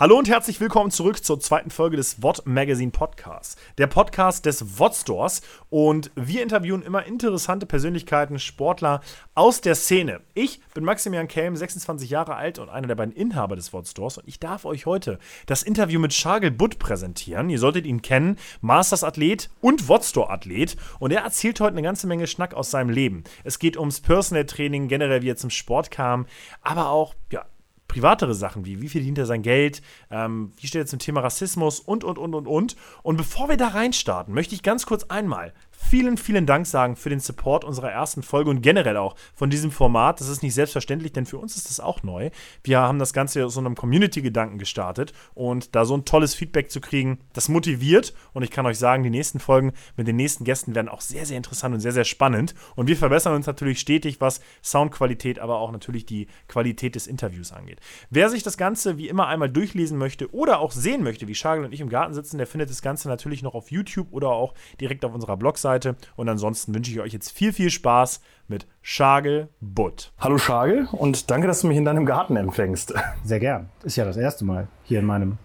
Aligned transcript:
Hallo 0.00 0.16
und 0.16 0.28
herzlich 0.28 0.60
willkommen 0.60 0.92
zurück 0.92 1.24
zur 1.24 1.40
zweiten 1.40 1.70
Folge 1.70 1.96
des 1.96 2.22
WOT 2.22 2.46
Magazine 2.46 2.92
Podcasts, 2.92 3.56
der 3.78 3.88
Podcast 3.88 4.46
des 4.46 4.78
WOT 4.78 4.94
Stores. 4.94 5.42
Und 5.70 6.12
wir 6.14 6.44
interviewen 6.44 6.82
immer 6.82 7.04
interessante 7.04 7.66
Persönlichkeiten, 7.66 8.38
Sportler 8.38 9.00
aus 9.34 9.60
der 9.60 9.74
Szene. 9.74 10.20
Ich 10.34 10.60
bin 10.72 10.84
Maximilian 10.84 11.26
Kelm, 11.26 11.56
26 11.56 12.10
Jahre 12.10 12.36
alt 12.36 12.60
und 12.60 12.68
einer 12.68 12.86
der 12.86 12.94
beiden 12.94 13.12
Inhaber 13.12 13.56
des 13.56 13.72
WOT 13.72 13.88
Stores. 13.88 14.18
Und 14.18 14.28
ich 14.28 14.38
darf 14.38 14.66
euch 14.66 14.86
heute 14.86 15.18
das 15.46 15.64
Interview 15.64 15.98
mit 15.98 16.14
Shargel 16.14 16.52
Butt 16.52 16.78
präsentieren. 16.78 17.50
Ihr 17.50 17.58
solltet 17.58 17.84
ihn 17.84 18.00
kennen, 18.00 18.36
Masters 18.60 19.02
Athlet 19.02 19.50
und 19.60 19.88
WOT 19.88 20.04
Store 20.04 20.30
Athlet. 20.30 20.76
Und 21.00 21.10
er 21.10 21.22
erzählt 21.22 21.58
heute 21.58 21.72
eine 21.72 21.82
ganze 21.82 22.06
Menge 22.06 22.28
Schnack 22.28 22.54
aus 22.54 22.70
seinem 22.70 22.90
Leben. 22.90 23.24
Es 23.42 23.58
geht 23.58 23.76
ums 23.76 24.00
Personal 24.00 24.46
Training, 24.46 24.86
generell 24.86 25.22
wie 25.22 25.30
er 25.30 25.36
zum 25.36 25.50
Sport 25.50 25.90
kam, 25.90 26.26
aber 26.62 26.88
auch, 26.90 27.16
ja, 27.32 27.46
privatere 27.88 28.34
Sachen 28.34 28.64
wie, 28.64 28.80
wie 28.80 28.88
viel 28.88 29.00
verdient 29.00 29.18
er 29.18 29.26
sein 29.26 29.42
Geld, 29.42 29.82
ähm, 30.10 30.52
wie 30.56 30.66
steht 30.66 30.82
er 30.82 30.86
zum 30.86 30.98
Thema 30.98 31.20
Rassismus 31.20 31.80
und, 31.80 32.04
und, 32.04 32.18
und, 32.18 32.34
und, 32.34 32.46
und. 32.46 32.76
Und 33.02 33.16
bevor 33.16 33.48
wir 33.48 33.56
da 33.56 33.68
reinstarten, 33.68 34.34
möchte 34.34 34.54
ich 34.54 34.62
ganz 34.62 34.86
kurz 34.86 35.04
einmal 35.04 35.54
vielen, 35.88 36.18
vielen 36.18 36.44
Dank 36.44 36.66
sagen 36.66 36.96
für 36.96 37.08
den 37.08 37.20
Support 37.20 37.64
unserer 37.64 37.90
ersten 37.90 38.22
Folge 38.22 38.50
und 38.50 38.60
generell 38.60 38.98
auch 38.98 39.16
von 39.34 39.48
diesem 39.48 39.70
Format. 39.70 40.20
Das 40.20 40.28
ist 40.28 40.42
nicht 40.42 40.52
selbstverständlich, 40.52 41.12
denn 41.14 41.24
für 41.24 41.38
uns 41.38 41.56
ist 41.56 41.70
das 41.70 41.80
auch 41.80 42.02
neu. 42.02 42.28
Wir 42.62 42.80
haben 42.80 42.98
das 42.98 43.14
Ganze 43.14 43.46
aus 43.46 43.54
so 43.54 43.60
einem 43.60 43.74
Community-Gedanken 43.74 44.58
gestartet 44.58 45.14
und 45.32 45.74
da 45.74 45.86
so 45.86 45.96
ein 45.96 46.04
tolles 46.04 46.34
Feedback 46.34 46.70
zu 46.70 46.82
kriegen, 46.82 47.20
das 47.32 47.48
motiviert 47.48 48.12
und 48.34 48.42
ich 48.42 48.50
kann 48.50 48.66
euch 48.66 48.78
sagen, 48.78 49.02
die 49.02 49.08
nächsten 49.08 49.40
Folgen 49.40 49.72
mit 49.96 50.06
den 50.06 50.16
nächsten 50.16 50.44
Gästen 50.44 50.74
werden 50.74 50.90
auch 50.90 51.00
sehr, 51.00 51.24
sehr 51.24 51.38
interessant 51.38 51.74
und 51.74 51.80
sehr, 51.80 51.92
sehr 51.92 52.04
spannend 52.04 52.54
und 52.76 52.86
wir 52.86 52.96
verbessern 52.96 53.34
uns 53.34 53.46
natürlich 53.46 53.80
stetig, 53.80 54.20
was 54.20 54.40
Soundqualität, 54.62 55.38
aber 55.38 55.58
auch 55.58 55.72
natürlich 55.72 56.04
die 56.04 56.26
Qualität 56.48 56.96
des 56.96 57.06
Interviews 57.06 57.50
angeht. 57.50 57.80
Wer 58.10 58.28
sich 58.28 58.42
das 58.42 58.58
Ganze 58.58 58.98
wie 58.98 59.08
immer 59.08 59.26
einmal 59.26 59.48
durchlesen 59.48 59.96
möchte 59.96 60.34
oder 60.34 60.60
auch 60.60 60.72
sehen 60.72 61.02
möchte, 61.02 61.28
wie 61.28 61.34
Schagel 61.34 61.64
und 61.64 61.72
ich 61.72 61.80
im 61.80 61.88
Garten 61.88 62.12
sitzen, 62.12 62.36
der 62.36 62.46
findet 62.46 62.68
das 62.68 62.82
Ganze 62.82 63.08
natürlich 63.08 63.42
noch 63.42 63.54
auf 63.54 63.70
YouTube 63.70 64.08
oder 64.10 64.28
auch 64.28 64.52
direkt 64.80 65.04
auf 65.06 65.14
unserer 65.14 65.38
Blogseite 65.38 65.77
Webseite. 65.78 65.96
Und 66.16 66.28
ansonsten 66.28 66.74
wünsche 66.74 66.90
ich 66.90 67.00
euch 67.00 67.12
jetzt 67.12 67.30
viel, 67.30 67.52
viel 67.52 67.70
Spaß 67.70 68.20
mit 68.48 68.66
Schagel 68.82 69.48
Butt. 69.60 70.12
Hallo 70.18 70.38
Schagel 70.38 70.88
und 70.92 71.30
danke, 71.30 71.46
dass 71.46 71.60
du 71.60 71.68
mich 71.68 71.76
in 71.76 71.84
deinem 71.84 72.06
Garten 72.06 72.36
empfängst. 72.36 72.94
Sehr 73.24 73.40
gern. 73.40 73.68
Ist 73.84 73.96
ja 73.96 74.04
das 74.04 74.16
erste 74.16 74.44
Mal 74.44 74.68
hier 74.84 75.00
in 75.00 75.06
meinem 75.06 75.38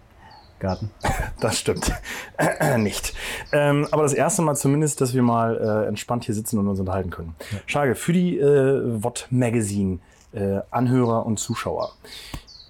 Garten. 0.58 0.90
Das 1.40 1.58
stimmt. 1.58 1.92
Äh, 2.38 2.78
nicht. 2.78 3.12
Ähm, 3.52 3.86
aber 3.90 4.02
das 4.02 4.14
erste 4.14 4.40
Mal 4.40 4.54
zumindest, 4.54 5.00
dass 5.00 5.12
wir 5.12 5.22
mal 5.22 5.58
äh, 5.58 5.88
entspannt 5.88 6.24
hier 6.24 6.34
sitzen 6.34 6.58
und 6.58 6.68
uns 6.68 6.80
unterhalten 6.80 7.10
können. 7.10 7.34
Ja. 7.50 7.58
Schagel, 7.66 7.94
für 7.96 8.14
die 8.14 8.38
äh, 8.38 9.02
WOT 9.02 9.26
Magazine 9.30 9.98
äh, 10.32 10.60
Anhörer 10.70 11.26
und 11.26 11.38
Zuschauer. 11.38 11.92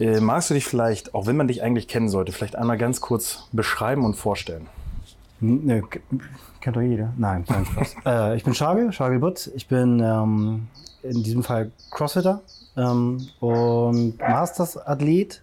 Äh, 0.00 0.18
magst 0.18 0.50
du 0.50 0.54
dich 0.54 0.64
vielleicht, 0.64 1.14
auch 1.14 1.26
wenn 1.26 1.36
man 1.36 1.46
dich 1.46 1.62
eigentlich 1.62 1.86
kennen 1.86 2.08
sollte, 2.08 2.32
vielleicht 2.32 2.56
einmal 2.56 2.78
ganz 2.78 3.00
kurz 3.00 3.48
beschreiben 3.52 4.04
und 4.04 4.14
vorstellen? 4.14 4.66
Ne, 5.40 5.82
kennt 6.60 6.77
doch 6.77 6.80
jeder. 6.80 7.12
Nein, 7.16 7.44
kein 7.44 7.64
Spaß. 7.64 7.96
äh, 8.06 8.36
ich 8.36 8.44
bin 8.44 8.54
Schagel, 8.54 8.92
Schagel 8.92 9.18
Butt. 9.18 9.50
Ich 9.54 9.68
bin 9.68 10.00
ähm, 10.00 10.68
in 11.02 11.22
diesem 11.22 11.42
Fall 11.42 11.70
Crossfitter 11.90 12.40
ähm, 12.77 13.27
und 13.40 14.18
Masters-Athlet. 14.18 15.42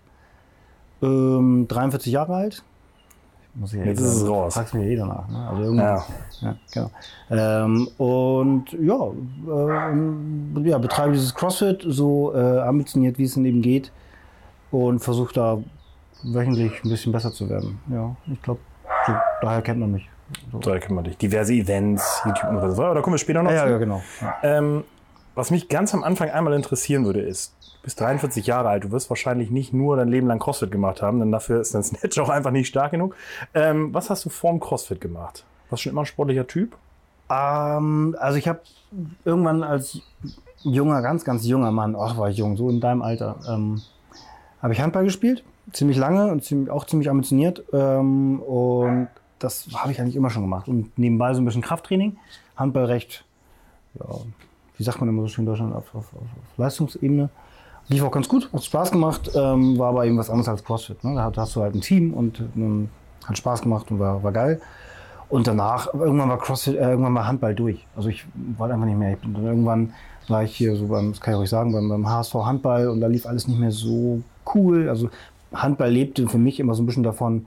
Ähm, 1.02 1.66
43 1.68 2.14
Jahre 2.14 2.36
alt. 2.36 2.64
Muss 3.54 3.74
ich 3.74 3.80
ja 3.80 3.86
Jetzt 3.86 4.00
ist 4.00 4.16
es 4.16 4.28
raus. 4.28 4.54
Fragst 4.54 4.74
mir 4.74 4.88
jeder 4.88 5.06
nach. 5.06 5.28
Ne? 5.28 5.50
Also 5.50 5.74
ja. 5.74 6.06
ja 6.42 6.56
genau. 6.74 6.92
Ähm, 7.30 7.88
und 7.98 8.72
ja, 8.74 9.12
ähm, 9.90 10.64
ja, 10.64 10.78
betreibe 10.78 11.14
dieses 11.14 11.36
CrossFit 11.36 11.84
so 11.86 12.34
äh, 12.34 12.60
ambitioniert, 12.60 13.18
wie 13.18 13.26
es 13.26 13.34
denn 13.34 13.46
eben 13.46 13.62
geht. 13.62 13.92
Und 14.72 15.00
versuche 15.00 15.34
da 15.34 15.58
wöchentlich 16.24 16.84
ein 16.84 16.90
bisschen 16.90 17.12
besser 17.12 17.34
zu 17.34 17.50
werden. 17.50 17.80
Ja, 17.92 18.16
ich 18.32 18.42
glaube, 18.42 18.62
so, 19.08 19.14
daher 19.42 19.62
kennt 19.62 19.80
man 19.80 19.92
mich. 19.92 20.10
So. 20.52 20.60
Daher 20.60 20.80
kennt 20.80 20.92
man 20.92 21.04
dich. 21.04 21.18
Diverse 21.18 21.54
Events, 21.54 22.22
YouTube 22.26 22.50
und 22.50 22.72
so. 22.72 22.94
Da 22.94 23.02
kommen 23.02 23.14
wir 23.14 23.18
später 23.18 23.44
noch 23.44 23.52
ja, 23.52 23.64
zu. 23.64 23.72
Ja, 23.72 23.78
genau. 23.78 24.02
Ähm, 24.44 24.84
was 25.36 25.52
mich 25.52 25.70
ganz 25.70 25.94
am 25.94 26.04
Anfang 26.04 26.30
einmal 26.30 26.54
interessieren 26.54 27.06
würde, 27.06 27.22
ist, 27.22 27.56
du 27.62 27.84
bist 27.84 28.00
43 28.00 28.48
Jahre 28.48 28.70
alt, 28.70 28.84
du 28.84 28.92
wirst 28.92 29.10
wahrscheinlich 29.10 29.50
nicht 29.50 29.74
nur 29.74 29.96
dein 29.96 30.10
Leben 30.10 30.28
lang 30.28 30.40
CrossFit 30.40 30.72
gemacht 30.72 31.02
haben, 31.02 31.20
denn 31.20 31.32
dafür 31.32 31.62
ist 31.62 31.74
dein 31.74 31.84
Snatch 31.84 32.20
auch 32.20 32.30
einfach 32.30 32.52
nicht 32.52 32.68
stark 32.68 32.92
genug. 32.92 33.16
Ähm, 33.54 33.94
was 33.94 34.10
hast 34.10 34.26
du 34.26 34.30
vorm 34.30 34.60
CrossFit 34.60 35.02
gemacht? 35.02 35.46
Warst 35.70 35.82
du 35.82 35.84
schon 35.84 35.92
immer 35.94 36.02
ein 36.02 36.06
sportlicher 36.06 36.48
Typ? 36.48 36.76
Ähm, 37.30 38.16
also 38.20 38.38
ich 38.38 38.48
habe 38.48 38.60
irgendwann 39.24 39.64
als 39.64 40.00
junger, 40.64 41.02
ganz, 41.02 41.24
ganz 41.24 41.46
junger 41.46 41.72
Mann, 41.72 41.96
ach 41.98 42.18
war 42.18 42.30
ich 42.30 42.38
jung, 42.38 42.58
so 42.58 42.70
in 42.70 42.82
deinem 42.82 43.02
Alter, 43.02 43.38
ähm, 43.50 43.82
habe 44.62 44.74
ich 44.74 44.82
Handball 44.82 45.04
gespielt 45.04 45.44
ziemlich 45.72 45.98
lange 45.98 46.32
und 46.32 46.44
ziemlich, 46.44 46.70
auch 46.70 46.86
ziemlich 46.86 47.10
ambitioniert. 47.10 47.64
Ähm, 47.74 48.40
und 48.42 49.08
das 49.40 49.68
habe 49.76 49.92
ich 49.92 50.00
eigentlich 50.00 50.16
immer 50.16 50.30
schon 50.30 50.44
gemacht. 50.44 50.68
Und 50.68 50.98
nebenbei 50.98 51.34
so 51.34 51.42
ein 51.42 51.46
bisschen 51.46 51.62
Krafttraining, 51.62 52.18
Handballrecht, 52.56 53.26
ja, 54.00 54.06
wie 54.78 54.84
sagt 54.84 55.00
man 55.00 55.10
immer 55.10 55.22
so 55.24 55.28
schön 55.28 55.44
in 55.44 55.48
Deutschland, 55.48 55.76
auf, 55.76 55.94
auf, 55.94 56.06
auf 56.16 56.58
Leistungsebene. 56.58 57.30
Lief 57.88 58.04
auch 58.04 58.12
ganz 58.12 58.30
gut, 58.30 58.52
hat 58.54 58.64
Spaß 58.64 58.92
gemacht, 58.92 59.32
ähm, 59.36 59.78
war 59.78 59.90
aber 59.90 60.06
eben 60.06 60.18
was 60.18 60.30
anderes 60.30 60.48
als 60.48 60.64
CrossFit. 60.64 61.04
Ne? 61.04 61.16
Da 61.16 61.42
hast 61.42 61.56
du 61.56 61.62
halt 61.62 61.76
ein 61.76 61.82
Team 61.82 62.14
und 62.14 62.40
ähm, 62.56 62.90
hat 63.26 63.38
Spaß 63.38 63.64
gemacht 63.64 63.92
und 63.92 64.00
war, 64.00 64.24
war 64.24 64.32
geil. 64.32 64.62
Und 65.30 65.48
danach, 65.48 65.94
irgendwann 65.94 66.30
war 66.30 66.38
CrossFit, 66.38 66.76
äh, 66.76 66.90
irgendwann 66.90 67.16
war 67.16 67.28
Handball 67.28 67.56
durch. 67.56 67.86
Also 67.96 68.10
ich 68.10 68.26
wollte 68.58 68.74
einfach 68.74 68.86
nicht 68.86 68.98
mehr. 68.98 69.14
Ich 69.14 69.20
bin, 69.20 69.36
irgendwann 69.44 69.94
war 70.28 70.44
ich 70.44 70.56
hier 70.56 70.76
so 70.76 70.88
beim, 70.88 71.12
das 71.12 71.22
kann 71.22 71.34
ich 71.34 71.40
euch 71.40 71.50
sagen, 71.50 71.72
beim, 71.72 71.90
beim 71.90 72.08
HSV 72.08 72.34
Handball 72.34 72.88
und 72.90 73.02
da 73.02 73.08
lief 73.08 73.26
alles 73.26 73.48
nicht 73.48 73.60
mehr 73.60 73.72
so 73.72 74.22
cool. 74.54 74.90
Also 74.90 75.10
Handball 75.54 75.92
lebte 75.92 76.28
für 76.28 76.38
mich 76.38 76.60
immer 76.60 76.74
so 76.74 76.84
ein 76.84 76.86
bisschen 76.86 77.04
davon, 77.04 77.46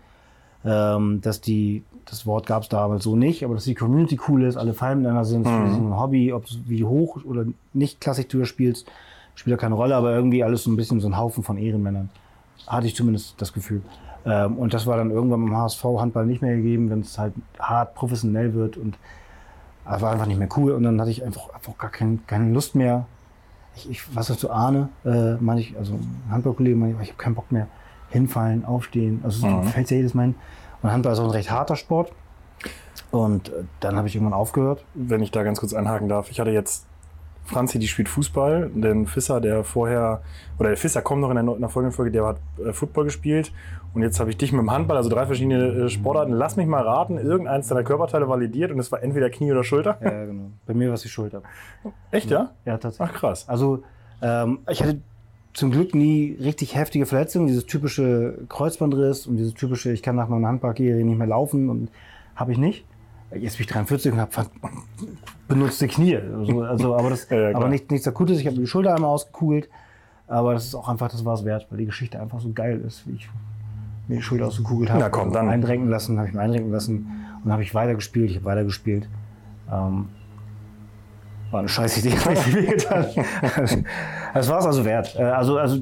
ähm, 0.65 1.21
dass 1.21 1.41
die, 1.41 1.85
das 2.07 2.27
Wort 2.27 2.47
gab 2.47 2.63
es 2.63 2.69
damals 2.69 3.05
so 3.05 3.17
nicht, 3.17 3.45
aber 3.45 3.55
dass 3.55 3.65
die 3.65 3.75
Community 3.75 4.19
cool 4.29 4.45
ist, 4.45 4.57
alle 4.57 4.75
Feinde 4.75 4.97
miteinander 4.97 5.25
sind, 5.25 5.47
mhm. 5.47 5.93
ein 5.93 5.99
Hobby, 5.99 6.33
ob 6.33 6.47
du 6.47 6.55
wie 6.67 6.85
hoch 6.85 7.25
oder 7.25 7.45
nicht 7.73 8.01
klassisch 8.01 8.29
du 8.29 8.45
spielst, 8.45 8.87
spielt 9.35 9.53
ja 9.53 9.57
keine 9.57 9.75
Rolle, 9.75 9.97
aber 9.97 10.15
irgendwie 10.15 10.45
alles 10.45 10.65
so 10.65 10.71
ein 10.71 10.77
bisschen 10.77 11.01
so 11.01 11.09
ein 11.09 11.19
Haufen 11.19 11.43
von 11.43 11.57
Ehrenmännern. 11.57 12.11
Hatte 12.67 12.87
ich 12.87 12.95
zumindest 12.95 13.35
das 13.41 13.53
Gefühl. 13.53 13.83
Ähm, 14.25 14.57
und 14.57 14.73
das 14.73 14.87
war 14.87 14.97
dann 14.97 15.11
irgendwann 15.11 15.45
beim 15.45 15.57
HSV 15.57 15.85
Handball 15.85 16.27
nicht 16.27 16.41
mehr 16.41 16.57
gegeben, 16.57 16.91
wenn 16.91 17.01
es 17.01 17.19
halt 17.19 17.35
hart 17.59 17.95
professionell 17.95 18.55
wird 18.55 18.77
und 18.77 18.97
das 19.85 20.03
war 20.03 20.13
einfach 20.13 20.27
nicht 20.27 20.39
mehr 20.39 20.49
cool 20.57 20.73
und 20.73 20.83
dann 20.83 21.01
hatte 21.01 21.11
ich 21.11 21.25
einfach, 21.25 21.51
einfach 21.51 21.77
gar 21.79 21.91
kein, 21.91 22.27
keine 22.27 22.53
Lust 22.53 22.75
mehr. 22.75 23.07
Ich, 23.77 23.91
ich 23.91 24.17
was 24.17 24.29
dazu 24.29 24.51
ahne, 24.51 24.89
äh, 25.05 25.35
meine 25.35 25.61
ich, 25.61 25.77
also 25.77 25.99
Handballkollegen, 26.31 26.79
meine 26.79 26.93
ich, 26.93 27.01
ich 27.01 27.09
habe 27.09 27.19
keinen 27.19 27.35
Bock 27.35 27.51
mehr 27.51 27.69
hinfallen, 28.11 28.65
aufstehen. 28.65 29.21
Also 29.25 29.47
mhm. 29.47 29.65
fällt 29.65 29.91
ja 29.91 29.97
jedes 29.97 30.15
Mal 30.15 30.23
hin. 30.25 30.35
Und 30.83 30.93
Handball 30.93 31.13
ist 31.13 31.19
auch 31.19 31.25
ein 31.25 31.31
recht 31.31 31.51
harter 31.51 31.77
Sport. 31.77 32.13
Und 33.11 33.49
äh, 33.49 33.65
dann 33.81 33.97
habe 33.97 34.09
ich 34.09 34.15
irgendwann 34.15 34.35
aufgehört. 34.35 34.85
Wenn 34.95 35.23
ich 35.23 35.31
da 35.31 35.43
ganz 35.43 35.61
kurz 35.61 35.75
einhaken 35.75 36.09
darf. 36.09 36.31
Ich 36.31 36.41
hatte 36.41 36.51
jetzt 36.51 36.87
Franzi, 37.45 37.79
die 37.79 37.89
spielt 37.89 38.09
Fußball. 38.09 38.71
Den 38.75 39.07
Fisser, 39.07 39.41
der 39.41 39.65
vorher, 39.65 40.23
oder 40.59 40.71
der 40.71 40.77
Fisser 40.77 41.03
kommt 41.03 41.21
noch 41.21 41.31
in 41.31 41.37
der, 41.37 41.55
in 41.55 41.61
der 41.61 41.69
folgenden 41.69 41.95
Folge, 41.95 42.11
der 42.11 42.25
hat 42.25 42.37
äh, 42.65 42.73
Football 42.73 43.05
gespielt. 43.05 43.53
Und 43.93 44.03
jetzt 44.03 44.19
habe 44.19 44.31
ich 44.31 44.37
dich 44.37 44.51
mit 44.51 44.61
dem 44.61 44.71
Handball, 44.73 44.97
also 44.97 45.09
drei 45.09 45.27
verschiedene 45.27 45.67
äh, 45.67 45.89
Sportarten. 45.89 46.33
Lass 46.33 46.57
mich 46.57 46.67
mal 46.67 46.83
raten, 46.83 47.19
irgendeins 47.19 47.69
deiner 47.69 47.85
Körperteile 47.85 48.29
validiert 48.29 48.73
und 48.73 48.79
es 48.79 48.91
war 48.91 49.03
entweder 49.03 49.31
Knie 49.31 49.53
oder 49.53 49.63
Schulter. 49.63 49.99
Ja, 50.03 50.25
genau. 50.25 50.51
Bei 50.67 50.75
mir 50.75 50.89
war 50.89 50.95
es 50.95 51.03
die 51.03 51.09
Schulter. 51.09 51.43
Echt, 52.11 52.31
ja? 52.31 52.51
Ja, 52.65 52.79
tatsächlich. 52.79 53.15
Ach, 53.15 53.19
krass. 53.19 53.49
Also, 53.49 53.85
ähm, 54.21 54.61
ich 54.69 54.83
hatte 54.83 55.01
zum 55.53 55.71
Glück 55.71 55.95
nie 55.95 56.37
richtig 56.41 56.75
heftige 56.75 57.07
Verletzungen, 57.07 57.47
dieses 57.47 57.67
typische 57.67 58.39
Kreuzbandriss 58.49 59.27
und 59.27 59.37
dieses 59.37 59.55
typische, 59.55 59.93
ich 59.93 60.03
kann 60.03 60.17
nach 60.17 60.29
meiner 60.29 60.49
Handballkarriere 60.49 61.05
nicht 61.05 61.19
mehr 61.19 61.29
laufen 61.29 61.71
und 61.71 61.91
habe 62.35 62.51
ich 62.51 62.59
nicht. 62.59 62.85
Jetzt 63.33 63.57
bin 63.57 63.65
ich 63.65 63.73
43 63.73 64.13
und 64.13 64.19
habe 64.19 64.33
benutzte 65.49 65.89
Knie. 65.89 66.17
Also, 66.17 66.63
also 66.63 66.97
aber 66.97 67.11
das, 67.11 67.29
ja, 67.31 67.55
aber 67.55 67.69
nicht, 67.69 67.91
nichts 67.91 68.07
Akutes. 68.09 68.41
Ich 68.41 68.47
habe 68.47 68.57
die 68.57 68.67
Schulter 68.67 68.95
einmal 68.95 69.11
ausgekugelt. 69.11 69.69
Aber 70.27 70.55
das 70.55 70.65
ist 70.65 70.75
auch 70.75 70.89
einfach, 70.89 71.11
das 71.11 71.25
war 71.25 71.35
es 71.35 71.45
wert, 71.45 71.67
weil 71.71 71.79
die 71.79 71.87
Geschichte 71.87 72.19
einfach 72.21 72.41
so 72.41 72.51
geil 72.53 72.81
ist, 72.87 73.07
wie 73.07 73.17
ich 73.17 73.29
mir 74.09 74.17
die 74.17 74.23
Schulter 74.23 74.47
ausgekugelt 74.47 74.91
habe. 74.91 75.01
Na 75.01 75.11
komm, 75.11 75.33
dann. 75.33 75.49
Einrenken 75.49 75.89
lassen, 75.91 76.19
habe 76.19 76.29
ich 76.29 76.35
mir 76.35 76.41
einrenken 76.41 76.73
lassen 76.73 77.11
und 77.45 77.53
habe 77.53 77.63
ich 77.63 77.75
weitergespielt. 77.75 78.31
Ich 78.31 78.37
habe 78.37 78.47
weitergespielt. 78.47 79.09
Ähm, 79.71 80.09
war 81.51 81.61
eine 81.61 81.69
scheiß 81.69 81.99
Idee, 81.99 82.15
Das 84.35 84.49
war 84.49 84.59
es 84.59 84.67
also 84.67 84.85
wert. 84.85 85.15
Äh, 85.17 85.23
also, 85.23 85.59
also 85.59 85.81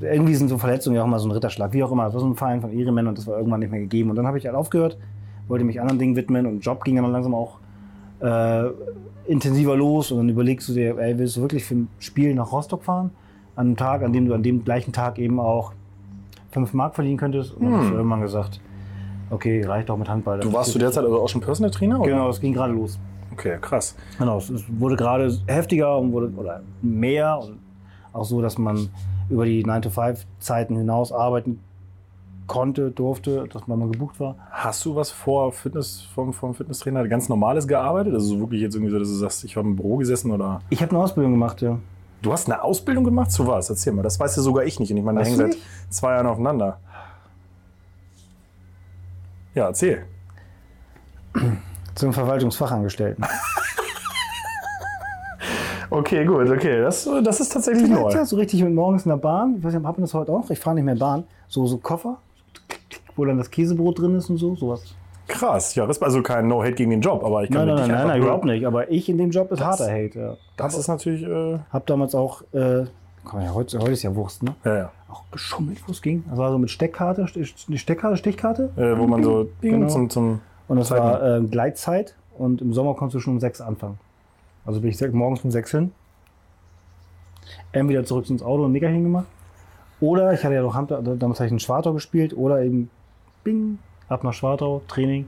irgendwie 0.00 0.34
sind 0.34 0.48
so 0.48 0.58
Verletzungen 0.58 0.96
ja 0.96 1.02
auch 1.02 1.06
immer 1.06 1.20
so 1.20 1.28
ein 1.28 1.32
Ritterschlag, 1.32 1.72
wie 1.72 1.84
auch 1.84 1.92
immer. 1.92 2.04
Das 2.06 2.14
war 2.14 2.20
so 2.20 2.26
ein 2.26 2.34
Verein 2.34 2.60
von 2.60 2.72
Ehrenmännern 2.72 3.10
und 3.10 3.18
das 3.18 3.26
war 3.26 3.36
irgendwann 3.36 3.60
nicht 3.60 3.70
mehr 3.70 3.80
gegeben. 3.80 4.10
Und 4.10 4.16
dann 4.16 4.26
habe 4.26 4.38
ich 4.38 4.46
halt 4.46 4.56
aufgehört, 4.56 4.98
wollte 5.46 5.64
mich 5.64 5.80
anderen 5.80 5.98
Dingen 5.98 6.16
widmen 6.16 6.46
und 6.46 6.60
Job 6.60 6.82
ging 6.84 6.96
dann 6.96 7.12
langsam 7.12 7.34
auch 7.34 7.58
äh, 8.24 8.70
intensiver 9.26 9.76
los. 9.76 10.10
Und 10.10 10.18
dann 10.18 10.28
überlegst 10.28 10.68
du 10.68 10.72
dir, 10.72 10.98
ey, 10.98 11.18
willst 11.18 11.36
du 11.36 11.42
wirklich 11.42 11.64
für 11.64 11.74
ein 11.74 11.88
Spiel 11.98 12.34
nach 12.34 12.52
Rostock 12.52 12.84
fahren? 12.84 13.10
An 13.56 13.66
einem 13.66 13.76
Tag, 13.76 14.02
an 14.02 14.12
dem 14.12 14.26
du 14.26 14.34
an 14.34 14.42
dem 14.42 14.64
gleichen 14.64 14.92
Tag 14.92 15.18
eben 15.18 15.38
auch 15.38 15.72
5 16.50 16.72
Mark 16.72 16.94
verdienen 16.94 17.18
könntest. 17.18 17.54
Und 17.54 17.64
dann 17.64 17.70
hm. 17.70 17.76
habe 17.76 17.86
ich 17.86 17.94
irgendwann 17.94 18.20
gesagt, 18.20 18.60
okay, 19.30 19.64
reicht 19.64 19.90
auch 19.90 19.96
mit 19.96 20.08
Handball. 20.08 20.40
Du 20.40 20.52
warst 20.52 20.72
zu 20.72 20.78
der 20.78 20.90
Zeit 20.90 21.04
also 21.04 21.20
auch 21.20 21.28
schon 21.28 21.40
Personal 21.40 21.70
Trainer? 21.70 22.00
Oder? 22.00 22.10
Genau, 22.10 22.28
es 22.28 22.40
ging 22.40 22.52
gerade 22.52 22.72
los. 22.72 22.98
Okay, 23.32 23.58
krass. 23.60 23.96
Genau, 24.18 24.38
es 24.38 24.64
wurde 24.68 24.96
gerade 24.96 25.36
heftiger 25.46 25.98
und 25.98 26.12
wurde 26.12 26.32
oder 26.36 26.62
mehr 26.82 27.38
und 27.38 27.58
auch 28.12 28.24
so, 28.24 28.40
dass 28.40 28.58
man 28.58 28.88
über 29.28 29.44
die 29.44 29.64
9-to-5-Zeiten 29.64 30.76
hinaus 30.76 31.10
arbeiten 31.12 31.58
konnte, 32.46 32.90
durfte, 32.90 33.46
dass 33.48 33.66
man 33.66 33.78
mal 33.78 33.88
gebucht 33.90 34.20
war. 34.20 34.36
Hast 34.50 34.84
du 34.84 34.94
was 34.94 35.10
vor 35.10 35.52
Fitness 35.52 36.02
vom, 36.14 36.32
vom 36.32 36.54
Fitnesstrainer 36.54 37.06
ganz 37.08 37.28
normales 37.28 37.66
gearbeitet? 37.66 38.14
Also 38.14 38.26
so 38.26 38.40
wirklich 38.40 38.60
jetzt 38.60 38.74
irgendwie 38.74 38.92
so, 38.92 38.98
dass 38.98 39.08
du 39.08 39.14
sagst, 39.14 39.44
ich 39.44 39.56
habe 39.56 39.68
im 39.68 39.76
Büro 39.76 39.96
gesessen 39.96 40.30
oder. 40.30 40.60
Ich 40.70 40.82
habe 40.82 40.90
eine 40.92 41.02
Ausbildung 41.02 41.32
gemacht, 41.32 41.62
ja. 41.62 41.78
Du 42.22 42.32
hast 42.32 42.50
eine 42.50 42.62
Ausbildung 42.62 43.04
gemacht 43.04 43.30
zu 43.30 43.46
was? 43.46 43.68
Erzähl 43.68 43.92
mal, 43.92 44.02
das 44.02 44.18
weiß 44.18 44.36
ja 44.36 44.42
sogar 44.42 44.64
ich 44.64 44.80
nicht. 44.80 44.90
Und 44.90 44.96
ich 44.96 45.04
meine, 45.04 45.20
Weißt 45.20 45.30
hängen 45.30 45.52
seit 45.52 45.60
zwei 45.90 46.12
Jahren 46.12 46.26
aufeinander. 46.26 46.78
Ja, 49.54 49.66
erzähl. 49.66 50.06
Zum 51.94 52.12
Verwaltungsfachangestellten. 52.12 53.24
Okay, 55.90 56.24
gut, 56.24 56.50
okay. 56.50 56.80
Das, 56.80 57.08
das 57.22 57.38
ist 57.38 57.52
tatsächlich 57.52 57.88
neu. 57.88 58.10
Ja, 58.10 58.24
so 58.24 58.34
richtig 58.34 58.62
mit 58.64 58.74
morgens 58.74 59.04
in 59.04 59.10
der 59.10 59.16
Bahn. 59.16 59.56
Ich 59.58 59.64
weiß 59.64 59.74
nicht, 59.74 59.84
haben 59.84 59.96
wir 59.96 60.00
das 60.00 60.12
heute 60.12 60.32
auch? 60.32 60.50
Ich 60.50 60.58
fahre 60.58 60.74
nicht 60.74 60.84
mehr 60.84 60.96
Bahn. 60.96 61.22
So, 61.46 61.66
so 61.66 61.78
Koffer, 61.78 62.18
wo 63.16 63.24
dann 63.24 63.38
das 63.38 63.50
Käsebrot 63.50 63.98
drin 64.00 64.14
ist 64.16 64.30
und 64.30 64.36
so, 64.38 64.54
sowas. 64.56 64.94
Krass. 65.26 65.74
Ja, 65.74 65.86
das 65.86 65.96
ist 65.96 66.02
also 66.02 66.22
kein 66.22 66.48
No-Hate 66.48 66.74
gegen 66.74 66.90
den 66.90 67.00
Job, 67.00 67.24
aber 67.24 67.44
ich 67.44 67.50
kann 67.50 67.66
Nein, 67.66 67.76
nein, 67.76 67.88
nein, 67.90 68.06
nein, 68.08 68.22
überhaupt 68.22 68.44
nicht. 68.44 68.66
Aber 68.66 68.90
ich 68.90 69.08
in 69.08 69.16
dem 69.16 69.30
Job 69.30 69.50
ist 69.52 69.60
Das- 69.60 69.80
harter 69.80 69.90
Hate. 69.90 70.18
Ja. 70.18 70.36
Das 70.56 70.76
ist 70.76 70.86
natürlich. 70.88 71.22
Äh, 71.22 71.58
Hab 71.72 71.86
damals 71.86 72.14
auch, 72.14 72.42
äh, 72.52 72.84
komm 73.24 73.40
ja, 73.40 73.54
heute, 73.54 73.78
heute 73.78 73.92
ist 73.92 74.02
ja 74.02 74.14
Wurst, 74.14 74.42
ne? 74.42 74.54
ja, 74.64 74.76
ja. 74.76 74.90
Auch 75.10 75.22
geschummelt, 75.30 75.78
wo 75.86 75.92
es 75.92 76.02
ging. 76.02 76.24
Das 76.28 76.36
war 76.38 76.50
so 76.50 76.58
mit 76.58 76.70
Steckkarte, 76.70 77.26
Steckkarte, 77.26 78.16
Stichkarte. 78.18 78.70
Äh, 78.76 78.98
wo 78.98 79.06
man 79.06 79.22
so 79.22 79.48
Genau. 79.62 79.86
zum, 79.88 80.10
zum. 80.10 80.40
Und 80.68 80.76
das 80.78 80.88
Zeiten. 80.88 81.04
war 81.04 81.36
äh, 81.38 81.40
Gleitzeit 81.42 82.16
und 82.36 82.60
im 82.60 82.74
Sommer 82.74 82.94
konntest 82.94 83.14
du 83.14 83.20
schon 83.20 83.34
um 83.34 83.40
sechs 83.40 83.60
anfangen. 83.60 83.98
Also 84.66 84.80
bin 84.80 84.90
ich 84.90 85.00
morgens 85.12 85.42
um 85.44 85.50
sechs 85.50 85.70
hin, 85.70 85.92
entweder 87.72 88.04
zurück 88.04 88.28
ins 88.30 88.42
Auto 88.42 88.64
und 88.64 88.72
Nicker 88.72 88.88
hingemacht. 88.88 89.26
Oder 90.00 90.32
ich 90.32 90.42
hatte 90.44 90.54
ja 90.54 90.62
noch 90.62 90.74
Hand, 90.74 90.90
damals 90.90 91.38
habe 91.40 91.46
ich 91.46 91.52
in 91.52 91.60
Schwartau 91.60 91.92
gespielt 91.92 92.36
oder 92.36 92.62
eben 92.62 92.90
Bing, 93.44 93.78
ab 94.08 94.24
nach 94.24 94.32
Schwartau, 94.32 94.82
Training, 94.88 95.26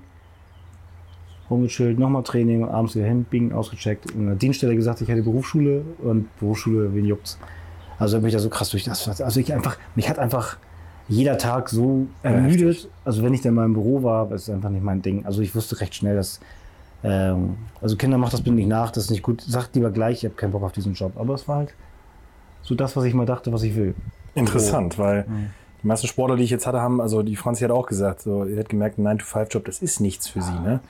rumgechillt, 1.50 1.98
nochmal 1.98 2.22
Training, 2.22 2.64
abends 2.64 2.96
wieder 2.96 3.06
hin, 3.06 3.24
Bing, 3.24 3.52
ausgecheckt. 3.52 4.10
In 4.12 4.26
der 4.26 4.34
Dienststelle 4.36 4.74
gesagt, 4.74 5.00
ich 5.00 5.08
hätte 5.08 5.22
Berufsschule 5.22 5.82
und 6.02 6.34
Berufsschule, 6.38 6.94
wen 6.94 7.04
juckt's. 7.04 7.38
Also 7.98 8.18
bin 8.18 8.28
ich 8.28 8.34
da 8.34 8.40
so 8.40 8.48
krass 8.48 8.70
durch 8.70 8.84
das. 8.84 9.20
Also 9.20 9.40
ich 9.40 9.52
einfach, 9.52 9.76
mich 9.94 10.08
hat 10.08 10.18
einfach 10.18 10.56
jeder 11.08 11.38
Tag 11.38 11.68
so 11.68 12.06
ermüdet. 12.22 12.88
Also 13.04 13.22
wenn 13.22 13.32
ich 13.32 13.40
dann 13.42 13.54
mal 13.54 13.64
im 13.64 13.74
Büro 13.74 14.02
war, 14.02 14.30
ist 14.32 14.50
einfach 14.50 14.70
nicht 14.70 14.82
mein 14.82 15.02
Ding. 15.02 15.24
Also 15.24 15.40
ich 15.40 15.54
wusste 15.54 15.80
recht 15.80 15.94
schnell, 15.94 16.16
dass 16.16 16.40
ähm, 17.04 17.56
also 17.80 17.96
Kinder 17.96 18.18
macht 18.18 18.32
das 18.32 18.42
bitte 18.42 18.56
nicht 18.56 18.68
nach, 18.68 18.90
das 18.90 19.04
ist 19.04 19.10
nicht 19.10 19.22
gut. 19.22 19.40
Sagt 19.40 19.76
lieber 19.76 19.90
gleich, 19.90 20.18
ich 20.18 20.24
habe 20.24 20.34
keinen 20.34 20.52
Bock 20.52 20.62
auf 20.62 20.72
diesen 20.72 20.94
Job. 20.94 21.12
Aber 21.16 21.34
es 21.34 21.46
war 21.46 21.58
halt 21.58 21.74
so 22.62 22.74
das, 22.74 22.96
was 22.96 23.04
ich 23.04 23.14
mal 23.14 23.26
dachte, 23.26 23.52
was 23.52 23.62
ich 23.62 23.76
will. 23.76 23.94
Interessant, 24.34 24.98
weil 24.98 25.24
Mhm. 25.28 25.50
Die 25.87 25.88
meisten 25.88 26.09
Sportler, 26.09 26.35
die 26.35 26.43
ich 26.43 26.50
jetzt 26.50 26.67
hatte, 26.67 26.81
haben, 26.81 27.00
also 27.00 27.23
die 27.23 27.37
Franzi 27.37 27.62
hat 27.62 27.71
auch 27.71 27.87
gesagt, 27.87 28.21
so, 28.21 28.44
ihr 28.44 28.59
hat 28.59 28.69
gemerkt, 28.69 28.99
ein 28.99 29.06
9-to-5-Job, 29.06 29.65
das 29.67 29.81
ist 29.81 30.00
nichts 30.00 30.27
für 30.27 30.43
sie. 30.43 30.59
Ne? 30.59 30.81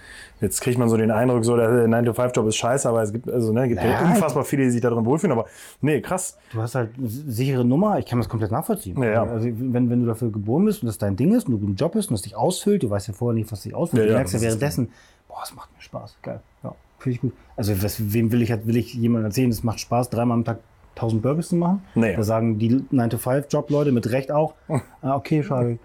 Jetzt 0.40 0.62
kriegt 0.62 0.78
man 0.78 0.88
so 0.88 0.96
den 0.96 1.10
Eindruck, 1.10 1.44
so, 1.44 1.54
der 1.54 1.86
9-to-5-Job 1.86 2.46
ist 2.46 2.56
scheiße, 2.56 2.88
aber 2.88 3.02
es 3.02 3.12
gibt, 3.12 3.28
also, 3.28 3.52
ne, 3.52 3.68
gibt 3.68 3.82
ja 3.82 3.88
Naja. 3.88 4.14
unfassbar 4.14 4.46
viele, 4.46 4.64
die 4.64 4.70
sich 4.70 4.80
da 4.80 4.88
drin 4.88 5.04
wohlfühlen, 5.04 5.32
aber 5.32 5.48
nee, 5.82 6.00
krass. 6.00 6.38
Du 6.50 6.62
hast 6.62 6.76
halt 6.76 6.92
eine 6.96 7.08
sichere 7.08 7.62
Nummer, 7.62 7.98
ich 7.98 8.06
kann 8.06 8.18
das 8.18 8.30
komplett 8.30 8.50
nachvollziehen. 8.50 8.96
Ja, 9.02 9.10
ja. 9.10 9.22
Also 9.24 9.46
wenn, 9.46 9.90
wenn 9.90 10.00
du 10.00 10.06
dafür 10.06 10.30
geboren 10.30 10.64
bist 10.64 10.82
und 10.82 10.86
das 10.86 10.96
dein 10.96 11.14
Ding 11.14 11.34
ist 11.34 11.46
und 11.46 11.60
du 11.60 11.66
einen 11.66 11.76
Job 11.76 11.92
bist 11.92 12.08
und 12.08 12.14
das 12.14 12.22
dich 12.22 12.34
ausfüllt, 12.34 12.82
du 12.82 12.88
weißt 12.88 13.08
ja 13.08 13.12
vorher 13.12 13.34
nicht, 13.34 13.52
was 13.52 13.64
dich 13.64 13.74
ausfüllt. 13.74 14.00
Ja, 14.00 14.06
du 14.06 14.12
ja, 14.12 14.16
merkst 14.16 14.32
ja 14.32 14.40
währenddessen, 14.40 14.88
boah, 15.28 15.40
es 15.44 15.54
macht 15.54 15.70
mir 15.74 15.82
Spaß. 15.82 16.16
Geil. 16.22 16.40
Ja, 16.64 16.74
finde 17.00 17.16
ich 17.16 17.20
gut. 17.20 17.34
Also 17.54 17.82
was, 17.82 18.14
wem 18.14 18.32
will 18.32 18.40
ich, 18.40 18.48
will 18.66 18.78
ich 18.78 18.94
jemandem 18.94 19.26
erzählen, 19.26 19.50
es 19.50 19.62
macht 19.62 19.80
Spaß, 19.80 20.08
dreimal 20.08 20.38
am 20.38 20.44
Tag 20.46 20.60
1000 20.96 21.22
Burgers 21.22 21.48
zu 21.48 21.56
machen? 21.56 21.82
Nee. 21.94 22.16
Da 22.16 22.22
sagen 22.22 22.58
die 22.58 22.70
9-to-5-Job-Leute 22.92 23.92
mit 23.92 24.10
Recht 24.10 24.32
auch, 24.32 24.54
ah, 25.02 25.14
okay, 25.16 25.42
schade. 25.42 25.78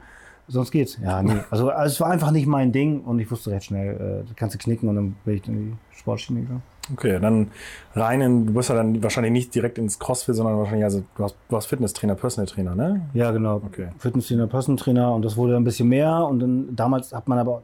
Sonst 0.48 0.72
geht's. 0.72 0.98
Ja, 1.02 1.22
nee. 1.22 1.34
Also, 1.52 1.69
also 1.69 1.94
es 1.94 2.02
war 2.02 2.10
einfach 2.10 2.31
nicht 2.31 2.48
mein 2.48 2.72
Ding 2.72 3.02
und 3.02 3.19
ich 3.19 3.30
wusste 3.31 3.52
recht 3.52 3.66
schnell, 3.66 4.25
äh, 4.28 4.34
kannst 4.36 4.56
du 4.56 4.60
knicken 4.60 4.90
und 4.90 4.96
dann 4.96 5.16
bin 5.24 5.36
ich 5.36 5.48
in 5.48 5.56
die 5.72 5.98
Sportschiene 5.98 6.42
gegangen. 6.42 6.63
Okay, 6.94 7.19
dann 7.22 7.52
rein 7.94 8.19
in, 8.22 8.48
du 8.48 8.54
bist 8.54 8.68
ja 8.69 8.75
dann 8.75 9.02
wahrscheinlich 9.04 9.31
nicht 9.31 9.54
direkt 9.56 9.78
ins 9.78 10.00
Crossfit, 10.00 10.36
sondern 10.36 10.58
wahrscheinlich, 10.58 10.84
also 10.84 11.04
du 11.16 11.24
hast, 11.24 11.36
du 11.48 11.56
hast 11.56 11.68
Fitnesstrainer, 11.68 12.16
Personal 12.16 12.48
Trainer, 12.48 12.75
ne? 12.75 13.02
Ja, 13.13 13.31
genau. 13.31 13.58
Okay. 13.66 13.90
Fitnesstrainer, 14.00 14.48
Personentrainer 14.48 15.13
und 15.13 15.24
das 15.24 15.38
wurde 15.38 15.56
ein 15.56 15.63
bisschen 15.63 15.88
mehr 15.88 16.25
und 16.25 16.40
dann 16.40 16.75
damals 16.75 17.13
hat 17.13 17.28
man 17.30 17.38
aber, 17.38 17.62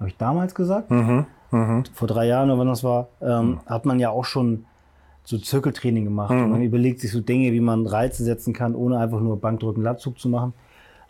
habe 0.00 0.08
ich 0.08 0.16
damals 0.16 0.54
gesagt, 0.54 0.90
Mhm. 0.90 1.24
Mhm. 1.50 1.84
vor 1.94 2.08
drei 2.08 2.26
Jahren 2.26 2.50
oder 2.50 2.58
wann 2.58 2.66
das 2.68 2.82
war, 2.82 3.06
ähm, 3.22 3.60
hat 3.66 3.86
man 3.86 4.00
ja 4.00 4.10
auch 4.10 4.24
schon 4.24 4.64
so 5.24 5.38
Zirkeltraining 5.38 6.04
gemacht 6.04 6.30
Mhm. 6.34 6.44
und 6.44 6.50
man 6.50 6.62
überlegt 6.62 7.00
sich 7.00 7.10
so 7.10 7.20
Dinge, 7.20 7.52
wie 7.52 7.60
man 7.60 7.86
Reize 7.86 8.24
setzen 8.24 8.52
kann, 8.52 8.74
ohne 8.74 8.98
einfach 8.98 9.20
nur 9.20 9.38
Bankdrücken, 9.40 9.82
Latzug 9.82 10.18
zu 10.18 10.28
machen. 10.28 10.52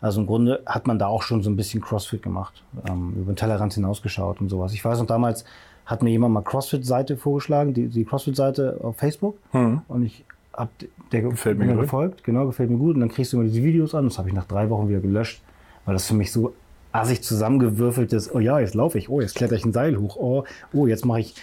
Also 0.01 0.21
im 0.21 0.27
Grunde 0.27 0.61
hat 0.65 0.87
man 0.87 0.99
da 0.99 1.07
auch 1.07 1.21
schon 1.23 1.41
so 1.43 1.49
ein 1.49 1.55
bisschen 1.55 1.81
Crossfit 1.81 2.21
gemacht, 2.21 2.63
ähm, 2.87 3.13
über 3.17 3.33
den 3.33 3.35
Tellerrand 3.35 3.73
hinausgeschaut 3.73 4.39
und 4.41 4.49
sowas. 4.49 4.73
Ich 4.73 4.83
weiß 4.85 4.99
noch, 4.99 5.07
damals 5.07 5.45
hat 5.85 6.01
mir 6.03 6.09
jemand 6.11 6.33
mal 6.33 6.41
Crossfit-Seite 6.41 7.17
vorgeschlagen, 7.17 7.73
die, 7.73 7.87
die 7.87 8.05
Crossfit-Seite 8.05 8.79
auf 8.81 8.97
Facebook. 8.97 9.37
Mhm. 9.53 9.81
Und 9.87 10.03
ich 10.03 10.23
hab 10.53 10.69
der 11.11 11.21
Gefällt 11.21 11.57
mir 11.59 11.75
gefolgt, 11.75 12.23
genau, 12.23 12.45
gefällt 12.45 12.69
mir 12.69 12.77
gut. 12.77 12.95
Und 12.95 13.01
dann 13.01 13.09
kriegst 13.09 13.33
du 13.33 13.37
immer 13.37 13.45
diese 13.47 13.63
Videos 13.63 13.93
an. 13.93 14.05
Das 14.05 14.17
habe 14.17 14.29
ich 14.29 14.35
nach 14.35 14.45
drei 14.45 14.69
Wochen 14.69 14.87
wieder 14.89 14.99
gelöscht, 14.99 15.41
weil 15.85 15.93
das 15.93 16.07
für 16.07 16.13
mich 16.15 16.31
so 16.31 16.53
assig 16.91 17.21
zusammengewürfeltes, 17.23 18.33
oh 18.33 18.39
ja, 18.39 18.59
jetzt 18.59 18.73
laufe 18.73 18.97
ich, 18.97 19.09
oh, 19.09 19.19
jetzt 19.21 19.35
kletter 19.35 19.55
ich 19.55 19.65
ein 19.65 19.73
Seil 19.73 19.97
hoch, 19.97 20.15
oh, 20.17 20.43
oh, 20.73 20.87
jetzt 20.87 21.05
mache 21.05 21.19
ich 21.19 21.35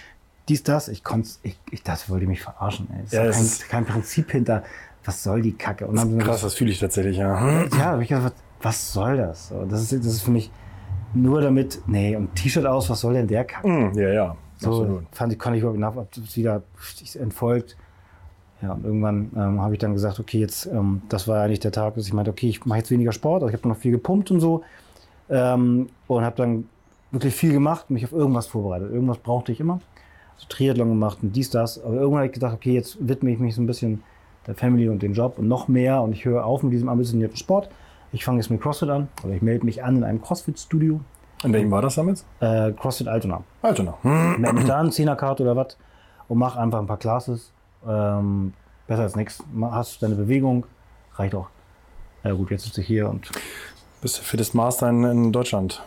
dies, 0.49 0.63
das. 0.63 0.89
Ich 0.89 1.05
konnte, 1.05 1.29
ich, 1.43 1.59
ich 1.71 1.83
dachte, 1.83 2.09
wollte 2.11 2.27
mich 2.27 2.43
verarschen. 2.43 2.89
Ey. 2.95 3.03
Es 3.05 3.13
Ja, 3.13 3.23
ist 3.25 3.29
es 3.29 3.35
kein, 3.37 3.45
ist- 3.45 3.69
kein 3.69 3.85
Prinzip 3.85 4.31
hinter, 4.33 4.63
was 5.05 5.23
soll 5.23 5.43
die 5.43 5.53
Kacke? 5.53 5.87
Und 5.87 5.97
dann 5.97 6.19
Krass, 6.19 6.43
das 6.43 6.55
fühle 6.55 6.71
ich 6.71 6.79
tatsächlich, 6.81 7.17
ja. 7.17 7.65
ja, 7.65 7.85
hab 7.87 8.01
ich 8.01 8.09
gedacht, 8.09 8.35
was 8.61 8.93
soll 8.93 9.17
das? 9.17 9.49
So, 9.49 9.65
Das 9.65 9.81
ist, 9.83 9.93
das 10.05 10.13
ist 10.13 10.23
für 10.23 10.31
mich 10.31 10.51
nur 11.15 11.41
damit, 11.41 11.81
nee, 11.87 12.15
und 12.17 12.35
T-Shirt 12.37 12.65
aus, 12.67 12.89
was 12.89 13.01
soll 13.01 13.15
denn 13.15 13.27
der 13.27 13.45
Kacke? 13.45 13.69
Mhm. 13.69 13.99
Ja, 13.99 14.09
ja, 14.09 14.37
So 14.59 14.69
absolut. 14.69 15.05
fand 15.13 15.33
ich, 15.33 15.39
konnte 15.39 15.57
ich 15.57 15.63
überhaupt 15.63 15.81
nach, 15.81 15.97
ob 15.97 16.11
das 16.13 16.37
wieder 16.37 16.63
entfolgt. 17.19 17.77
Ja, 18.63 18.73
und 18.75 18.85
irgendwann 18.85 19.31
ähm, 19.35 19.61
habe 19.61 19.75
ich 19.75 19.81
dann 19.81 19.93
gesagt, 19.93 20.21
okay, 20.21 20.39
jetzt, 20.39 20.67
ähm, 20.67 21.03
das 21.09 21.27
war 21.27 21.43
eigentlich 21.43 21.59
der 21.61 21.73
Tag, 21.73 21.97
dass 21.97 22.07
ich 22.07 22.13
meinte, 22.13 22.31
okay, 22.31 22.49
ich 22.49 22.65
mache 22.65 22.79
jetzt 22.79 22.91
weniger 22.93 23.11
Sport, 23.11 23.43
also 23.43 23.53
ich 23.53 23.59
habe 23.61 23.69
noch 23.69 23.77
viel 23.77 23.91
gepumpt 23.91 24.31
und 24.31 24.39
so. 24.41 24.63
Ähm, 25.29 25.89
und 26.07 26.25
habe 26.25 26.37
dann 26.37 26.69
wirklich 27.11 27.35
viel 27.35 27.53
gemacht, 27.53 27.91
mich 27.91 28.05
auf 28.05 28.13
irgendwas 28.13 28.47
vorbereitet. 28.47 28.93
Irgendwas 28.93 29.19
brauchte 29.19 29.51
ich 29.51 29.59
immer. 29.61 29.81
So 30.43 30.49
Triathlon 30.49 30.89
gemacht 30.89 31.19
und 31.23 31.37
dies, 31.37 31.51
das. 31.51 31.83
Aber 31.83 31.95
irgendwann 31.95 32.19
habe 32.19 32.27
ich 32.27 32.33
gedacht, 32.33 32.55
okay, 32.55 32.75
jetzt 32.75 32.97
widme 33.07 33.31
ich 33.31 33.39
mich 33.39 33.55
so 33.55 33.63
ein 33.63 33.67
bisschen 33.67 34.03
der 34.47 34.57
Family 34.57 34.89
und 34.89 35.01
dem 35.03 35.13
Job 35.13 35.39
und 35.39 35.47
noch 35.47 35.69
mehr 35.69 36.03
und 36.03 36.13
ich 36.13 36.25
höre 36.25 36.45
auf 36.45 36.65
mit 36.65 36.73
diesem 36.73 36.89
ambitionierten 36.89 37.37
Sport. 37.37 37.69
Ich 38.13 38.25
fange 38.25 38.39
jetzt 38.39 38.51
mit 38.51 38.61
CrossFit 38.61 38.89
an 38.91 39.09
oder 39.23 39.35
ich 39.35 39.43
melde 39.43 39.65
mich 39.65 39.85
an 39.85 39.97
in 39.99 40.05
einem 40.05 40.21
CrossFit-Studio, 40.21 41.01
In 41.45 41.53
welchem 41.53 41.71
war 41.71 41.81
das 41.81 41.95
damit? 41.95 42.25
äh, 42.41 42.73
CrossFit 42.73 43.07
Altona 43.09 43.45
Altona. 43.63 43.95
Hm. 44.03 44.41
melde 44.41 44.57
mich 44.57 44.67
da 44.67 44.79
an, 44.79 44.91
10er 44.91 45.15
Karte 45.15 45.45
oder 45.45 45.55
was 45.55 45.77
und 46.29 46.39
mach 46.39 46.57
einfach 46.57 46.81
ein 46.81 46.87
paar 46.87 46.99
Classes. 46.99 47.53
Ähm, 47.89 48.53
besser 48.89 49.03
als 49.03 49.15
nichts. 49.17 49.43
Hast 49.61 50.03
deine 50.03 50.17
Bewegung, 50.17 50.67
reicht 51.15 51.35
auch. 51.37 51.49
Ja 52.25 52.33
gut, 52.33 52.51
jetzt 52.51 52.65
sitze 52.65 52.81
ich 52.81 52.87
hier 52.89 53.09
und 53.09 53.31
Bist 54.01 54.17
der 54.19 54.25
fittest 54.25 54.55
Master 54.55 54.89
in, 54.89 55.05
in 55.05 55.33
Deutschland. 55.33 55.83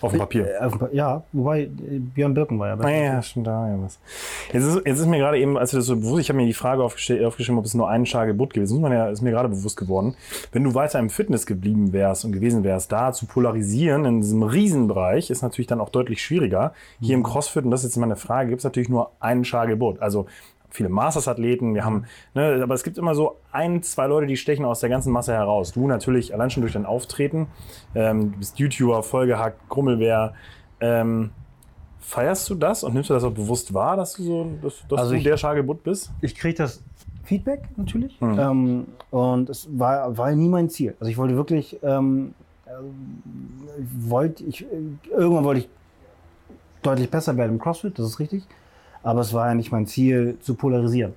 Auf 0.00 0.10
dem 0.10 0.20
Papier. 0.20 0.46
äh, 0.60 0.96
ja, 0.96 1.22
wobei 1.32 1.62
äh, 1.62 1.68
Björn 1.98 2.34
Birken 2.34 2.58
war 2.58 2.68
ja 2.68 2.74
Ah, 2.74 2.76
bei 2.76 3.04
ja, 3.04 3.22
stimmt, 3.22 3.46
da, 3.46 3.68
ja, 3.68 3.80
was. 3.80 3.98
Jetzt 4.52 4.64
ist, 4.64 4.86
jetzt 4.86 4.98
ist 4.98 5.06
mir 5.06 5.18
gerade 5.18 5.38
eben, 5.38 5.56
als 5.56 5.72
wir 5.72 5.78
das 5.78 5.86
so 5.86 5.96
bewusst, 5.96 6.20
ich 6.20 6.28
habe 6.28 6.36
mir 6.36 6.46
die 6.46 6.52
Frage 6.52 6.82
aufgeschrieben, 6.82 7.58
ob 7.58 7.64
es 7.64 7.74
nur 7.74 7.88
einen 7.88 8.04
Schar 8.04 8.26
Geburt 8.26 8.52
gewesen 8.52 8.84
ist. 8.84 8.90
Ja, 8.90 9.08
ist 9.08 9.22
mir 9.22 9.30
gerade 9.30 9.48
bewusst 9.48 9.76
geworden. 9.76 10.14
Wenn 10.52 10.64
du 10.64 10.74
weiter 10.74 10.98
im 10.98 11.10
Fitness 11.10 11.46
geblieben 11.46 11.92
wärst 11.92 12.24
und 12.24 12.32
gewesen 12.32 12.64
wärst, 12.64 12.92
da 12.92 13.12
zu 13.12 13.26
polarisieren 13.26 14.04
in 14.04 14.20
diesem 14.20 14.42
Riesenbereich, 14.42 15.30
ist 15.30 15.42
natürlich 15.42 15.68
dann 15.68 15.80
auch 15.80 15.88
deutlich 15.88 16.22
schwieriger. 16.22 16.72
Hier 17.00 17.14
im 17.14 17.22
CrossFit, 17.22 17.64
und 17.64 17.70
das 17.70 17.80
ist 17.80 17.90
jetzt 17.92 17.96
meine 17.96 18.16
Frage, 18.16 18.50
gibt 18.50 18.60
es 18.60 18.64
natürlich 18.64 18.88
nur 18.88 19.12
einen 19.20 19.44
Schar 19.44 19.66
Geburt. 19.66 20.02
Also 20.02 20.26
viele 20.74 20.88
Masters-Athleten, 20.88 21.74
wir 21.74 21.84
haben, 21.84 22.04
ne, 22.34 22.60
aber 22.62 22.74
es 22.74 22.82
gibt 22.82 22.98
immer 22.98 23.14
so 23.14 23.36
ein, 23.52 23.82
zwei 23.84 24.06
Leute, 24.08 24.26
die 24.26 24.36
stechen 24.36 24.64
aus 24.64 24.80
der 24.80 24.90
ganzen 24.90 25.12
Masse 25.12 25.32
heraus. 25.32 25.72
Du 25.72 25.86
natürlich 25.86 26.34
allein 26.34 26.50
schon 26.50 26.62
durch 26.62 26.72
dein 26.72 26.84
Auftreten, 26.84 27.46
ähm, 27.94 28.32
du 28.32 28.38
bist 28.38 28.58
YouTuber, 28.58 29.02
Vollgehackt, 29.04 29.68
Grummelbär, 29.68 30.34
ähm, 30.80 31.30
Feierst 32.00 32.50
du 32.50 32.54
das 32.54 32.84
und 32.84 32.92
nimmst 32.92 33.08
du 33.08 33.14
das 33.14 33.24
auch 33.24 33.30
bewusst 33.32 33.72
wahr, 33.72 33.96
dass 33.96 34.12
du 34.14 34.22
so, 34.24 34.50
dass, 34.60 34.84
dass 34.88 34.98
Also 34.98 35.12
du 35.12 35.18
ich- 35.18 35.24
der 35.24 35.38
Schagebut 35.38 35.82
bist? 35.84 36.12
Ich 36.20 36.34
kriege 36.34 36.54
das 36.54 36.82
Feedback 37.22 37.62
natürlich. 37.76 38.20
Mhm. 38.20 38.38
Ähm, 38.38 38.86
und 39.10 39.48
es 39.48 39.66
war, 39.78 40.14
war 40.18 40.30
nie 40.32 40.48
mein 40.50 40.68
Ziel. 40.68 40.94
Also 41.00 41.10
ich 41.10 41.16
wollte 41.16 41.34
wirklich, 41.34 41.78
ähm, 41.82 42.34
äh, 42.66 42.70
wollte 44.06 44.44
ich, 44.44 44.66
irgendwann 45.10 45.44
wollte 45.44 45.60
ich 45.60 45.68
deutlich 46.82 47.08
besser 47.10 47.34
werden 47.38 47.52
im 47.52 47.58
CrossFit, 47.58 47.98
das 47.98 48.06
ist 48.06 48.18
richtig. 48.20 48.44
Aber 49.04 49.20
es 49.20 49.32
war 49.32 49.46
ja 49.48 49.54
nicht 49.54 49.70
mein 49.70 49.86
Ziel, 49.86 50.36
zu 50.40 50.54
polarisieren. 50.54 51.12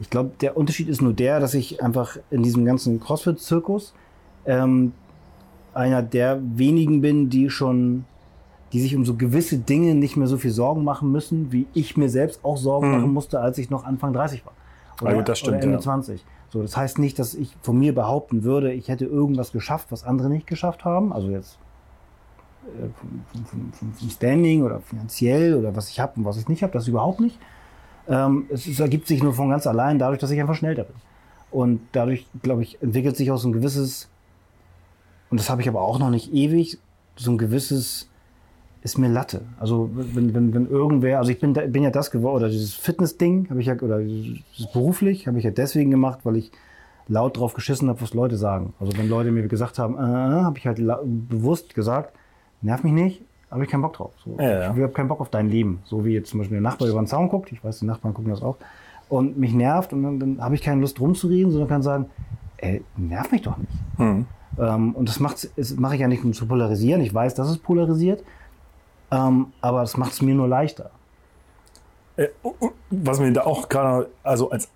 Ich 0.00 0.10
glaube, 0.10 0.30
der 0.40 0.56
Unterschied 0.56 0.88
ist 0.88 1.00
nur 1.00 1.12
der, 1.14 1.40
dass 1.40 1.54
ich 1.54 1.82
einfach 1.82 2.16
in 2.30 2.42
diesem 2.42 2.64
ganzen 2.64 3.00
CrossFit-Zirkus 3.00 3.94
ähm, 4.46 4.92
einer 5.74 6.02
der 6.02 6.40
wenigen 6.42 7.00
bin, 7.00 7.30
die 7.30 7.48
schon, 7.50 8.04
die 8.72 8.80
sich 8.80 8.94
um 8.94 9.04
so 9.04 9.14
gewisse 9.14 9.58
Dinge 9.58 9.94
nicht 9.94 10.16
mehr 10.16 10.26
so 10.28 10.36
viel 10.36 10.50
Sorgen 10.50 10.84
machen 10.84 11.10
müssen, 11.10 11.52
wie 11.52 11.66
ich 11.74 11.96
mir 11.96 12.08
selbst 12.10 12.44
auch 12.44 12.56
Sorgen 12.56 12.88
Mhm. 12.88 12.94
machen 12.96 13.12
musste, 13.14 13.40
als 13.40 13.58
ich 13.58 13.70
noch 13.70 13.84
Anfang 13.84 14.12
30 14.12 14.44
war. 14.44 14.52
Ah, 15.04 15.12
gut, 15.14 15.28
das 15.28 15.38
stimmt, 15.38 15.56
oder 15.56 15.62
Ende 15.64 15.76
ja. 15.76 15.80
20. 15.80 16.24
So, 16.50 16.62
das 16.62 16.76
heißt 16.76 16.98
nicht, 16.98 17.18
dass 17.18 17.34
ich 17.34 17.54
von 17.62 17.78
mir 17.78 17.94
behaupten 17.94 18.42
würde, 18.42 18.72
ich 18.72 18.88
hätte 18.88 19.04
irgendwas 19.04 19.52
geschafft, 19.52 19.88
was 19.90 20.02
andere 20.04 20.28
nicht 20.28 20.46
geschafft 20.46 20.84
haben. 20.84 21.12
Also 21.12 21.28
jetzt 21.30 21.58
vom, 22.94 23.44
vom, 23.44 23.72
vom, 23.72 23.92
vom 23.92 24.10
Standing 24.10 24.62
oder 24.62 24.80
finanziell 24.80 25.54
oder 25.54 25.74
was 25.74 25.88
ich 25.88 26.00
habe 26.00 26.12
und 26.16 26.24
was 26.24 26.36
ich 26.36 26.48
nicht 26.48 26.62
habe, 26.62 26.72
das 26.72 26.88
überhaupt 26.88 27.20
nicht. 27.20 27.38
Ähm, 28.08 28.46
es, 28.50 28.66
es 28.66 28.80
ergibt 28.80 29.06
sich 29.06 29.22
nur 29.22 29.34
von 29.34 29.50
ganz 29.50 29.66
allein 29.66 29.98
dadurch, 29.98 30.18
dass 30.18 30.30
ich 30.30 30.40
einfach 30.40 30.54
schneller 30.54 30.84
bin. 30.84 30.96
Und 31.50 31.80
dadurch, 31.92 32.26
glaube 32.42 32.62
ich, 32.62 32.82
entwickelt 32.82 33.16
sich 33.16 33.30
auch 33.30 33.38
so 33.38 33.48
ein 33.48 33.52
gewisses, 33.52 34.08
und 35.30 35.40
das 35.40 35.50
habe 35.50 35.62
ich 35.62 35.68
aber 35.68 35.80
auch 35.80 35.98
noch 35.98 36.10
nicht 36.10 36.32
ewig, 36.32 36.78
so 37.16 37.30
ein 37.30 37.38
gewisses, 37.38 38.08
ist 38.82 38.98
mir 38.98 39.08
Latte. 39.08 39.42
Also 39.58 39.90
wenn, 39.92 40.34
wenn, 40.34 40.54
wenn 40.54 40.68
irgendwer, 40.68 41.18
also 41.18 41.30
ich 41.30 41.40
bin, 41.40 41.52
bin 41.52 41.82
ja 41.82 41.90
das 41.90 42.10
geworden, 42.10 42.36
oder 42.36 42.48
dieses 42.48 42.74
Fitness-Ding 42.74 43.48
habe 43.50 43.60
ich 43.60 43.66
ja, 43.66 43.74
oder 43.74 44.00
beruflich 44.72 45.26
habe 45.26 45.38
ich 45.38 45.44
ja 45.44 45.50
deswegen 45.50 45.90
gemacht, 45.90 46.20
weil 46.24 46.36
ich 46.36 46.52
laut 47.08 47.38
drauf 47.38 47.54
geschissen 47.54 47.88
habe, 47.88 48.00
was 48.00 48.14
Leute 48.14 48.36
sagen. 48.36 48.74
Also 48.78 48.96
wenn 48.96 49.08
Leute 49.08 49.30
mir 49.30 49.46
gesagt 49.48 49.78
haben, 49.78 49.96
äh, 49.96 49.98
habe 49.98 50.58
ich 50.58 50.66
halt 50.66 50.78
bewusst 50.78 51.74
gesagt, 51.74 52.14
nerv 52.62 52.82
mich 52.84 52.92
nicht, 52.92 53.22
habe 53.50 53.64
ich 53.64 53.70
keinen 53.70 53.82
Bock 53.82 53.94
drauf. 53.94 54.12
So, 54.24 54.36
Ja, 54.38 54.50
ja. 54.50 54.60
Ich 54.74 54.82
habe 54.82 54.88
keinen 54.90 55.08
Bock 55.08 55.20
auf 55.20 55.30
dein 55.30 55.48
Leben. 55.48 55.80
So 55.84 56.04
wie 56.04 56.12
jetzt 56.14 56.30
zum 56.30 56.40
Beispiel 56.40 56.56
der 56.56 56.62
Nachbar 56.62 56.88
über 56.88 57.00
den 57.00 57.06
Zaun 57.06 57.28
guckt, 57.28 57.52
ich 57.52 57.62
weiß, 57.62 57.80
die 57.80 57.86
Nachbarn 57.86 58.14
gucken 58.14 58.30
das 58.30 58.42
auch, 58.42 58.56
und 59.08 59.38
mich 59.38 59.54
nervt 59.54 59.92
und 59.92 60.02
dann, 60.02 60.20
dann 60.20 60.40
habe 60.42 60.54
ich 60.54 60.62
keine 60.62 60.80
Lust 60.80 61.00
rumzureden, 61.00 61.50
sondern 61.50 61.68
kann 61.68 61.82
sagen, 61.82 62.06
ey, 62.58 62.82
nerv 62.96 63.30
mich 63.32 63.42
doch 63.42 63.56
nicht. 63.56 63.72
Mhm. 63.98 64.26
Ähm, 64.58 64.94
und 64.94 65.08
das 65.08 65.18
das 65.56 65.76
mache 65.76 65.94
ich 65.94 66.00
ja 66.00 66.08
nicht, 66.08 66.24
um 66.24 66.32
zu 66.32 66.46
polarisieren. 66.46 67.00
Ich 67.00 67.14
weiß, 67.14 67.34
dass 67.34 67.48
es 67.48 67.58
polarisiert, 67.58 68.22
ähm, 69.10 69.46
aber 69.60 69.80
das 69.80 69.96
macht 69.96 70.12
es 70.12 70.22
mir 70.22 70.34
nur 70.34 70.48
leichter. 70.48 70.90
Äh, 72.16 72.28
was 72.90 73.20
mir 73.20 73.32
da 73.32 73.42
auch 73.44 73.68
gerade, 73.68 74.10
also 74.22 74.50
als, 74.50 74.68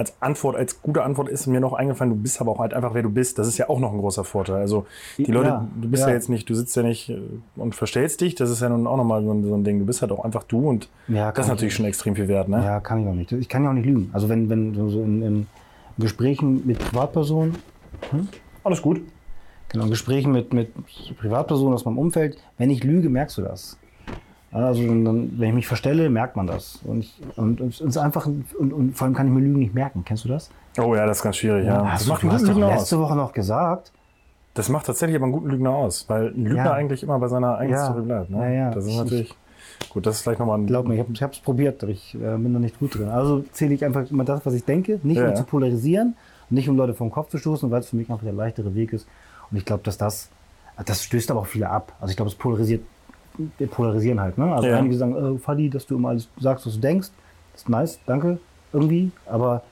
als 0.00 0.14
Antwort, 0.20 0.56
als 0.56 0.80
gute 0.80 1.02
Antwort 1.02 1.28
ist 1.28 1.46
mir 1.46 1.60
noch 1.60 1.74
eingefallen, 1.74 2.10
du 2.10 2.16
bist 2.20 2.40
aber 2.40 2.52
auch 2.52 2.58
halt 2.58 2.72
einfach, 2.72 2.94
wer 2.94 3.02
du 3.02 3.10
bist. 3.10 3.38
Das 3.38 3.46
ist 3.46 3.58
ja 3.58 3.68
auch 3.68 3.78
noch 3.78 3.92
ein 3.92 3.98
großer 3.98 4.24
Vorteil. 4.24 4.56
Also 4.56 4.86
die 5.18 5.24
Ja, 5.26 5.34
Leute, 5.34 5.60
du 5.80 5.88
bist 5.90 6.02
ja. 6.04 6.08
ja. 6.08 6.14
jetzt 6.14 6.30
nicht, 6.30 6.48
du 6.48 6.54
sitzt 6.54 6.74
ja 6.74 6.82
nicht 6.82 7.10
äh, 7.10 7.20
und 7.56 7.74
verstellst 7.74 8.22
dich. 8.22 8.34
Das 8.34 8.48
ist 8.48 8.60
ja 8.62 8.70
nun 8.70 8.86
auch 8.86 8.96
nochmal 8.96 9.22
so, 9.22 9.30
ein- 9.32 9.44
so 9.44 9.54
ein 9.54 9.62
Ding. 9.62 9.78
Du 9.78 9.84
bist 9.84 10.00
halt 10.00 10.10
auch 10.10 10.24
einfach 10.24 10.42
du 10.44 10.68
und 10.68 10.88
Ja, 11.06 11.30
das 11.32 11.44
ist 11.44 11.50
natürlich 11.50 11.72
ich 11.72 11.76
schon 11.76 11.84
extrem 11.86 12.16
viel 12.16 12.28
wert, 12.28 12.48
ne? 12.48 12.64
Ja, 12.64 12.80
kann 12.80 13.02
ich 13.02 13.06
auch 13.08 13.14
nicht. 13.14 13.30
Ich 13.32 13.48
kann 13.50 13.62
ja 13.62 13.68
auch 13.70 13.74
nicht 13.74 13.84
lügen. 13.86 14.08
Also 14.14 14.28
wenn, 14.30 14.48
wenn 14.48 14.74
so 14.88 15.02
in, 15.02 15.22
in 15.22 15.46
Gesprächen 15.98 16.66
mit 16.66 16.78
Privatpersonen, 16.78 17.56
Alles 18.64 18.82
gut. 18.82 19.02
genau, 19.68 19.84
in 19.84 19.90
Gesprächen 19.90 20.32
mit, 20.32 20.52
mit 20.54 20.72
Privatpersonen 21.18 21.74
aus 21.74 21.84
meinem 21.84 21.98
Umfeld, 21.98 22.38
wenn 22.58 22.70
ich 22.70 22.84
lüge, 22.84 23.08
merkst 23.10 23.36
du 23.38 23.42
das. 23.42 23.76
Also 24.52 24.82
dann, 24.84 25.38
wenn 25.38 25.48
ich 25.50 25.54
mich 25.54 25.66
verstelle, 25.68 26.10
merkt 26.10 26.34
man 26.36 26.46
das. 26.46 26.80
Und, 26.84 27.00
ich, 27.00 27.20
und, 27.36 27.60
und 27.60 27.68
es 27.72 27.80
ist 27.80 27.96
einfach, 27.96 28.26
und, 28.26 28.72
und 28.72 28.96
vor 28.96 29.04
allem 29.06 29.14
kann 29.14 29.26
ich 29.28 29.32
mir 29.32 29.40
Lügen 29.40 29.60
nicht 29.60 29.74
merken. 29.74 30.02
Kennst 30.04 30.24
du 30.24 30.28
das? 30.28 30.50
Oh 30.78 30.94
ja, 30.94 31.06
das 31.06 31.18
ist 31.18 31.22
ganz 31.22 31.36
schwierig, 31.36 31.66
ja. 31.66 31.84
hast 31.84 32.00
das 32.00 32.04
du, 32.06 32.10
macht 32.12 32.22
du 32.22 32.26
einen 32.26 32.34
hast 32.34 32.40
guten 32.42 32.52
doch 32.52 32.58
Lügner 32.60 32.74
aus. 32.74 32.80
letzte 32.80 32.98
Woche 32.98 33.16
noch 33.16 33.32
gesagt, 33.32 33.92
Das 34.54 34.68
macht 34.68 34.86
tatsächlich 34.86 35.14
aber 35.16 35.26
einen 35.26 35.32
guten 35.32 35.48
Lügner 35.50 35.70
aus, 35.70 36.08
weil 36.08 36.28
ein 36.28 36.44
Lügner 36.44 36.64
Ja. 36.64 36.72
eigentlich 36.72 37.02
immer 37.04 37.18
bei 37.20 37.28
seiner 37.28 37.56
eigenen 37.58 37.78
Ja. 37.78 37.84
Story 37.86 38.02
bleibt. 38.02 38.30
Ne? 38.30 38.38
Ja, 38.38 38.50
ja. 38.50 38.70
Das 38.72 38.84
ist 38.84 38.90
Ich- 38.90 38.96
natürlich. 38.98 39.34
Gut, 39.90 40.04
das 40.04 40.16
ist 40.16 40.22
vielleicht 40.22 40.40
nochmal 40.40 40.58
ein. 40.58 40.66
glaub 40.66 40.86
mir, 40.88 40.94
ich 41.12 41.22
habe 41.22 41.32
es 41.32 41.38
probiert, 41.38 41.82
aber 41.82 41.92
ich 41.92 42.14
äh, 42.14 42.18
bin 42.18 42.52
da 42.52 42.58
nicht 42.58 42.78
gut 42.80 42.96
drin. 42.96 43.08
Also 43.08 43.44
zähle 43.52 43.72
ich 43.74 43.84
einfach 43.84 44.10
immer 44.10 44.24
das, 44.24 44.44
was 44.44 44.52
ich 44.54 44.64
denke, 44.64 44.98
nicht 45.04 45.18
Ja. 45.18 45.28
um 45.30 45.36
zu 45.36 45.44
polarisieren, 45.44 46.16
nicht 46.50 46.68
um 46.68 46.76
Leute 46.76 46.92
vom 46.94 47.10
Kopf 47.10 47.30
zu 47.30 47.38
stoßen, 47.38 47.70
weil 47.70 47.80
es 47.80 47.88
für 47.88 47.96
mich 47.96 48.10
einfach 48.10 48.24
der 48.24 48.32
leichtere 48.34 48.74
Weg 48.74 48.92
ist. 48.92 49.06
Und 49.50 49.56
ich 49.56 49.64
glaube, 49.64 49.82
dass 49.84 49.96
das, 49.96 50.28
das 50.84 51.02
stößt 51.04 51.30
aber 51.30 51.40
auch 51.40 51.46
viele 51.46 51.70
ab. 51.70 51.92
Also 52.00 52.10
ich 52.10 52.16
glaube, 52.16 52.28
es 52.28 52.34
polarisiert, 52.34 52.82
wir 53.58 53.66
polarisieren 53.66 54.20
halt. 54.20 54.38
Ne? 54.38 54.52
Also 54.54 54.68
Ja. 54.68 54.78
einige 54.78 54.96
sagen, 54.96 55.36
äh, 55.36 55.38
Fadi, 55.38 55.68
dass 55.70 55.86
du 55.86 55.96
immer 55.96 56.10
alles 56.10 56.28
sagst, 56.38 56.66
was 56.66 56.74
du 56.74 56.80
denkst. 56.80 57.08
Ist 57.54 57.68
nice, 57.68 57.98
danke, 58.06 58.38
irgendwie. 58.72 59.10
Aber 59.26 59.62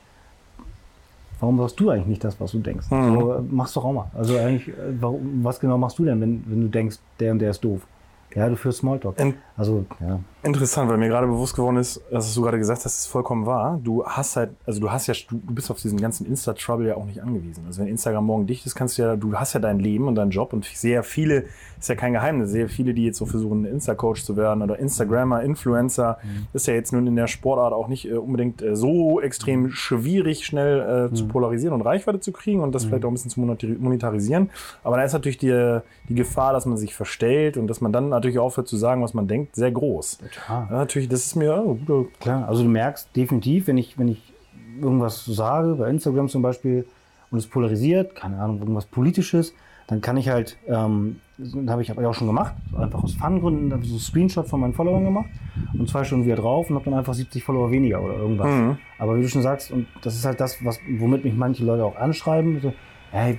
warum 1.40 1.58
sagst 1.58 1.78
du 1.80 1.90
eigentlich 1.90 2.06
nicht 2.06 2.24
das, 2.24 2.40
was 2.40 2.52
du 2.52 2.58
denkst? 2.58 2.90
Mhm. 2.90 3.14
So, 3.20 3.32
äh, 3.34 3.40
mach's 3.50 3.72
doch 3.74 3.84
auch 3.84 3.92
mal. 3.92 4.10
Also 4.14 4.36
eigentlich, 4.38 4.68
äh, 4.68 4.72
warum, 5.00 5.40
was 5.42 5.60
genau 5.60 5.78
machst 5.78 5.98
du 5.98 6.04
denn, 6.04 6.20
wenn, 6.20 6.42
wenn 6.46 6.60
du 6.62 6.68
denkst, 6.68 6.98
der 7.20 7.32
und 7.32 7.38
der 7.38 7.50
ist 7.50 7.62
doof? 7.64 7.86
Ja, 8.34 8.48
du 8.48 8.56
führst 8.56 8.78
Smalltalk. 8.80 9.18
In- 9.20 9.34
Also, 9.58 9.84
ja. 10.00 10.20
Interessant, 10.44 10.88
weil 10.88 10.98
mir 10.98 11.08
gerade 11.08 11.26
bewusst 11.26 11.56
geworden 11.56 11.78
ist, 11.78 12.00
dass 12.12 12.32
du 12.32 12.42
gerade 12.42 12.58
gesagt 12.58 12.76
hast, 12.78 12.84
das 12.84 12.98
ist 12.98 13.06
vollkommen 13.08 13.44
wahr. 13.44 13.80
Du 13.82 14.04
hast 14.06 14.36
halt, 14.36 14.50
also 14.64 14.80
du 14.80 14.88
hast 14.88 15.08
ja, 15.08 15.14
du 15.28 15.36
bist 15.52 15.68
auf 15.68 15.80
diesen 15.80 16.00
ganzen 16.00 16.26
Insta-Trouble 16.26 16.86
ja 16.86 16.96
auch 16.96 17.06
nicht 17.06 17.20
angewiesen. 17.20 17.64
Also 17.66 17.80
wenn 17.80 17.88
Instagram 17.88 18.24
morgen 18.24 18.46
dicht 18.46 18.64
ist, 18.64 18.76
kannst 18.76 18.98
du 18.98 19.02
ja, 19.02 19.16
du 19.16 19.34
hast 19.34 19.54
ja 19.54 19.60
dein 19.60 19.80
Leben 19.80 20.06
und 20.06 20.14
deinen 20.14 20.30
Job 20.30 20.52
und 20.52 20.64
ja 20.84 21.02
viele, 21.02 21.46
ist 21.80 21.88
ja 21.88 21.96
kein 21.96 22.12
Geheimnis, 22.12 22.50
sehr 22.50 22.68
viele, 22.68 22.94
die 22.94 23.04
jetzt 23.04 23.18
so 23.18 23.26
versuchen, 23.26 23.64
Insta-Coach 23.64 24.22
zu 24.24 24.36
werden 24.36 24.62
oder 24.62 24.78
Instagrammer, 24.78 25.42
Influencer, 25.42 26.18
ist 26.52 26.68
ja 26.68 26.74
jetzt 26.74 26.92
nun 26.92 27.08
in 27.08 27.16
der 27.16 27.26
Sportart 27.26 27.72
auch 27.72 27.88
nicht 27.88 28.08
äh, 28.08 28.14
unbedingt 28.14 28.62
äh, 28.62 28.76
so 28.76 29.20
extrem 29.20 29.72
schwierig, 29.72 30.46
schnell 30.46 31.10
äh, 31.10 31.14
zu 31.14 31.26
polarisieren 31.26 31.74
und 31.74 31.82
Reichweite 31.82 32.20
zu 32.20 32.30
kriegen 32.30 32.60
und 32.60 32.76
das 32.76 32.84
vielleicht 32.84 33.04
auch 33.04 33.10
ein 33.10 33.14
bisschen 33.14 33.32
zu 33.32 33.40
monetari- 33.40 33.78
monetarisieren. 33.78 34.50
Aber 34.84 34.98
da 34.98 35.02
ist 35.02 35.14
natürlich 35.14 35.38
die, 35.38 35.80
die 36.08 36.14
Gefahr, 36.14 36.52
dass 36.52 36.64
man 36.64 36.76
sich 36.76 36.94
verstellt 36.94 37.56
und 37.56 37.66
dass 37.66 37.80
man 37.80 37.92
dann 37.92 38.08
natürlich 38.08 38.38
aufhört 38.38 38.68
zu 38.68 38.76
sagen, 38.76 39.02
was 39.02 39.14
man 39.14 39.26
denkt, 39.26 39.47
sehr 39.56 39.70
groß. 39.70 40.18
Ja. 40.48 40.68
Natürlich, 40.70 41.08
das 41.08 41.26
ist 41.26 41.36
mir 41.36 41.62
oh, 41.64 42.06
Klar, 42.20 42.48
also 42.48 42.62
du 42.62 42.68
merkst 42.68 43.14
definitiv, 43.16 43.66
wenn 43.66 43.78
ich, 43.78 43.98
wenn 43.98 44.08
ich 44.08 44.32
irgendwas 44.80 45.24
sage, 45.24 45.74
bei 45.74 45.88
Instagram 45.88 46.28
zum 46.28 46.42
Beispiel, 46.42 46.86
und 47.30 47.38
es 47.38 47.46
polarisiert, 47.46 48.14
keine 48.14 48.38
Ahnung, 48.40 48.58
irgendwas 48.58 48.86
Politisches, 48.86 49.54
dann 49.86 50.00
kann 50.00 50.16
ich 50.16 50.28
halt, 50.28 50.58
ähm, 50.66 51.20
das 51.38 51.54
habe 51.68 51.82
ich 51.82 51.90
aber 51.90 52.06
auch 52.08 52.14
schon 52.14 52.26
gemacht, 52.26 52.54
einfach 52.76 53.02
aus 53.02 53.14
Fun-Gründen, 53.14 53.72
habe 53.72 53.82
ich 53.82 53.88
so 53.88 53.94
einen 53.94 54.00
Screenshot 54.00 54.46
von 54.46 54.60
meinen 54.60 54.74
Followern 54.74 55.04
gemacht 55.04 55.30
und 55.72 55.88
zwei 55.88 56.04
Stunden 56.04 56.26
wieder 56.26 56.36
drauf 56.36 56.68
und 56.68 56.76
habe 56.76 56.84
dann 56.84 56.94
einfach 56.94 57.14
70 57.14 57.42
Follower 57.42 57.70
weniger 57.70 58.02
oder 58.02 58.14
irgendwas. 58.14 58.48
Mhm. 58.48 58.78
Aber 58.98 59.16
wie 59.16 59.22
du 59.22 59.28
schon 59.28 59.42
sagst, 59.42 59.70
und 59.70 59.86
das 60.02 60.14
ist 60.14 60.26
halt 60.26 60.40
das, 60.40 60.62
was, 60.64 60.78
womit 60.98 61.24
mich 61.24 61.34
manche 61.34 61.64
Leute 61.64 61.84
auch 61.84 61.96
anschreiben, 61.96 62.60
so, 62.60 62.72
hey, 63.12 63.38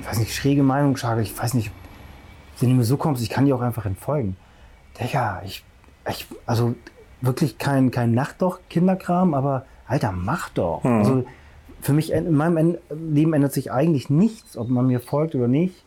ich 0.00 0.06
weiß 0.06 0.20
nicht, 0.20 0.32
schräge 0.32 0.62
Meinung, 0.62 0.96
Schage, 0.96 1.22
ich 1.22 1.36
weiß 1.36 1.54
nicht, 1.54 1.72
wenn 2.60 2.70
du 2.70 2.76
mir 2.76 2.84
so 2.84 2.96
kommst, 2.96 3.22
ich 3.22 3.30
kann 3.30 3.46
dir 3.46 3.56
auch 3.56 3.60
einfach 3.60 3.86
entfolgen. 3.86 4.36
Digga, 5.00 5.42
ich, 5.44 5.64
ich 6.08 6.26
also 6.46 6.74
wirklich 7.20 7.58
kein, 7.58 7.90
kein 7.90 8.12
Nachtdoch-Kinderkram, 8.12 9.34
aber 9.34 9.64
Alter, 9.86 10.12
mach 10.12 10.48
doch. 10.50 10.84
Mhm. 10.84 10.90
Also 10.92 11.24
für 11.80 11.92
mich, 11.92 12.12
in 12.12 12.32
meinem 12.34 12.56
En- 12.56 12.78
Leben 13.12 13.32
ändert 13.34 13.52
sich 13.52 13.72
eigentlich 13.72 14.08
nichts, 14.10 14.56
ob 14.56 14.68
man 14.68 14.86
mir 14.86 15.00
folgt 15.00 15.34
oder 15.34 15.48
nicht. 15.48 15.84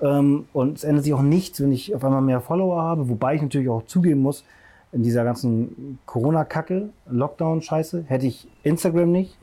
Ähm, 0.00 0.46
und 0.52 0.78
es 0.78 0.84
ändert 0.84 1.04
sich 1.04 1.12
auch 1.14 1.22
nichts, 1.22 1.60
wenn 1.60 1.72
ich 1.72 1.94
auf 1.94 2.04
einmal 2.04 2.22
mehr 2.22 2.40
Follower 2.40 2.80
habe, 2.82 3.08
wobei 3.08 3.34
ich 3.34 3.42
natürlich 3.42 3.68
auch 3.68 3.84
zugeben 3.86 4.22
muss, 4.22 4.44
in 4.92 5.02
dieser 5.02 5.22
ganzen 5.24 5.98
Corona-Kacke, 6.06 6.88
Lockdown-Scheiße, 7.10 8.04
hätte 8.06 8.26
ich 8.26 8.48
Instagram 8.62 9.12
nicht, 9.12 9.36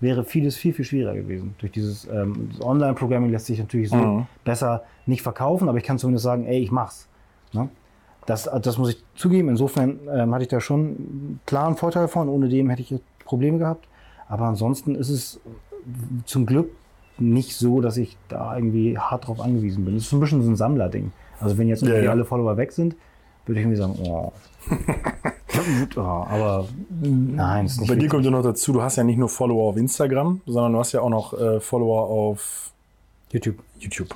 wäre 0.00 0.24
vieles 0.24 0.56
viel, 0.56 0.72
viel 0.72 0.84
schwieriger 0.84 1.14
gewesen. 1.14 1.54
Durch 1.58 1.70
dieses 1.72 2.06
ähm, 2.08 2.50
Online-Programming 2.60 3.30
lässt 3.30 3.46
sich 3.46 3.58
natürlich 3.58 3.90
so 3.90 3.96
Mhm. 3.96 4.26
besser 4.44 4.82
nicht 5.06 5.22
verkaufen, 5.22 5.68
aber 5.68 5.78
ich 5.78 5.84
kann 5.84 5.98
zumindest 5.98 6.24
sagen, 6.24 6.46
ey, 6.46 6.58
ich 6.58 6.70
mach's. 6.72 7.06
Ne? 7.52 7.68
Das, 8.28 8.46
das 8.60 8.76
muss 8.76 8.90
ich 8.90 9.02
zugeben. 9.16 9.48
Insofern 9.48 10.00
ähm, 10.12 10.34
hatte 10.34 10.42
ich 10.42 10.48
da 10.48 10.60
schon 10.60 10.80
einen 10.80 11.40
klaren 11.46 11.76
Vorteil 11.76 12.08
von. 12.08 12.28
Ohne 12.28 12.50
dem 12.50 12.68
hätte 12.68 12.82
ich 12.82 12.94
Probleme 13.24 13.56
gehabt. 13.56 13.88
Aber 14.28 14.44
ansonsten 14.44 14.94
ist 14.94 15.08
es 15.08 15.40
zum 16.26 16.44
Glück 16.44 16.70
nicht 17.16 17.56
so, 17.56 17.80
dass 17.80 17.96
ich 17.96 18.18
da 18.28 18.54
irgendwie 18.54 18.98
hart 18.98 19.26
drauf 19.26 19.40
angewiesen 19.40 19.86
bin. 19.86 19.96
Es 19.96 20.04
ist 20.04 20.12
ein 20.12 20.20
bisschen 20.20 20.42
so 20.42 20.50
ein 20.50 20.56
Sammlerding. 20.56 21.10
Also 21.40 21.56
wenn 21.56 21.68
jetzt 21.68 21.82
Ja, 21.82 21.98
ja. 21.98 22.10
alle 22.10 22.26
Follower 22.26 22.58
weg 22.58 22.72
sind, 22.72 22.96
würde 23.46 23.60
ich 23.60 23.64
irgendwie 23.64 23.78
sagen, 23.78 23.94
oh. 24.06 24.30
oh 25.96 26.00
aber 26.00 26.68
nein, 27.00 27.64
ist 27.64 27.80
nicht 27.80 27.88
Bei 27.88 27.96
dir 27.96 28.10
kommt 28.10 28.26
ja 28.26 28.30
noch 28.30 28.42
dazu, 28.42 28.74
du 28.74 28.82
hast 28.82 28.96
ja 28.96 29.04
nicht 29.04 29.16
nur 29.16 29.30
Follower 29.30 29.70
auf 29.70 29.78
Instagram, 29.78 30.42
sondern 30.44 30.74
du 30.74 30.78
hast 30.80 30.92
ja 30.92 31.00
auch 31.00 31.08
noch 31.08 31.32
äh, 31.32 31.60
Follower 31.60 32.10
auf 32.10 32.72
YouTube. 33.30 33.56
YouTube. 33.78 34.08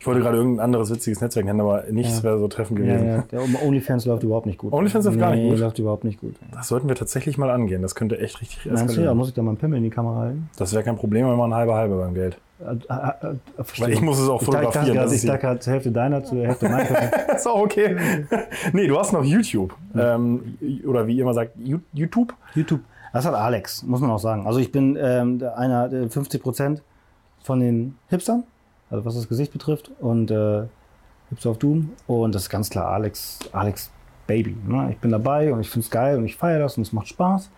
Ich 0.00 0.06
wollte 0.06 0.20
gerade 0.22 0.38
irgendein 0.38 0.64
anderes 0.64 0.90
witziges 0.90 1.20
Netzwerk 1.20 1.44
nennen, 1.44 1.60
aber 1.60 1.84
nichts 1.90 2.18
Ja. 2.18 2.22
wäre 2.24 2.38
so 2.38 2.48
treffend 2.48 2.78
Ja, 2.80 2.86
gewesen. 2.86 3.06
ja. 3.06 3.22
Der 3.30 3.42
OnlyFans 3.64 4.06
läuft 4.06 4.22
überhaupt 4.22 4.46
nicht 4.46 4.56
gut. 4.58 4.72
OnlyFans 4.72 5.04
läuft 5.04 5.18
gar 5.18 5.30
nicht 5.32 5.42
Nee, 5.44 5.50
gut? 5.50 5.58
läuft 5.58 5.78
überhaupt 5.78 6.04
nicht 6.04 6.20
gut. 6.20 6.34
Das 6.52 6.68
sollten 6.68 6.88
wir 6.88 6.96
tatsächlich 6.96 7.36
mal 7.36 7.50
angehen. 7.50 7.82
Das 7.82 7.94
könnte 7.94 8.18
echt 8.18 8.40
richtig 8.40 8.64
Meinst 8.64 8.82
du, 8.82 8.86
eskalieren. 8.92 9.16
muss 9.18 9.28
ich 9.28 9.34
da 9.34 9.42
mal 9.42 9.50
einen 9.50 9.58
Pimmel 9.58 9.76
in 9.76 9.84
die 9.84 9.90
Kamera 9.90 10.20
halten? 10.20 10.48
Das 10.56 10.72
wäre 10.72 10.82
kein 10.82 10.96
Problem, 10.96 11.28
wenn 11.28 11.36
man 11.36 11.52
halbe 11.54 11.74
halbe 11.74 11.96
beim 11.98 12.14
Geld. 12.14 12.38
Äh, 12.60 12.72
äh, 12.72 13.32
äh. 13.32 13.34
Weil 13.78 13.92
ich 13.92 14.00
muss 14.00 14.18
es 14.18 14.28
auch 14.28 14.40
Ich 14.40 14.46
fotografieren, 14.46 14.96
dachte, 14.96 15.14
ich 15.14 15.22
dachte 15.24 15.38
gerade 15.38 15.60
zur 15.60 15.72
Hälfte 15.74 15.92
deiner, 15.92 16.24
zur 16.24 16.46
Hälfte 16.46 16.68
meiner. 16.68 17.34
Ist 17.36 17.46
auch 17.46 17.60
okay. 17.60 17.94
nee, 18.72 18.86
du 18.86 18.98
hast 18.98 19.12
noch 19.12 19.24
YouTube. 19.24 19.74
Ähm, 19.94 20.56
oder 20.86 21.06
wie 21.06 21.16
ihr 21.16 21.22
immer 21.22 21.34
sagt, 21.34 21.52
YouTube. 21.92 22.34
YouTube. 22.54 22.80
Das 23.12 23.26
hat 23.26 23.34
Alex, 23.34 23.82
muss 23.82 24.00
man 24.00 24.10
auch 24.10 24.18
sagen. 24.18 24.46
Also 24.46 24.60
ich 24.60 24.72
bin 24.72 24.96
ähm, 24.98 25.42
einer 25.56 25.88
der 25.90 26.08
50 26.08 26.42
Prozent 26.42 26.82
von 27.42 27.60
den 27.60 27.96
Hipstern, 28.08 28.44
also 28.90 29.04
was 29.04 29.14
das 29.14 29.28
Gesicht 29.28 29.52
betrifft, 29.52 29.90
und 30.00 30.30
äh, 30.30 30.64
Hipster 31.30 31.50
auf 31.50 31.58
Doom. 31.58 31.90
Und 32.06 32.34
das 32.34 32.42
ist 32.42 32.50
ganz 32.50 32.70
klar 32.70 32.88
Alex, 32.88 33.38
Alex 33.52 33.90
Baby. 34.26 34.56
Ne? 34.66 34.88
Ich 34.92 34.98
bin 34.98 35.10
dabei 35.10 35.52
und 35.52 35.60
ich 35.60 35.70
finde 35.70 35.84
es 35.84 35.90
geil 35.90 36.18
und 36.18 36.24
ich 36.24 36.36
feiere 36.36 36.58
das 36.60 36.76
und 36.76 36.82
es 36.82 36.92
macht 36.92 37.08
Spaß. 37.08 37.50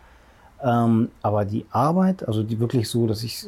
Ähm, 0.65 1.09
aber 1.23 1.45
die 1.45 1.67
Arbeit, 1.71 2.27
also 2.27 2.43
die 2.43 2.61
wirklich 2.61 2.89
so, 2.89 3.07
dass 3.07 3.25
ich 3.25 3.45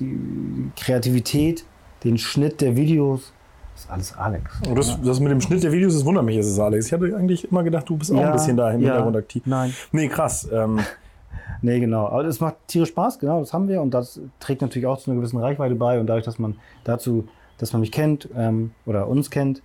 die 0.00 0.70
Kreativität, 0.76 1.64
den 2.02 2.18
Schnitt 2.18 2.60
der 2.60 2.74
Videos, 2.74 3.32
ist 3.76 3.88
alles 3.88 4.16
Alex. 4.16 4.50
Und 4.66 4.76
das, 4.76 5.00
das 5.00 5.20
mit 5.20 5.30
dem 5.30 5.40
Schnitt 5.40 5.62
der 5.62 5.70
Videos, 5.70 5.94
das 5.94 6.04
wundert 6.04 6.24
mich, 6.24 6.36
ist 6.36 6.46
es 6.46 6.58
Alex. 6.58 6.86
Ich 6.86 6.92
hatte 6.92 7.16
eigentlich 7.16 7.48
immer 7.48 7.62
gedacht, 7.62 7.88
du 7.88 7.96
bist 7.96 8.10
auch 8.12 8.18
ein 8.18 8.32
bisschen 8.32 8.56
da 8.56 8.72
im 8.72 8.80
ja, 8.80 8.88
Hintergrund 8.88 9.16
aktiv. 9.16 9.42
Nein. 9.46 9.72
Nee, 9.92 10.08
krass. 10.08 10.48
Ähm, 10.52 10.80
Nee, 11.62 11.80
genau. 11.80 12.06
Aber 12.06 12.24
es 12.24 12.40
macht 12.40 12.56
tierisch 12.66 12.90
Spaß, 12.90 13.18
genau, 13.18 13.40
das 13.40 13.52
haben 13.52 13.68
wir. 13.68 13.82
Und 13.82 13.92
das 13.92 14.20
trägt 14.40 14.62
natürlich 14.62 14.86
auch 14.86 14.98
zu 14.98 15.10
einer 15.10 15.20
gewissen 15.20 15.38
Reichweite 15.38 15.74
bei. 15.74 15.98
Und 15.98 16.06
dadurch, 16.06 16.24
dass 16.24 16.38
man 16.38 16.56
dazu, 16.84 17.28
dass 17.58 17.72
man 17.72 17.80
mich 17.80 17.92
kennt 17.92 18.28
ähm, 18.36 18.72
oder 18.86 19.08
uns 19.08 19.30
kennt. 19.30 19.62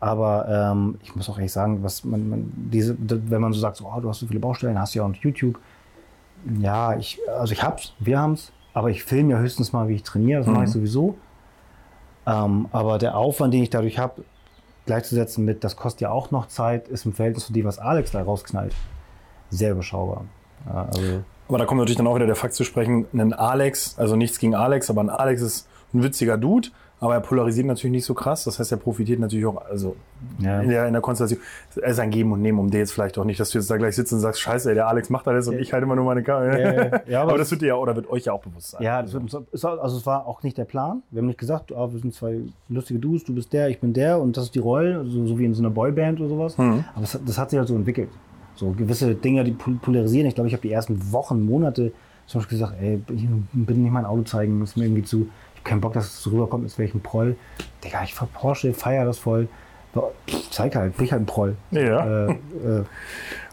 Aber 0.00 0.46
ähm, 0.48 0.98
ich 1.02 1.14
muss 1.16 1.28
auch 1.30 1.38
ehrlich 1.38 1.52
sagen, 1.52 1.82
was 1.82 2.04
man, 2.04 2.28
man 2.28 2.52
diese, 2.54 2.96
wenn 2.98 3.40
man 3.40 3.52
so 3.52 3.60
sagt, 3.60 3.76
so, 3.76 3.86
oh, 3.86 4.00
du 4.00 4.08
hast 4.08 4.20
so 4.20 4.26
viele 4.26 4.40
Baustellen, 4.40 4.78
hast 4.78 4.94
ja 4.94 5.02
auch 5.02 5.14
YouTube. 5.14 5.58
Ja, 6.60 6.96
ich, 6.96 7.18
also 7.38 7.52
ich 7.52 7.62
hab's, 7.62 7.94
wir 8.00 8.18
haben's, 8.18 8.52
aber 8.74 8.90
ich 8.90 9.02
filme 9.02 9.32
ja 9.32 9.38
höchstens 9.38 9.72
mal, 9.72 9.88
wie 9.88 9.94
ich 9.94 10.02
trainiere, 10.02 10.40
das 10.40 10.48
mache 10.48 10.64
ich 10.64 10.70
sowieso. 10.70 11.16
Ähm, 12.26 12.68
aber 12.70 12.98
der 12.98 13.16
Aufwand, 13.16 13.54
den 13.54 13.62
ich 13.62 13.70
dadurch 13.70 13.98
habe, 13.98 14.24
gleichzusetzen 14.84 15.44
mit, 15.44 15.64
das 15.64 15.76
kostet 15.76 16.02
ja 16.02 16.10
auch 16.10 16.30
noch 16.30 16.48
Zeit, 16.48 16.88
ist 16.88 17.06
im 17.06 17.14
Verhältnis 17.14 17.46
zu 17.46 17.54
dem, 17.54 17.64
was 17.64 17.78
Alex 17.78 18.10
da 18.10 18.22
rausknallt, 18.22 18.74
sehr 19.48 19.72
überschaubar. 19.72 20.24
Also, 20.66 21.24
Aber 21.48 21.58
da 21.58 21.66
kommt 21.66 21.78
natürlich 21.78 21.98
dann 21.98 22.06
auch 22.06 22.14
wieder 22.16 22.26
der 22.26 22.36
Fakt 22.36 22.54
zu 22.54 22.64
sprechen, 22.64 23.06
ein 23.12 23.32
Alex, 23.32 23.98
also 23.98 24.16
nichts 24.16 24.38
gegen 24.38 24.54
Alex, 24.54 24.88
aber 24.90 25.02
ein 25.02 25.10
Alex 25.10 25.42
ist 25.42 25.68
ein 25.92 26.02
witziger 26.02 26.38
Dude, 26.38 26.68
aber 27.00 27.14
er 27.14 27.20
polarisiert 27.20 27.66
natürlich 27.66 27.92
nicht 27.92 28.06
so 28.06 28.14
krass. 28.14 28.44
Das 28.44 28.58
heißt, 28.58 28.72
er 28.72 28.78
profitiert 28.78 29.20
natürlich 29.20 29.44
auch, 29.44 29.62
also 29.68 29.94
Ja. 30.38 30.60
in, 30.60 30.70
der, 30.70 30.86
in 30.86 30.94
der 30.94 31.02
Konstellation, 31.02 31.38
es 31.76 31.76
ist 31.92 31.98
ein 32.00 32.10
Geben 32.10 32.32
und 32.32 32.40
Nehmen, 32.40 32.58
um 32.58 32.70
dir 32.70 32.78
jetzt 32.78 32.92
vielleicht 32.92 33.18
auch 33.18 33.24
nicht, 33.26 33.38
dass 33.38 33.50
du 33.50 33.58
jetzt 33.58 33.70
da 33.70 33.76
gleich 33.76 33.94
sitzt 33.94 34.12
und 34.14 34.20
sagst, 34.20 34.40
scheiße, 34.40 34.70
ey, 34.70 34.74
der 34.74 34.88
Alex 34.88 35.10
macht 35.10 35.28
alles 35.28 35.46
und 35.46 35.58
ich 35.58 35.74
halte 35.74 35.84
immer 35.84 35.96
nur 35.96 36.06
meine 36.06 36.22
Kamera. 36.22 36.58
Ja, 36.58 36.72
ja, 36.72 37.00
ja, 37.06 37.20
aber, 37.22 37.32
aber 37.32 37.38
das 37.38 37.50
wird 37.50 37.60
dir 37.60 37.66
ja 37.68 37.74
oder 37.76 37.94
wird 37.94 38.08
euch 38.10 38.24
ja 38.24 38.32
auch 38.32 38.40
bewusst 38.42 38.70
sein. 38.70 38.82
Ja, 38.82 39.02
das 39.02 39.12
wird 39.12 39.22
also 39.34 39.96
es 39.98 40.06
war 40.06 40.26
auch 40.26 40.42
nicht 40.42 40.56
der 40.56 40.64
Plan. 40.64 41.02
Wir 41.10 41.18
haben 41.20 41.26
nicht 41.26 41.38
gesagt, 41.38 41.72
ah, 41.76 41.92
wir 41.92 42.00
sind 42.00 42.14
zwei 42.14 42.40
lustige 42.70 42.98
Dudes, 43.00 43.24
du 43.24 43.34
bist 43.34 43.52
der, 43.52 43.68
ich 43.68 43.80
bin 43.80 43.92
der 43.92 44.18
und 44.18 44.38
das 44.38 44.44
ist 44.44 44.54
die 44.54 44.60
Rolle, 44.60 45.04
so, 45.04 45.26
so 45.26 45.38
wie 45.38 45.44
in 45.44 45.52
so 45.52 45.60
einer 45.62 45.70
Boyband 45.70 46.20
oder 46.20 46.30
sowas. 46.30 46.58
Aber 46.58 46.82
das, 47.00 47.14
hat- 47.14 47.22
das 47.26 47.36
hat 47.38 47.50
sich 47.50 47.58
halt 47.58 47.68
so 47.68 47.76
entwickelt. 47.76 48.08
So 48.56 48.70
gewisse 48.72 49.14
Dinge, 49.14 49.44
die 49.44 49.52
pol- 49.52 49.78
polarisieren. 49.80 50.26
Ich 50.28 50.34
glaube, 50.34 50.48
ich 50.48 50.54
habe 50.54 50.62
die 50.62 50.72
ersten 50.72 51.12
Wochen, 51.12 51.44
Monate 51.44 51.92
zum 52.26 52.40
Beispiel 52.40 52.58
gesagt, 52.58 52.76
ey, 52.80 53.02
ich 53.14 53.26
bin 53.52 53.82
nicht 53.82 53.92
mein 53.92 54.04
Auto 54.04 54.22
zeigen, 54.22 54.62
ist 54.62 54.76
mir 54.76 54.84
irgendwie 54.84 55.02
zu, 55.02 55.28
ich 55.54 55.60
habe 55.60 55.68
keinen 55.70 55.80
Bock, 55.80 55.92
dass 55.92 56.06
es 56.06 56.22
so 56.22 56.30
rüberkommt, 56.30 56.64
als 56.64 56.78
wäre 56.78 56.88
ich 56.88 56.94
ein 56.94 57.00
Proll. 57.00 57.36
Digga, 57.84 58.02
ich 58.04 58.14
fahr 58.14 58.28
Porsche, 58.32 58.72
feier 58.72 59.04
das 59.04 59.18
voll. 59.18 59.48
Pff, 59.94 60.50
Zeig 60.50 60.74
halt, 60.74 60.96
bin 60.96 61.06
ich 61.06 61.12
halt 61.12 61.22
ein 61.22 61.26
Proll. 61.26 61.56
Ja. 61.70 62.26
Äh, 62.28 62.32
äh, 62.32 62.84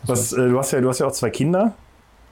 Was, 0.06 0.34
äh, 0.34 0.50
du, 0.50 0.58
hast 0.58 0.72
ja, 0.72 0.82
du 0.82 0.90
hast 0.90 1.00
ja 1.00 1.08
auch 1.08 1.12
zwei 1.12 1.30
Kinder. 1.30 1.74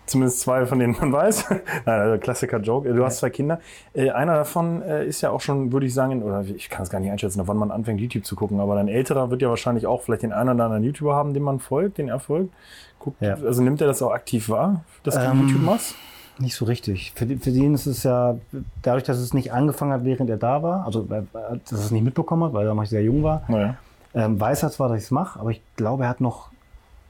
Zumindest 0.10 0.40
zwei, 0.42 0.66
von 0.66 0.80
denen 0.80 0.96
man 1.00 1.12
weiß. 1.14 1.46
Also 1.86 2.18
Klassiker-Joke. 2.20 2.94
Du 2.94 3.06
hast 3.06 3.18
zwei 3.18 3.30
Kinder. 3.30 3.60
Äh, 3.94 4.10
einer 4.12 4.34
davon 4.36 4.82
äh, 4.82 5.06
ist 5.06 5.22
ja 5.22 5.30
auch 5.30 5.42
schon, 5.42 5.72
würde 5.72 5.86
ich 5.86 5.94
sagen, 5.94 6.24
oder 6.24 6.42
ich 6.44 6.70
kann 6.70 6.84
es 6.84 6.90
gar 6.90 7.00
nicht 7.00 7.12
einschätzen, 7.12 7.42
wann 7.46 7.58
man 7.58 7.72
anfängt, 7.72 8.02
YouTube 8.02 8.26
zu 8.26 8.36
gucken. 8.36 8.60
Aber 8.60 8.76
dein 8.76 8.88
älterer 8.88 9.30
wird 9.30 9.42
ja 9.42 9.50
wahrscheinlich 9.50 9.86
auch 9.88 10.02
vielleicht 10.02 10.24
den 10.24 10.34
einen 10.34 10.50
oder 10.56 10.66
anderen 10.66 10.84
YouTuber 10.84 11.16
haben, 11.16 11.34
dem 11.34 11.44
man 11.44 11.60
folgt, 11.60 11.98
den 11.98 12.10
er 12.10 12.20
folgt. 12.20 12.54
Guckt, 13.00 13.22
Ja. 13.22 13.36
Also 13.36 13.62
nimmt 13.62 13.80
er 13.82 13.88
das 13.88 14.02
auch 14.02 14.12
aktiv 14.12 14.50
wahr, 14.50 14.84
dass 15.04 15.16
du 15.16 15.22
Ähm, 15.22 15.42
YouTube 15.48 15.62
machst? 15.64 15.96
Nicht 16.40 16.56
so 16.56 16.66
richtig. 16.66 17.12
Für, 17.16 17.26
für 17.28 17.52
den 17.52 17.74
ist 17.74 17.86
es 17.86 18.04
ja, 18.04 18.38
dadurch, 18.82 19.04
dass 19.04 19.18
es 19.18 19.34
nicht 19.34 19.52
angefangen 19.54 19.92
hat, 19.94 20.06
während 20.06 20.30
er 20.30 20.38
da 20.38 20.64
war, 20.64 20.86
also 20.86 21.04
äh, 21.12 21.22
dass 21.34 21.72
er 21.72 21.78
es 21.86 21.92
nicht 21.92 22.04
mitbekommen 22.04 22.44
hat, 22.46 22.54
weil 22.54 22.66
er 22.66 22.74
noch 22.74 22.86
sehr 22.86 23.04
jung 23.04 23.24
war, 23.24 23.44
Naja. 23.48 23.76
ähm, 24.14 24.40
weiß 24.40 24.64
er 24.64 24.72
zwar, 24.72 24.88
dass 24.90 24.98
ich 25.00 25.04
es 25.06 25.12
mache, 25.12 25.40
aber 25.40 25.52
ich 25.52 25.62
glaube, 25.76 26.04
er 26.04 26.10
hat 26.10 26.22
noch 26.22 26.50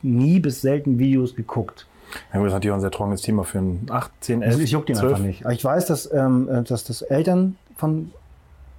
nie 0.02 0.40
bis 0.40 0.62
selten 0.62 0.98
Videos 1.00 1.36
geguckt. 1.36 1.86
Ja, 2.34 2.40
gut, 2.40 2.46
das 2.46 2.52
ist 2.52 2.54
natürlich 2.54 2.72
auch 2.72 2.78
ein 2.78 2.82
sehr 2.82 2.92
trockenes 2.92 3.22
Thema 3.22 3.44
für 3.44 3.60
einen 3.60 3.88
8, 3.90 4.12
10, 4.20 4.42
11, 4.42 4.52
Also 4.52 4.64
ich 4.64 4.72
juckt 4.72 4.90
ihn 4.90 4.96
12. 4.96 5.14
einfach 5.14 5.26
nicht. 5.26 5.46
Aber 5.46 5.54
ich 5.54 5.64
weiß, 5.64 5.86
dass, 5.88 6.12
ähm, 6.12 6.50
äh, 6.50 6.64
dass 6.64 6.84
das 6.84 7.02
Eltern 7.02 7.58
von 7.76 8.12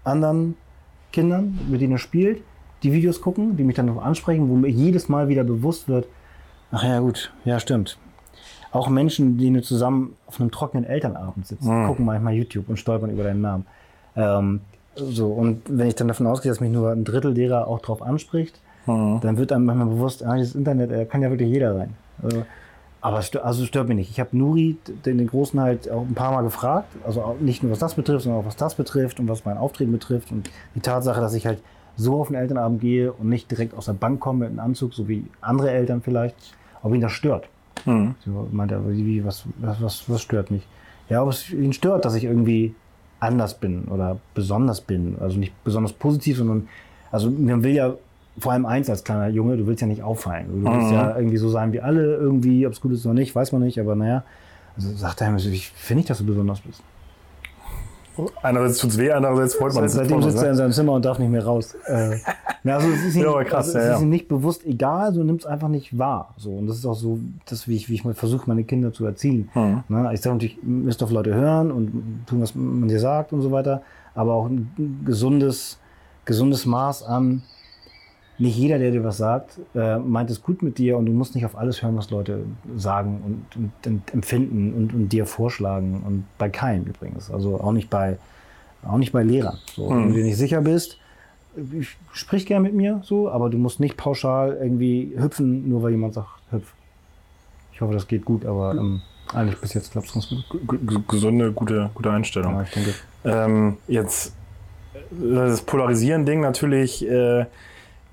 anderen 0.05 0.57
Kindern, 1.13 1.59
mit 1.69 1.81
denen 1.81 1.93
er 1.93 1.99
spielt, 1.99 2.43
die 2.83 2.93
Videos 2.93 3.21
gucken, 3.21 3.57
die 3.57 3.65
mich 3.65 3.77
dann 3.77 3.87
noch 3.87 4.03
ansprechen, 4.03 4.49
wo 4.49 4.55
mir 4.57 4.69
jedes 4.69 5.09
Mal 5.09 5.29
wieder 5.29 5.45
bewusst 5.45 5.89
wird, 5.89 6.07
ach 6.73 6.83
ja 6.83 6.99
gut, 7.01 7.33
ja 7.45 7.61
stimmt. 7.61 7.99
Auch 8.73 8.89
Menschen, 8.89 9.37
die 9.37 9.51
nur 9.51 9.63
zusammen 9.63 10.17
auf 10.27 10.41
einem 10.41 10.51
trockenen 10.53 10.85
Elternabend 10.85 11.47
sitzen, 11.47 11.87
gucken 11.87 12.05
manchmal 12.05 12.35
YouTube 12.35 12.69
und 12.69 12.79
stolpern 12.79 13.11
über 13.11 13.25
deinen 13.25 13.41
Namen. 13.41 13.67
Ähm, 14.17 14.61
so, 14.95 15.29
und 15.33 15.63
wenn 15.69 15.89
ich 15.89 15.97
dann 15.97 16.09
davon 16.09 16.27
ausgehe, 16.27 16.51
dass 16.51 16.61
mich 16.61 16.71
nur 16.71 16.91
ein 16.93 17.05
Drittel 17.05 17.35
derer 17.35 17.67
auch 17.67 17.81
drauf 17.81 18.01
anspricht, 18.01 18.61
dann 18.87 19.37
wird 19.37 19.53
einem 19.53 19.67
manchmal 19.67 19.89
bewusst, 19.89 20.25
ah, 20.25 20.37
das 20.37 20.55
Internet, 20.55 20.91
da 20.91 21.05
kann 21.05 21.23
ja 21.23 21.31
wirklich 21.31 21.49
jeder 21.49 21.77
rein. 21.77 21.95
Also, 22.23 22.45
aber 23.01 23.19
es 23.19 23.27
stört, 23.27 23.45
also 23.45 23.65
stört 23.65 23.89
mich 23.89 23.97
nicht. 23.97 24.11
Ich 24.11 24.21
habe 24.21 24.37
Nuri, 24.37 24.77
den, 25.07 25.19
den 25.19 25.27
Großen, 25.27 25.59
halt 25.61 25.91
auch 25.91 26.03
ein 26.03 26.15
paar 26.15 26.33
Mal 26.33 26.43
gefragt. 26.43 26.95
Also 27.05 27.37
nicht 27.41 27.63
nur 27.63 27.73
was 27.73 27.79
das 27.79 27.95
betrifft, 27.95 28.25
sondern 28.25 28.43
auch 28.43 28.47
was 28.47 28.57
das 28.57 28.75
betrifft 28.75 29.21
und 29.21 29.29
was 29.29 29.45
mein 29.45 29.57
Auftreten 29.57 29.93
betrifft. 29.93 30.31
Und 30.31 30.51
die 30.75 30.81
Tatsache, 30.81 31.21
dass 31.21 31.35
ich 31.35 31.47
halt 31.47 31.63
so 31.97 32.21
auf 32.21 32.29
den 32.29 32.37
Elternabend 32.37 32.81
gehe 32.81 33.13
und 33.13 33.29
nicht 33.29 33.51
direkt 33.51 33.75
aus 33.75 33.87
der 33.87 33.95
Bank 33.95 34.21
komme 34.21 34.41
mit 34.41 34.49
einem 34.51 34.61
Anzug, 34.61 34.95
so 34.95 35.09
wie 35.09 35.25
andere 35.41 35.71
Eltern 35.71 36.03
vielleicht, 36.03 36.37
ob 36.83 36.95
ihn 36.95 37.01
das 37.01 37.13
stört. 37.13 37.49
Mhm. 37.87 38.15
So 38.25 38.49
meinte 38.53 38.75
er, 38.75 38.89
wie, 38.89 39.07
wie, 39.07 39.25
was, 39.25 39.45
was, 39.59 39.81
was, 39.83 40.09
was 40.09 40.21
stört 40.21 40.51
mich? 40.51 40.67
Ja, 41.09 41.23
ob 41.23 41.31
es 41.31 41.51
ihn 41.51 41.73
stört, 41.73 42.05
dass 42.05 42.15
ich 42.15 42.25
irgendwie 42.25 42.75
anders 43.19 43.59
bin 43.59 43.85
oder 43.85 44.19
besonders 44.35 44.81
bin. 44.81 45.17
Also 45.21 45.39
nicht 45.39 45.53
besonders 45.65 45.93
positiv, 45.93 46.39
sondern, 46.39 46.69
also 47.11 47.31
man 47.31 47.63
will 47.63 47.75
ja 47.75 47.95
vor 48.41 48.53
allem 48.53 48.67
eins 48.67 48.91
als 48.91 49.05
kleiner 49.05 49.29
Junge, 49.29 49.57
du 49.57 49.67
willst 49.67 49.81
ja 49.81 49.87
nicht 49.87 50.03
auffallen. 50.03 50.47
Du 50.49 50.71
willst 50.71 50.93
ja 50.93 51.17
irgendwie 51.17 51.37
so 51.37 51.49
sein 51.49 51.73
wie 51.73 51.81
alle 51.81 52.17
irgendwie, 52.17 52.67
ob 52.67 52.73
es 52.73 52.81
gut 52.81 52.93
ist 52.93 53.05
oder 53.07 53.15
nicht, 53.15 53.35
weiß 53.35 53.53
man 53.53 53.63
nicht, 53.63 53.79
aber 53.79 53.95
naja. 53.95 54.25
Also 54.77 54.93
sagt 54.95 55.21
er 55.21 55.29
ihm, 55.29 55.37
ich 55.37 55.71
finde 55.71 55.99
nicht, 55.99 56.11
dass 56.11 56.19
du 56.19 56.27
besonders 56.27 56.61
bist. 56.61 56.83
Einerseits 58.43 58.79
tut's 58.79 58.99
weh, 58.99 59.11
andererseits 59.11 59.55
freut 59.55 59.75
man 59.75 59.89
sich. 59.89 59.97
Seitdem 59.97 60.23
sitzt 60.23 60.43
er 60.43 60.51
in 60.51 60.57
seinem 60.57 60.73
Zimmer 60.73 60.93
und 60.93 61.05
darf 61.05 61.19
nicht 61.19 61.31
mehr 61.31 61.45
raus. 61.45 61.75
Äh, 61.87 62.17
na, 62.63 62.77
also 62.77 62.89
es 62.89 63.05
ist 63.05 63.17
ihm, 63.17 63.23
Ja, 63.23 63.45
krass, 63.45 63.69
also 63.69 63.79
es 63.79 63.85
ja, 63.85 63.95
ist 63.97 64.03
ihm 64.03 64.11
nicht 64.11 64.29
bewusst 64.29 64.65
egal, 64.67 65.15
so 65.15 65.23
nimmt 65.23 65.41
es 65.41 65.47
einfach 65.47 65.69
nicht 65.69 65.97
wahr. 65.97 66.35
So, 66.37 66.51
und 66.51 66.67
das 66.67 66.77
ist 66.77 66.87
auch 66.87 66.95
so, 66.95 67.19
das, 67.47 67.69
wie 67.69 67.77
ich, 67.77 67.89
wie 67.89 67.95
ich 67.95 68.05
mal 68.05 68.15
versuche, 68.15 68.45
meine 68.47 68.65
Kinder 68.65 68.93
zu 68.93 69.07
erziehen. 69.07 69.49
Mhm. 69.55 69.85
Ne? 69.89 70.11
Ich 70.13 70.21
sage 70.21 70.35
natürlich, 70.35 70.59
müsst 70.63 71.03
auf 71.03 71.11
Leute 71.11 71.35
hören 71.35 71.71
und 71.71 72.25
tun, 72.27 72.41
was 72.43 72.55
man 72.55 72.89
dir 72.89 73.01
sagt 73.01 73.33
und 73.33 73.43
so 73.43 73.53
weiter, 73.53 73.83
aber 74.15 74.35
auch 74.35 74.47
ein 74.47 75.03
gesundes, 75.05 75.79
gesundes 76.25 76.67
Maß 76.67 77.05
an, 77.05 77.43
nicht 78.41 78.57
jeder, 78.57 78.79
der 78.79 78.91
dir 78.91 79.05
was 79.05 79.19
sagt, 79.19 79.59
äh, 79.75 79.99
meint 79.99 80.31
es 80.31 80.43
gut 80.43 80.63
mit 80.63 80.79
dir 80.79 80.97
und 80.97 81.07
du 81.07 81.13
musst 81.13 81.35
nicht 81.35 81.45
auf 81.45 81.57
alles 81.57 81.83
hören, 81.83 81.97
was 81.97 82.11
Leute 82.11 82.45
sagen 82.75 83.45
und, 83.55 83.57
und, 83.57 83.87
und 83.87 84.15
empfinden 84.15 84.73
und, 84.75 84.95
und 84.95 85.09
dir 85.11 85.27
vorschlagen. 85.27 86.03
Und 86.07 86.25
bei 86.39 86.49
keinem 86.49 86.85
übrigens. 86.85 87.31
Also 87.31 87.61
auch 87.61 87.73
nicht 87.73 87.91
bei, 87.91 88.17
auch 88.83 88.97
nicht 88.97 89.13
bei 89.13 89.23
Lehrern. 89.23 89.59
So, 89.75 89.91
Wenn 89.91 90.09
du 90.09 90.15
dir 90.15 90.25
nicht 90.25 90.39
sicher 90.39 90.63
bist, 90.63 90.99
sprich 92.13 92.47
gern 92.47 92.63
mit 92.63 92.73
mir, 92.73 93.03
so, 93.05 93.31
aber 93.31 93.51
du 93.51 93.59
musst 93.59 93.79
nicht 93.79 93.99
pauschal 93.99 94.57
irgendwie 94.61 95.13
hüpfen, 95.19 95.69
nur 95.69 95.83
weil 95.83 95.91
jemand 95.91 96.15
sagt, 96.15 96.29
hüpf. 96.51 96.73
Ich 97.75 97.81
hoffe, 97.83 97.93
das 97.93 98.09
geht 98.09 98.25
gut, 98.25 98.47
aber 98.47 98.73
ähm, 98.73 99.03
eigentlich 99.35 99.61
bis 99.61 99.75
jetzt 99.75 99.93
klappt 99.93 100.09
es 100.09 100.15
ganz 100.15 100.29
gut. 100.29 101.09
Gesunde, 101.09 101.53
gute, 101.53 101.91
gute 101.95 102.11
Einstellung. 102.11 102.55
Ja, 102.55 102.63
ich 102.63 102.71
denke. 102.71 102.95
Ähm, 103.25 103.77
jetzt 103.87 104.35
äh, 104.95 105.35
das 105.35 105.63
Polarisieren-Ding 105.63 106.41
natürlich. 106.41 107.07
Äh, 107.07 107.47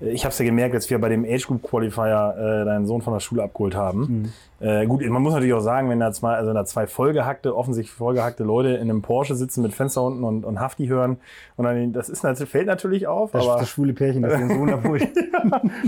ich 0.00 0.24
habe 0.24 0.32
es 0.32 0.38
ja 0.38 0.44
gemerkt, 0.44 0.74
als 0.74 0.88
wir 0.90 0.98
bei 0.98 1.08
dem 1.08 1.24
Age 1.24 1.46
Group 1.46 1.62
Qualifier 1.62 2.34
äh, 2.36 2.64
deinen 2.64 2.86
Sohn 2.86 3.02
von 3.02 3.12
der 3.12 3.20
Schule 3.20 3.42
abgeholt 3.42 3.74
haben. 3.74 4.32
Äh, 4.60 4.86
gut, 4.86 5.06
man 5.08 5.22
muss 5.22 5.32
natürlich 5.34 5.54
auch 5.54 5.60
sagen, 5.60 5.88
wenn 5.88 6.00
da 6.00 6.10
zwei, 6.12 6.34
also 6.34 6.52
da 6.52 6.64
zwei 6.64 6.88
vollgehackte, 6.88 7.56
offensichtlich 7.56 7.94
vollgehackte 7.94 8.42
Leute 8.42 8.70
in 8.70 8.90
einem 8.90 9.02
Porsche 9.02 9.36
sitzen 9.36 9.62
mit 9.62 9.72
Fenster 9.72 10.02
unten 10.02 10.24
und, 10.24 10.44
und 10.44 10.58
Hafti 10.58 10.86
hören, 10.88 11.18
und 11.56 11.64
dann, 11.64 11.92
das 11.92 12.08
ist 12.08 12.24
natürlich, 12.24 12.50
fällt 12.50 12.66
natürlich 12.66 13.06
auf, 13.06 13.30
Das, 13.32 13.46
aber 13.46 13.60
das 13.60 13.68
schwule 13.68 13.92
Pärchen, 13.92 14.22
das 14.22 14.34
den 14.36 14.48
Sohn 14.48 14.70
abholt. 14.70 15.08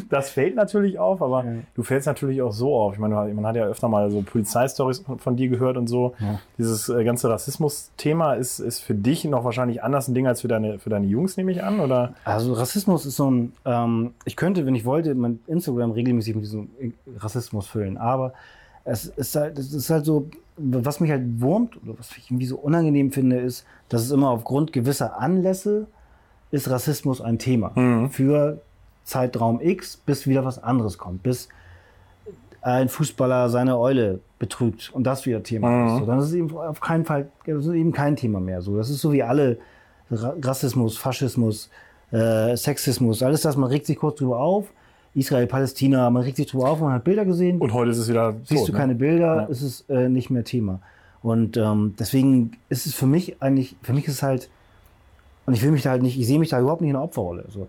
das 0.09 0.31
fällt 0.31 0.55
natürlich 0.55 0.99
auf, 0.99 1.21
aber 1.21 1.45
Ja. 1.45 1.53
du 1.75 1.83
fällst 1.83 2.07
natürlich 2.07 2.43
auch 2.43 2.53
so 2.53 2.77
auf. 2.77 2.93
Ich 2.95 3.01
meine, 3.01 3.15
man 3.35 3.47
hat 3.47 3.57
ja 3.57 3.65
öfter 3.65 3.89
mal 3.89 4.11
so 4.11 4.23
Polizeistories 4.23 5.01
von, 5.01 5.19
von 5.19 5.37
dir 5.37 5.49
gehört 5.49 5.77
und 5.77 5.89
so. 5.89 6.15
Ja. 6.21 6.39
Dieses 6.59 6.89
äh, 6.89 7.03
ganze 7.05 7.29
Rassismus-Thema 7.29 8.35
ist, 8.35 8.61
ist 8.61 8.81
für 8.81 8.95
dich 8.95 9.25
noch 9.25 9.45
wahrscheinlich 9.45 9.83
anders 9.83 10.09
ein 10.09 10.15
Ding 10.15 10.27
als 10.27 10.43
für 10.43 10.49
deine, 10.49 10.79
für 10.79 10.91
deine 10.91 11.07
Jungs, 11.07 11.37
nehme 11.37 11.51
ich 11.53 11.63
an, 11.65 11.81
oder? 11.81 12.15
Also 12.25 12.53
Rassismus 12.53 13.05
ist 13.07 13.17
so 13.17 13.31
ein, 13.31 13.53
ähm, 13.65 14.15
ich 14.25 14.37
könnte, 14.37 14.65
wenn 14.67 14.75
ich 14.75 14.85
wollte, 14.85 15.15
mein 15.15 15.41
Instagram 15.47 15.91
regelmäßig 15.91 16.35
mit 16.37 16.45
diesem 16.45 16.69
Rassismus 17.19 17.67
füllen, 17.67 17.97
aber 17.99 18.33
es 18.85 19.07
ist 19.07 19.35
halt, 19.37 19.59
es 19.59 19.73
ist 19.73 19.91
halt 19.91 20.05
so, 20.05 20.29
was 20.57 21.01
mich 21.01 21.11
halt 21.11 21.23
wurmt 21.41 21.77
oder 21.83 21.99
was 21.99 22.11
ich 22.17 22.31
irgendwie 22.31 22.47
so 22.47 22.57
unangenehm 22.57 23.13
finde, 23.13 23.39
ist, 23.39 23.65
dass 23.89 24.03
es 24.03 24.11
immer 24.11 24.31
aufgrund 24.31 24.73
gewisser 24.73 25.19
Anlässe 25.19 25.87
ist 26.51 26.69
Rassismus 26.69 27.21
ein 27.21 27.39
Thema 27.39 28.09
für 28.11 28.61
Zeitraum 29.05 29.61
X, 29.61 29.97
bis 29.97 30.27
wieder 30.27 30.45
was 30.45 30.63
anderes 30.63 30.99
kommt, 30.99 31.23
bis 31.23 31.49
ein 32.63 32.89
Fußballer 32.89 33.49
seine 33.49 33.79
Eule 33.79 34.21
betrügt 34.39 34.91
und 34.93 35.05
das 35.05 35.25
wieder 35.27 35.43
Thema 35.43 35.69
Mhm. 35.71 35.87
ist. 35.87 35.99
So, 36.01 36.07
dann 36.07 36.19
ist 36.19 36.27
es 36.27 36.33
eben 36.35 36.55
auf 36.57 36.81
keinen 36.81 37.05
Fall, 37.05 37.29
das 37.47 37.65
ist 37.67 37.73
eben 37.73 37.93
kein 37.93 38.17
Thema 38.17 38.41
mehr. 38.41 38.61
So, 38.63 38.77
das 38.77 38.91
ist 38.91 39.01
so 39.01 39.13
wie 39.13 39.23
alle 39.23 39.59
Ra 40.11 40.35
Rassismus, 40.43 40.99
Faschismus, 40.99 41.71
äh, 42.11 42.57
Sexismus, 42.57 43.23
alles 43.23 43.43
das, 43.43 43.57
man 43.57 43.71
regt 43.71 43.87
sich 43.87 43.97
kurz 43.99 44.19
drüber 44.19 44.41
auf. 44.41 44.67
Israel, 45.15 45.47
Palästina, 45.47 46.09
man 46.11 46.23
regt 46.23 46.37
sich 46.37 46.47
drüber 46.47 46.69
auf, 46.71 46.81
man 46.81 46.93
hat 46.93 47.05
Bilder 47.05 47.25
gesehen. 47.25 47.59
Und 47.61 47.73
heute 47.75 47.91
ist 47.91 47.99
es 47.99 48.09
wieder 48.09 48.35
Siehst 48.45 48.61
tot, 48.61 48.69
du 48.69 48.73
ne? 48.73 48.79
keine 48.79 48.95
Bilder, 48.95 49.37
Ja. 49.37 49.43
ist 49.45 49.63
es 49.63 49.85
äh, 49.89 50.09
nicht 50.09 50.31
mehr 50.31 50.45
Thema. 50.45 50.81
Und 51.23 51.57
ähm, 51.57 51.95
deswegen 51.99 52.53
ist 52.69 52.87
es 52.87 52.95
für 52.95 53.07
mich 53.07 53.43
eigentlich, 53.43 53.77
für 53.83 53.93
mich 53.93 54.07
ist 54.07 54.15
es 54.15 54.23
halt, 54.23 54.49
und 55.47 55.55
ich 55.55 55.63
will 55.63 55.71
mich 55.73 55.83
da 55.83 55.91
halt 55.91 56.03
nicht, 56.03 56.19
ich 56.19 56.27
sehe 56.27 56.39
mich 56.39 56.49
da 56.51 56.61
überhaupt 56.61 56.81
nicht 56.81 56.91
in 56.91 56.95
der 56.95 57.03
Opferrolle. 57.03 57.45
So. 57.51 57.69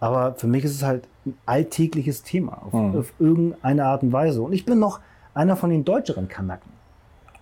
Aber 0.00 0.34
für 0.34 0.46
mich 0.46 0.64
ist 0.64 0.74
es 0.74 0.82
halt 0.82 1.06
ein 1.26 1.34
alltägliches 1.46 2.22
Thema 2.22 2.62
auf, 2.66 2.72
Mhm. 2.72 2.98
auf 2.98 3.12
irgendeine 3.18 3.84
Art 3.86 4.02
und 4.02 4.12
Weise. 4.12 4.40
Und 4.42 4.52
ich 4.52 4.64
bin 4.64 4.78
noch 4.78 5.00
einer 5.34 5.56
von 5.56 5.70
den 5.70 5.84
deutscheren 5.84 6.28
Kanaken. 6.28 6.70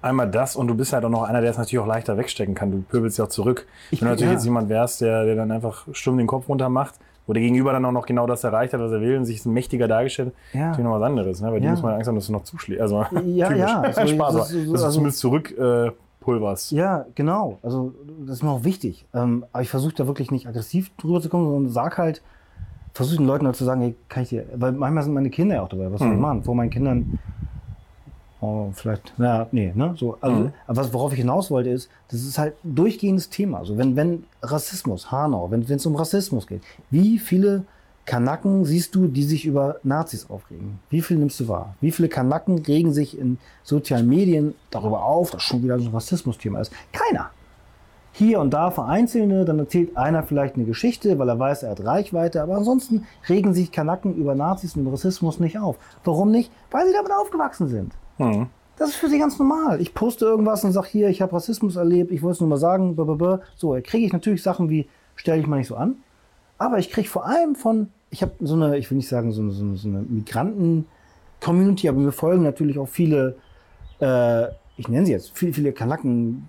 Einmal 0.01 0.29
das 0.31 0.57
und 0.57 0.67
du 0.67 0.75
bist 0.75 0.93
halt 0.93 1.05
auch 1.05 1.11
noch 1.11 1.23
einer, 1.23 1.41
der 1.41 1.51
es 1.51 1.59
natürlich 1.59 1.79
auch 1.81 1.87
leichter 1.87 2.17
wegstecken 2.17 2.55
kann. 2.57 2.73
Du 2.73 2.83
pöbelst 2.83 3.19
ja 3.19 3.25
auch 3.27 3.29
zurück. 3.29 3.67
Ich 3.93 4.01
Wenn 4.01 4.07
du 4.09 4.13
natürlich 4.13 4.31
ja. 4.31 4.33
jetzt 4.35 4.45
jemand 4.45 4.69
wärst, 4.69 5.01
der, 5.01 5.25
der 5.25 5.37
dann 5.37 5.53
einfach 5.53 5.87
stumm 5.93 6.19
den 6.19 6.27
Kopf 6.27 6.49
runter 6.49 6.69
macht, 6.69 6.95
wo 7.27 7.33
der 7.33 7.43
Gegenüber 7.43 7.73
dann 7.73 7.85
auch 7.85 7.93
noch 7.93 8.07
genau 8.07 8.27
das 8.27 8.43
erreicht 8.45 8.73
hat, 8.75 8.81
was 8.81 8.91
er 8.93 9.01
will 9.01 9.17
und 9.19 9.25
sich 9.25 9.45
mächtiger 9.47 9.89
dargestellt 9.89 10.29
hat, 10.53 10.55
Ja. 10.59 10.67
natürlich 10.69 10.85
noch 10.85 10.99
was 10.99 11.03
anderes. 11.03 11.41
Ne? 11.41 11.51
Bei 11.51 11.59
dir 11.61 11.67
Ja. 11.67 11.71
muss 11.73 11.83
man 11.83 11.95
Angst 11.95 12.09
haben, 12.09 12.15
dass 12.17 12.27
du 12.27 12.33
noch 12.33 12.45
zuschlägst. 12.45 12.83
Also, 12.83 13.05
Ja, 13.25 13.49
typisch. 13.49 13.61
ja, 13.61 13.81
also, 13.81 14.07
Spaß, 14.15 14.35
das 14.35 14.49
dass 14.49 14.65
du 14.65 14.73
also- 14.73 14.91
zumindest 14.91 15.19
zurück 15.21 15.57
äh, 15.59 15.91
pulverst. 16.21 16.71
Ja, 16.73 17.07
genau. 17.15 17.59
Also 17.63 17.95
das 18.27 18.37
ist 18.37 18.43
mir 18.43 18.51
auch 18.51 18.65
wichtig. 18.65 19.07
Ähm, 19.15 19.45
aber 19.53 19.63
ich 19.63 19.71
versuche 19.71 19.95
da 19.95 20.07
wirklich 20.07 20.31
nicht 20.31 20.47
aggressiv 20.47 20.91
drüber 20.97 21.21
zu 21.21 21.29
kommen, 21.29 21.45
sondern 21.51 21.73
sag 21.73 21.99
halt, 21.99 22.23
versuche 22.95 23.17
den 23.19 23.27
Leuten 23.27 23.47
halt 23.47 23.57
zu 23.57 23.65
sagen, 23.65 23.81
hey, 23.81 23.95
kann 24.09 24.23
ich 24.23 24.29
dir, 24.29 24.45
weil 24.55 24.71
manchmal 24.73 25.03
sind 25.03 25.15
meine 25.15 25.31
Kinder 25.31 25.57
ja 25.57 25.63
auch 25.63 25.69
dabei. 25.69 25.91
Was 25.91 25.99
soll 25.99 26.09
ich 26.11 26.15
Mhm. 26.15 26.21
machen? 26.21 26.43
Vor 26.45 26.55
meinen 26.55 26.71
Kindern, 26.71 27.19
oh, 28.43 28.69
vielleicht, 28.75 29.15
na, 29.17 29.47
nee, 29.53 29.73
ne? 29.75 29.95
So, 29.97 30.19
also, 30.21 30.37
Mhm. 30.37 30.53
aber 30.67 30.77
was, 30.83 30.93
worauf 30.93 31.13
ich 31.13 31.19
hinaus 31.21 31.51
wollte, 31.51 31.71
ist, 31.71 31.89
das 32.09 32.21
ist 32.21 32.37
halt 32.39 32.55
ein 32.65 32.75
durchgehendes 32.75 33.31
Thema. 33.31 33.59
Also 33.59 33.79
wenn, 33.79 33.97
wenn 33.97 34.25
Rassismus, 34.43 35.11
Hanau, 35.11 35.51
wenn 35.51 35.63
es 35.63 35.87
um 35.87 35.97
Rassismus 35.97 36.47
geht, 36.47 36.63
wie 36.91 37.19
viele 37.19 37.65
Kanaken 38.05 38.65
siehst 38.65 38.95
du, 38.97 39.07
die 39.07 39.23
sich 39.23 39.47
über 39.47 39.77
Nazis 39.85 40.29
aufregen? 40.29 40.81
Wie 40.91 41.01
viele 41.03 41.21
nimmst 41.21 41.39
du 41.39 41.47
wahr? 41.47 41.77
Wie 41.81 41.93
viele 41.93 42.09
Kanaken 42.09 42.59
regen 42.59 42.93
sich 42.93 43.17
in 43.17 43.39
sozialen 43.63 44.09
Medien 44.09 44.55
darüber 44.71 45.05
auf, 45.05 45.31
dass 45.31 45.43
schon 45.45 45.63
wieder 45.63 45.79
so 45.79 45.89
ein 45.89 45.95
Rassismusthema 45.95 46.61
ist? 46.61 46.73
Keiner. 46.93 47.31
Hier 48.15 48.41
und 48.41 48.51
da 48.51 48.71
vereinzelte, 48.71 49.45
dann 49.45 49.59
erzählt 49.61 49.97
einer 49.97 50.23
vielleicht 50.25 50.57
eine 50.57 50.65
Geschichte, 50.65 51.19
weil 51.19 51.29
er 51.31 51.39
weiß, 51.39 51.63
er 51.63 51.71
hat 51.71 51.85
Reichweite, 51.85 52.43
aber 52.43 52.57
ansonsten 52.57 53.07
regen 53.29 53.55
sich 53.55 53.73
Kanaken 53.73 54.17
über 54.17 54.35
Nazis 54.35 54.77
und 54.77 54.87
Rassismus 54.89 55.41
nicht 55.41 55.59
auf. 55.59 55.77
Warum 56.05 56.31
nicht? 56.31 56.51
Weil 56.71 56.87
sie 56.87 56.93
damit 56.93 57.13
aufgewachsen 57.13 57.69
sind. 57.69 57.93
Mhm. 58.19 58.47
Das 58.77 58.91
ist 58.91 58.97
für 58.97 59.09
sie 59.09 59.19
ganz 59.19 59.39
normal. 59.39 59.81
Ich 59.81 59.95
poste 59.95 60.25
irgendwas 60.25 60.65
und 60.65 60.73
sage 60.73 60.89
hier, 60.89 61.09
ich 61.09 61.23
habe 61.23 61.35
Rassismus 61.35 61.77
erlebt, 61.77 62.11
ich 62.11 62.23
wollte 62.23 62.35
es 62.35 62.41
nur 62.41 62.49
mal 62.49 62.57
sagen, 62.57 62.97
blablabla. 62.97 63.41
so, 63.55 63.79
kriege 63.83 64.07
ich 64.07 64.13
natürlich 64.13 64.43
Sachen 64.43 64.71
wie, 64.71 64.89
stell 65.15 65.39
dich 65.39 65.47
mal 65.47 65.59
nicht 65.59 65.69
so 65.69 65.77
an. 65.77 65.97
Aber 66.59 66.79
ich 66.79 66.91
kriege 66.91 67.09
vor 67.09 67.27
allem 67.27 67.55
von, 67.55 67.89
ich 68.11 68.23
habe 68.23 68.33
so 68.41 68.55
eine, 68.55 68.79
ich 68.79 68.91
will 68.91 68.97
nicht 68.97 69.09
sagen, 69.09 69.33
so 69.33 69.43
eine, 69.43 69.51
so 69.53 69.65
eine, 69.65 69.77
so 69.77 69.89
eine 69.89 70.03
Migranten-Community, 70.03 71.89
aber 71.89 71.99
mir 71.99 72.13
folgen 72.13 72.43
natürlich 72.43 72.79
auch 72.79 72.89
viele, 72.89 73.37
äh, 74.01 74.47
ich 74.77 74.89
nenne 74.89 75.07
sie 75.07 75.13
jetzt, 75.13 75.37
viele, 75.37 75.53
viele 75.53 75.73
Kanaken. 75.73 76.49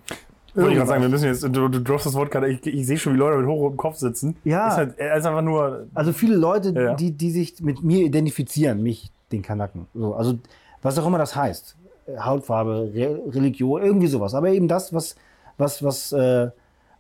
Wollte 0.56 0.72
ich 0.72 0.78
gerade 0.78 0.88
sagen, 0.88 1.02
wir 1.02 1.10
müssen 1.10 1.26
jetzt, 1.26 1.44
du, 1.44 1.68
du 1.68 1.82
droppst 1.82 2.06
das 2.06 2.14
Wort 2.14 2.32
gerade, 2.32 2.48
ich, 2.50 2.66
ich 2.66 2.86
sehe 2.86 2.98
schon, 2.98 3.14
wie 3.14 3.18
Leute 3.18 3.38
mit 3.38 3.48
hochrotem 3.48 3.78
Kopf 3.78 3.98
sitzen. 3.98 4.36
Ja. 4.44 4.70
Ist 4.70 4.78
halt, 4.78 4.98
er 4.98 5.18
ist 5.18 5.26
einfach 5.26 5.42
nur, 5.42 5.88
Also 5.94 6.14
viele 6.14 6.36
Leute, 6.36 6.74
Ja, 6.76 6.82
ja. 6.82 6.94
Die, 6.96 7.12
die 7.12 7.32
sich 7.32 7.60
mit 7.62 7.84
mir 7.84 8.06
identifizieren, 8.06 8.84
mich, 8.84 9.12
den 9.32 9.42
Kanaken. 9.42 9.88
So, 9.94 10.14
also 10.14 10.38
was 10.84 11.00
auch 11.00 11.08
immer 11.08 11.18
das 11.18 11.36
heißt. 11.36 11.76
Hautfarbe, 12.20 12.92
Re 12.94 13.20
Religion, 13.34 13.82
irgendwie 13.82 14.08
sowas. 14.08 14.36
Aber 14.36 14.50
eben 14.50 14.68
das, 14.68 14.94
was, 14.94 15.16
was, 15.58 15.84
was, 15.84 16.12
äh, 16.12 16.52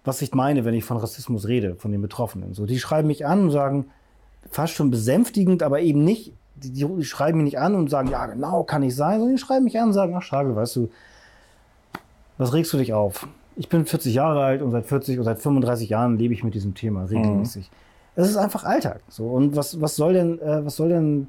was 0.03 0.21
ich 0.21 0.33
meine, 0.33 0.65
wenn 0.65 0.73
ich 0.73 0.85
von 0.85 0.97
Rassismus 0.97 1.47
rede, 1.47 1.75
von 1.75 1.91
den 1.91 2.01
Betroffenen. 2.01 2.53
So, 2.53 2.65
die 2.65 2.79
schreiben 2.79 3.07
mich 3.07 3.25
an 3.25 3.41
und 3.43 3.51
sagen, 3.51 3.87
fast 4.49 4.73
schon 4.73 4.91
besänftigend, 4.91 5.61
aber 5.63 5.81
eben 5.81 6.03
nicht, 6.03 6.33
die, 6.55 6.71
die 6.71 7.03
schreiben 7.03 7.39
mich 7.39 7.45
nicht 7.45 7.59
an 7.59 7.75
und 7.75 7.89
sagen, 7.89 8.09
ja, 8.09 8.25
genau, 8.27 8.63
kann 8.63 8.83
ich 8.83 8.95
sein, 8.95 9.19
sondern 9.19 9.35
die 9.35 9.41
schreiben 9.41 9.65
mich 9.65 9.77
an 9.77 9.87
und 9.87 9.93
sagen, 9.93 10.15
ach, 10.15 10.21
Schagel, 10.21 10.55
weißt 10.55 10.77
du, 10.77 10.89
was 12.37 12.53
regst 12.53 12.73
du 12.73 12.77
dich 12.77 12.93
auf? 12.93 13.27
Ich 13.55 13.69
bin 13.69 13.85
40 13.85 14.13
Jahre 14.15 14.43
alt 14.43 14.61
und 14.61 14.71
seit 14.71 14.85
40 14.85 15.17
oder 15.17 15.25
seit 15.25 15.39
35 15.39 15.89
Jahren 15.89 16.17
lebe 16.17 16.33
ich 16.33 16.43
mit 16.43 16.55
diesem 16.55 16.73
Thema 16.73 17.03
regelmäßig. 17.03 17.69
Es 18.15 18.29
ist 18.29 18.37
einfach 18.37 18.63
Alltag. 18.63 19.01
So. 19.09 19.27
Und 19.27 19.55
was, 19.55 19.79
was 19.79 19.95
soll 19.95 20.13
denn, 20.13 20.39
äh, 20.41 20.65
was 20.65 20.75
soll 20.75 20.89
denn 20.89 21.27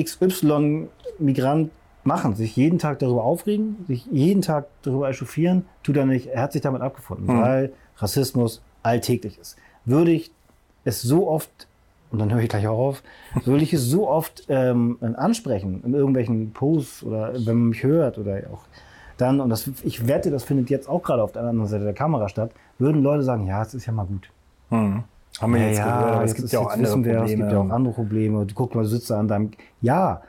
XY-Migrant 0.00 1.70
machen? 2.04 2.34
Sich 2.34 2.56
jeden 2.56 2.78
Tag 2.78 2.98
darüber 2.98 3.24
aufregen, 3.24 3.84
sich 3.86 4.06
jeden 4.06 4.42
Tag 4.42 4.66
darüber 4.82 5.08
echauffieren, 5.08 5.66
tut 5.82 5.96
er 5.96 6.06
nicht, 6.06 6.28
er 6.28 6.42
hat 6.42 6.52
sich 6.52 6.62
damit 6.62 6.82
abgefunden, 6.82 7.28
weil 7.40 7.72
Rassismus 7.98 8.62
alltäglich 8.82 9.38
ist. 9.38 9.56
Würde 9.84 10.10
ich 10.10 10.30
es 10.84 11.02
so 11.02 11.28
oft, 11.28 11.68
und 12.10 12.18
dann 12.18 12.32
höre 12.32 12.40
ich 12.40 12.48
gleich 12.48 12.66
auch 12.66 12.78
auf, 12.78 13.02
würde 13.44 13.62
ich 13.62 13.72
es 13.72 13.82
so 13.82 14.08
oft 14.08 14.44
ähm, 14.48 14.98
ansprechen, 15.00 15.82
in 15.84 15.94
irgendwelchen 15.94 16.52
Posts 16.52 17.04
oder 17.04 17.32
wenn 17.34 17.56
man 17.56 17.68
mich 17.68 17.82
hört 17.82 18.18
oder 18.18 18.40
auch 18.52 18.64
dann, 19.18 19.40
und 19.40 19.50
das, 19.50 19.70
ich 19.84 20.08
wette, 20.08 20.30
das 20.30 20.42
findet 20.42 20.70
jetzt 20.70 20.88
auch 20.88 21.02
gerade 21.02 21.22
auf 21.22 21.32
der 21.32 21.42
anderen 21.42 21.68
Seite 21.68 21.84
der 21.84 21.92
Kamera 21.92 22.28
statt, 22.28 22.50
würden 22.78 23.02
Leute 23.02 23.22
sagen, 23.22 23.46
ja, 23.46 23.62
es 23.62 23.74
ist 23.74 23.86
ja 23.86 23.92
mal 23.92 24.06
gut. 24.06 24.30
hm. 24.70 25.04
Haben 25.42 25.54
wir 25.54 25.68
jetzt 25.68 25.82
gehört, 25.82 26.14
aber 26.14 26.24
es 26.24 26.34
gibt 26.34 26.52
ja 26.52 26.60
auch 26.60 26.70
andere 26.70 27.04
wir, 27.04 27.14
Probleme. 27.16 27.24
Es 27.24 27.36
gibt 27.36 27.52
ja 27.52 27.58
auch 27.60 27.70
andere 27.70 27.94
Probleme. 27.94 28.38
Und 28.38 28.54
guck 28.54 28.74
mal, 28.74 28.82
du 28.82 28.88
sitzt 28.88 29.10
da 29.10 29.18
an 29.18 29.28
deinem. 29.28 29.50
Ja. 29.80 30.22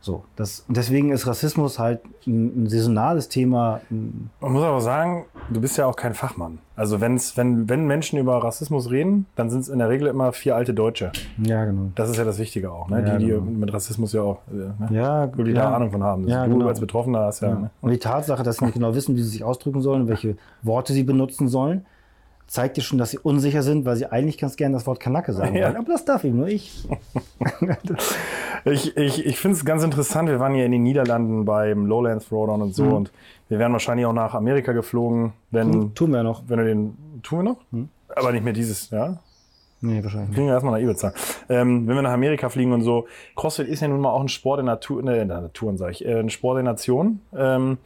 So. 0.00 0.22
Das, 0.36 0.64
und 0.68 0.76
deswegen 0.76 1.10
ist 1.10 1.26
Rassismus 1.26 1.80
halt 1.80 2.00
ein, 2.28 2.62
ein 2.62 2.68
saisonales 2.68 3.28
Thema. 3.28 3.80
Man 3.90 4.52
muss 4.52 4.62
aber 4.62 4.80
sagen, 4.80 5.24
du 5.50 5.60
bist 5.60 5.76
ja 5.78 5.86
auch 5.86 5.96
kein 5.96 6.14
Fachmann. 6.14 6.60
Also 6.76 7.00
wenn's, 7.00 7.36
wenn, 7.36 7.68
wenn 7.68 7.88
Menschen 7.88 8.16
über 8.16 8.36
Rassismus 8.36 8.88
reden, 8.90 9.26
dann 9.34 9.50
sind 9.50 9.60
es 9.60 9.68
in 9.68 9.80
der 9.80 9.88
Regel 9.88 10.06
immer 10.06 10.32
vier 10.32 10.54
alte 10.54 10.74
Deutsche. 10.74 11.10
ja, 11.42 11.64
genau. 11.64 11.90
Das 11.96 12.08
ist 12.08 12.18
ja 12.18 12.24
das 12.24 12.38
Wichtige 12.38 12.70
auch, 12.70 12.88
ne? 12.88 13.04
Ja, 13.04 13.16
die, 13.16 13.24
die 13.24 13.30
genau. 13.32 13.40
mit 13.40 13.72
Rassismus 13.72 14.12
ja 14.12 14.22
auch 14.22 14.38
äh, 14.48 14.54
ne? 14.54 14.88
Ja, 14.90 15.26
die 15.26 15.42
ja. 15.50 15.54
da 15.54 15.74
Ahnung 15.74 15.90
von 15.90 16.04
haben. 16.04 16.28
Ja, 16.28 16.46
du 16.46 16.52
genau. 16.52 16.68
als 16.68 16.78
Betroffener 16.78 17.20
hast 17.20 17.40
ja. 17.40 17.48
Ja. 17.48 17.54
Ne? 17.54 17.70
Und 17.80 17.90
die 17.90 17.98
Tatsache, 17.98 18.44
dass 18.44 18.58
sie 18.58 18.64
nicht 18.66 18.74
genau 18.74 18.94
wissen, 18.94 19.16
wie 19.16 19.22
sie 19.22 19.30
sich 19.30 19.42
ausdrücken 19.42 19.80
sollen, 19.80 20.06
welche 20.06 20.36
Worte 20.62 20.92
sie 20.92 21.02
benutzen 21.02 21.48
sollen, 21.48 21.84
zeigt 22.46 22.76
dir 22.76 22.82
schon, 22.82 22.98
dass 22.98 23.10
sie 23.10 23.18
unsicher 23.18 23.62
sind, 23.62 23.84
weil 23.84 23.96
sie 23.96 24.06
eigentlich 24.06 24.38
ganz 24.38 24.56
gerne 24.56 24.74
das 24.74 24.86
Wort 24.86 25.00
Kanake 25.00 25.32
sagen 25.32 25.54
Ja. 25.56 25.66
wollen. 25.66 25.76
Aber 25.76 25.92
das 25.92 26.04
darf 26.04 26.24
eben 26.24 26.36
nur 26.38 26.46
ich. 26.48 26.86
Ich, 28.64 28.96
ich, 28.96 29.24
ich 29.26 29.38
finde 29.38 29.56
es 29.56 29.64
ganz 29.64 29.84
interessant. 29.84 30.28
Wir 30.28 30.40
waren 30.40 30.54
ja 30.54 30.64
in 30.64 30.72
den 30.72 30.82
Niederlanden 30.82 31.44
beim 31.44 31.86
Lowlands 31.86 32.28
Throwdown 32.28 32.62
und 32.62 32.74
so 32.74 32.84
Mhm. 32.84 32.92
und 32.92 33.12
wir 33.48 33.58
wären 33.58 33.72
wahrscheinlich 33.72 34.06
auch 34.06 34.12
nach 34.12 34.34
Amerika 34.34 34.72
geflogen, 34.72 35.32
wenn, 35.52 35.94
Tun 35.94 36.10
wir 36.10 36.18
ja 36.18 36.22
noch. 36.24 36.42
wenn 36.48 36.58
du 36.58 36.64
den. 36.64 36.96
Tun 37.22 37.38
wir 37.40 37.42
noch? 37.44 37.56
Mhm. 37.70 37.88
Aber 38.14 38.32
nicht 38.32 38.42
mehr 38.44 38.52
dieses, 38.52 38.90
ja? 38.90 39.18
Nee, 39.82 40.02
wahrscheinlich. 40.02 40.30
Fliegen 40.34 40.46
wir 40.48 40.54
erstmal 40.54 40.80
nach 40.80 40.88
Ibiza. 40.88 41.12
Ähm, 41.48 41.86
wenn 41.86 41.94
wir 41.94 42.02
nach 42.02 42.12
Amerika 42.12 42.48
fliegen 42.48 42.72
und 42.72 42.82
so, 42.82 43.06
CrossFit 43.36 43.68
ist 43.68 43.80
ja 43.80 43.88
nun 43.88 44.00
mal 44.00 44.10
auch 44.10 44.22
ein 44.22 44.28
Sport 44.28 44.60
in 44.60 44.66
Natur, 44.66 45.02
ne, 45.02 45.20
in 45.20 45.28
der 45.28 45.42
Natur, 45.42 45.76
sag 45.76 45.90
ich, 45.92 46.04
äh, 46.04 46.18
ein 46.18 46.30
Sport 46.30 46.56
der 46.56 46.64
Nation. 46.64 47.20
Ähm, 47.36 47.78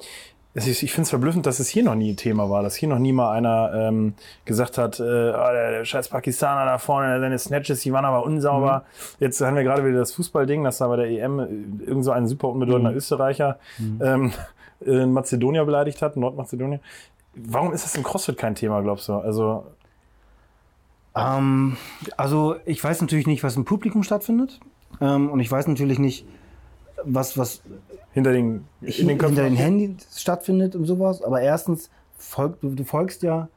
ist, 0.55 0.83
ich 0.83 0.93
finde 0.93 1.05
es 1.05 1.11
verblüffend, 1.11 1.47
dass 1.47 1.61
es 1.61 1.69
hier 1.69 1.85
noch 1.85 1.95
nie 1.95 2.13
ein 2.13 2.17
Thema 2.17 2.51
war, 2.51 2.63
dass 2.63 2.75
hier 2.75 2.89
noch 2.89 2.99
nie 2.99 3.13
mal 3.13 3.31
einer 3.33 3.73
ähm, 3.73 4.15
gesagt 4.45 4.79
hat, 4.79 4.99
äh, 4.99 5.03
ah, 5.03 5.53
der, 5.53 5.71
der 5.71 5.85
scheiß 5.85 6.09
Pakistaner 6.09 6.65
da 6.65 6.79
vorne, 6.79 7.21
seine 7.21 7.39
Snatches, 7.39 7.81
die 7.81 7.93
waren 7.93 8.05
aber 8.05 8.25
unsauber. 8.25 8.85
Jetzt 9.21 9.41
haben 9.41 9.55
wir 9.55 9.63
gerade 9.63 9.85
wieder 9.85 9.99
das 9.99 10.13
Fußballding, 10.13 10.65
dass 10.65 10.79
da 10.79 10.89
bei 10.89 10.97
der 10.97 11.07
EM 11.07 11.39
äh, 11.39 11.85
irgend 11.87 12.05
so 12.05 12.11
ein 12.11 12.27
super 12.27 12.49
unbedeutender 12.49 12.93
Österreicher 12.93 13.59
ähm, 13.79 14.33
äh, 14.85 15.07
Mazedonier 15.07 15.65
beleidigt 15.65 16.03
hat, 16.03 16.17
Nordmazedonier. 16.17 16.81
Warum 17.35 17.73
ist 17.73 17.85
das 17.85 17.95
im 17.95 18.03
CrossFit 18.03 18.37
kein 18.37 18.57
Thema, 18.57 18.81
glaubst 18.83 19.09
du? 19.09 19.15
Also, 19.15 19.67
Ähm, 21.15 21.77
also 22.17 22.57
ich 22.67 22.83
weiß 22.83 23.01
natürlich 23.03 23.27
nicht, 23.27 23.45
was 23.45 23.57
im 23.57 23.65
Publikum 23.65 24.03
stattfindet. 24.03 24.59
Ähm, 25.01 25.31
und 25.31 25.39
ich 25.39 25.51
weiß 25.51 25.69
natürlich 25.69 25.99
nicht, 25.99 26.27
was, 27.05 27.39
was 27.39 27.63
hinter 28.12 28.33
den, 28.33 28.64
in 28.81 29.09
den 29.09 29.18
Köpfen. 29.18 29.37
hinter 29.37 29.49
den 29.51 29.57
Handys 29.57 30.20
stattfindet 30.20 30.75
und 30.77 30.85
sowas. 30.85 31.23
Aber 31.23 31.40
erstens, 31.40 31.90
folg, 32.16 32.61
du, 32.61 32.70
du 32.75 32.85
folgst 32.85 33.23
ja 33.23 33.49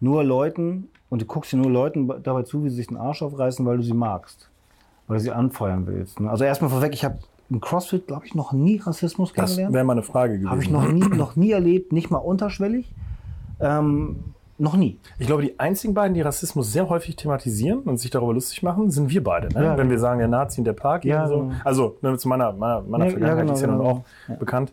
nur 0.00 0.24
Leuten 0.24 0.88
und 1.08 1.22
du 1.22 1.26
guckst 1.26 1.52
dir 1.52 1.56
nur 1.56 1.70
Leuten 1.70 2.10
dabei 2.22 2.42
zu, 2.42 2.64
wie 2.64 2.70
sie 2.70 2.76
sich 2.76 2.86
den 2.86 2.96
Arsch 2.96 3.22
aufreißen, 3.22 3.64
weil 3.66 3.76
du 3.78 3.82
sie 3.82 3.92
magst. 3.94 4.48
Weil 5.06 5.18
du 5.18 5.24
sie 5.24 5.32
anfeuern 5.32 5.86
willst. 5.86 6.20
Ne? 6.20 6.30
Also 6.30 6.44
erstmal 6.44 6.70
vorweg, 6.70 6.94
ich 6.94 7.04
habe 7.04 7.18
im 7.50 7.60
CrossFit, 7.60 8.06
glaube 8.06 8.26
ich, 8.26 8.34
noch 8.36 8.52
nie 8.52 8.76
Rassismus 8.78 9.32
Das 9.32 9.46
kennengelernt. 9.46 9.74
wäre 9.74 9.84
mal 9.84 9.92
eine 9.94 10.02
Frage 10.04 10.34
gewesen. 10.34 10.50
Habe 10.50 10.62
ich 10.62 10.70
noch 10.70 10.86
nie, 10.88 11.00
noch 11.00 11.34
nie 11.34 11.50
erlebt, 11.50 11.92
nicht 11.92 12.10
mal 12.10 12.18
unterschwellig. 12.18 12.92
Ähm, 13.58 14.16
noch 14.60 14.76
nie. 14.76 14.98
Ich 15.18 15.26
glaube, 15.26 15.42
die 15.42 15.58
einzigen 15.58 15.94
beiden, 15.94 16.14
die 16.14 16.20
Rassismus 16.20 16.72
sehr 16.72 16.88
häufig 16.88 17.16
thematisieren 17.16 17.80
und 17.80 17.96
sich 17.98 18.10
darüber 18.10 18.34
lustig 18.34 18.62
machen, 18.62 18.90
sind 18.90 19.10
wir 19.10 19.24
beide. 19.24 19.48
Ne? 19.48 19.54
Ja, 19.64 19.70
Wenn 19.70 19.76
genau. 19.78 19.90
wir 19.90 19.98
sagen, 19.98 20.18
der 20.18 20.28
Nazi 20.28 20.60
und 20.60 20.64
der 20.66 20.74
Park 20.74 21.04
Ja, 21.04 21.26
so. 21.26 21.40
genau. 21.40 21.54
Also 21.64 21.96
ne, 22.02 22.16
zu 22.18 22.28
meiner, 22.28 22.52
meiner, 22.52 22.82
meiner 22.82 23.06
Ja, 23.06 23.10
Vergangenheit 23.12 23.40
genau, 23.46 23.52
ist 23.54 23.60
ja 23.62 23.66
nun 23.68 23.78
genau, 23.78 24.04
auch 24.30 24.36
bekannt. 24.38 24.72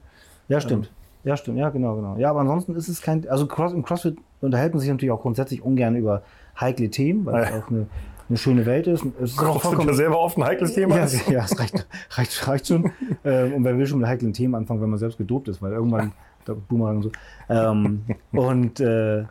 Ja, 0.49 0.59
stimmt. 0.61 0.91
Ja, 1.23 1.35
stimmt. 1.37 1.57
Ja, 1.57 1.69
genau, 1.69 1.95
genau. 1.95 2.15
Ja, 2.17 2.29
aber 2.29 2.41
ansonsten 2.41 2.75
ist 2.75 2.87
es 2.87 3.01
kein. 3.01 3.27
Also 3.27 3.47
Cross, 3.47 3.73
im 3.73 3.83
CrossFit 3.83 4.17
unterhält 4.41 4.73
man 4.73 4.79
sich 4.79 4.89
natürlich 4.89 5.11
auch 5.11 5.21
grundsätzlich 5.21 5.61
ungern 5.61 5.95
über 5.95 6.21
heikle 6.59 6.89
Themen, 6.89 7.25
weil 7.25 7.43
es 7.43 7.49
Ja. 7.49 7.57
auch 7.59 7.69
eine, 7.69 7.87
eine 8.29 8.37
schöne 8.37 8.65
Welt 8.65 8.87
ist. 8.87 9.05
Es 9.21 9.31
ist 9.31 9.37
Crossfit 9.37 9.83
ja 9.85 9.93
selber 9.93 10.19
oft 10.19 10.37
ein 10.37 10.43
heikles 10.45 10.73
Thema 10.73 10.97
ja, 10.97 11.03
ist. 11.05 11.27
ja, 11.29 11.43
es 11.43 11.59
reicht, 11.59 11.87
reicht, 12.11 12.47
reicht 12.47 12.67
schon. 12.67 12.91
ähm, 13.25 13.53
und 13.55 13.63
wer 13.63 13.77
will 13.77 13.85
schon 13.87 13.99
mit 13.99 14.07
heiklen 14.07 14.31
Themen 14.33 14.55
anfangen, 14.55 14.81
wenn 14.81 14.89
man 14.89 14.99
selbst 14.99 15.17
gedopt 15.17 15.47
ist, 15.49 15.61
weil 15.61 15.71
irgendwann 15.73 16.11
der 16.47 16.53
Boomerang 16.53 16.97
und 16.97 17.03
so. 17.03 17.11
Ähm, 17.49 18.03
und 18.31 18.79
äh, 18.79 19.25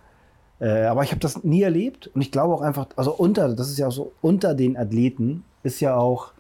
äh, 0.60 0.84
aber 0.84 1.02
ich 1.02 1.10
habe 1.10 1.20
das 1.20 1.44
nie 1.44 1.62
erlebt 1.62 2.10
und 2.14 2.20
ich 2.20 2.32
glaube 2.32 2.54
auch 2.54 2.62
einfach, 2.62 2.86
also 2.96 3.12
unter, 3.12 3.54
das 3.54 3.68
ist 3.68 3.78
ja 3.78 3.88
auch 3.88 3.92
so, 3.92 4.12
unter 4.22 4.54
den 4.54 4.76
Athleten 4.76 5.44
ist 5.62 5.80
ja 5.80 5.96
auch, 5.96 6.32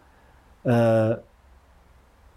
äh, 0.64 1.16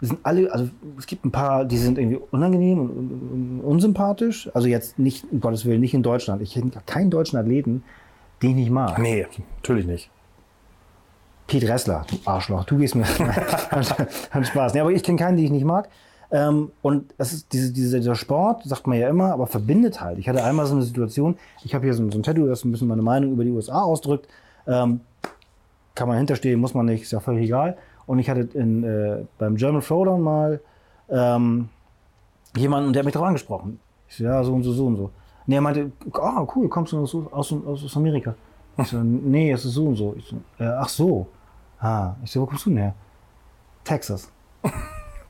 sind 0.01 0.19
alle, 0.23 0.51
also 0.51 0.69
es 0.97 1.07
gibt 1.07 1.25
ein 1.25 1.31
paar, 1.31 1.65
die 1.65 1.77
sind 1.77 1.97
irgendwie 1.97 2.19
unangenehm 2.31 2.79
und, 2.79 2.89
und, 2.89 3.11
und 3.11 3.61
unsympathisch. 3.61 4.49
Also 4.53 4.67
jetzt 4.67 4.97
nicht, 4.97 5.25
um 5.29 5.41
Gottes 5.41 5.65
Willen, 5.65 5.81
nicht 5.81 5.93
in 5.93 6.03
Deutschland. 6.03 6.41
Ich 6.41 6.53
kenne 6.53 6.71
keinen 6.85 7.09
deutschen 7.09 7.37
Athleten, 7.37 7.83
den 8.41 8.51
ich 8.51 8.55
nicht 8.55 8.71
mag. 8.71 8.97
Nee, 8.97 9.27
natürlich 9.57 9.85
nicht. 9.85 10.09
Pete 11.47 11.67
Ressler, 11.67 12.05
du 12.09 12.17
Arschloch, 12.25 12.63
du 12.65 12.77
gehst 12.77 12.95
mir 12.95 13.05
an 14.31 14.45
Spaß. 14.45 14.73
Nee, 14.73 14.79
aber 14.81 14.91
ich 14.91 15.03
kenne 15.03 15.17
keinen, 15.17 15.35
den 15.35 15.45
ich 15.45 15.51
nicht 15.51 15.65
mag. 15.65 15.89
Ähm, 16.31 16.71
und 16.83 17.13
es 17.17 17.33
ist 17.33 17.51
diese, 17.53 17.71
diese, 17.73 17.97
dieser 17.99 18.15
Sport, 18.15 18.63
sagt 18.63 18.85
man 18.85 18.97
ja 18.99 19.09
immer, 19.09 19.33
aber 19.33 19.47
verbindet 19.47 19.99
halt. 20.01 20.19
Ich 20.19 20.29
hatte 20.29 20.43
einmal 20.43 20.65
so 20.67 20.75
eine 20.75 20.83
Situation, 20.83 21.37
ich 21.63 21.73
habe 21.73 21.85
hier 21.85 21.93
so, 21.95 22.03
ein- 22.03 22.11
so 22.11 22.19
ein 22.19 22.23
Tattoo, 22.23 22.45
das 22.47 22.63
ein 22.63 22.71
bisschen 22.71 22.87
meine 22.87 23.01
Meinung 23.01 23.31
über 23.31 23.43
die 23.43 23.51
USA 23.51 23.81
ausdrückt. 23.81 24.27
Ähm, 24.67 24.99
kann 25.95 26.07
man 26.07 26.17
hinterstehen, 26.17 26.59
muss 26.59 26.73
man 26.75 26.85
nicht, 26.85 27.01
ist 27.01 27.11
ja 27.11 27.19
völlig 27.19 27.45
egal. 27.45 27.77
Und 28.05 28.19
ich 28.19 28.29
hatte 28.29 28.41
in, 28.53 28.83
äh, 28.83 29.25
beim 29.39 29.55
German 29.55 29.81
Throwdown 29.81 30.21
mal 30.21 30.59
ähm, 31.09 31.69
jemanden, 32.55 32.93
der 32.93 33.01
hat 33.01 33.05
mich 33.05 33.13
darauf 33.13 33.27
angesprochen. 33.27 33.79
Ich 34.07 34.17
so, 34.17 34.23
ja, 34.23 34.43
so 34.43 34.53
und 34.53 34.63
so, 34.63 34.71
so 34.73 34.85
und 34.87 34.95
so. 34.97 35.09
Nee, 35.47 35.55
er 35.55 35.61
meinte, 35.61 35.91
ah, 36.13 36.45
cool, 36.55 36.69
kommst 36.69 36.93
du 36.93 36.99
aus, 37.01 37.15
aus, 37.15 37.51
aus, 37.53 37.83
aus 37.85 37.97
Amerika? 37.97 38.35
Ich 38.77 38.87
so, 38.87 38.97
nee, 39.01 39.51
es 39.51 39.65
ist 39.65 39.73
so 39.73 39.87
und 39.87 39.95
so. 39.95 40.13
Ich 40.17 40.25
so, 40.25 40.35
äh, 40.63 40.67
ach 40.67 40.89
so. 40.89 41.27
Ah, 41.79 42.13
ich 42.23 42.31
so, 42.31 42.41
wo 42.41 42.45
kommst 42.45 42.65
du 42.65 42.69
denn 42.69 42.77
her? 42.77 42.93
Texas. 43.83 44.31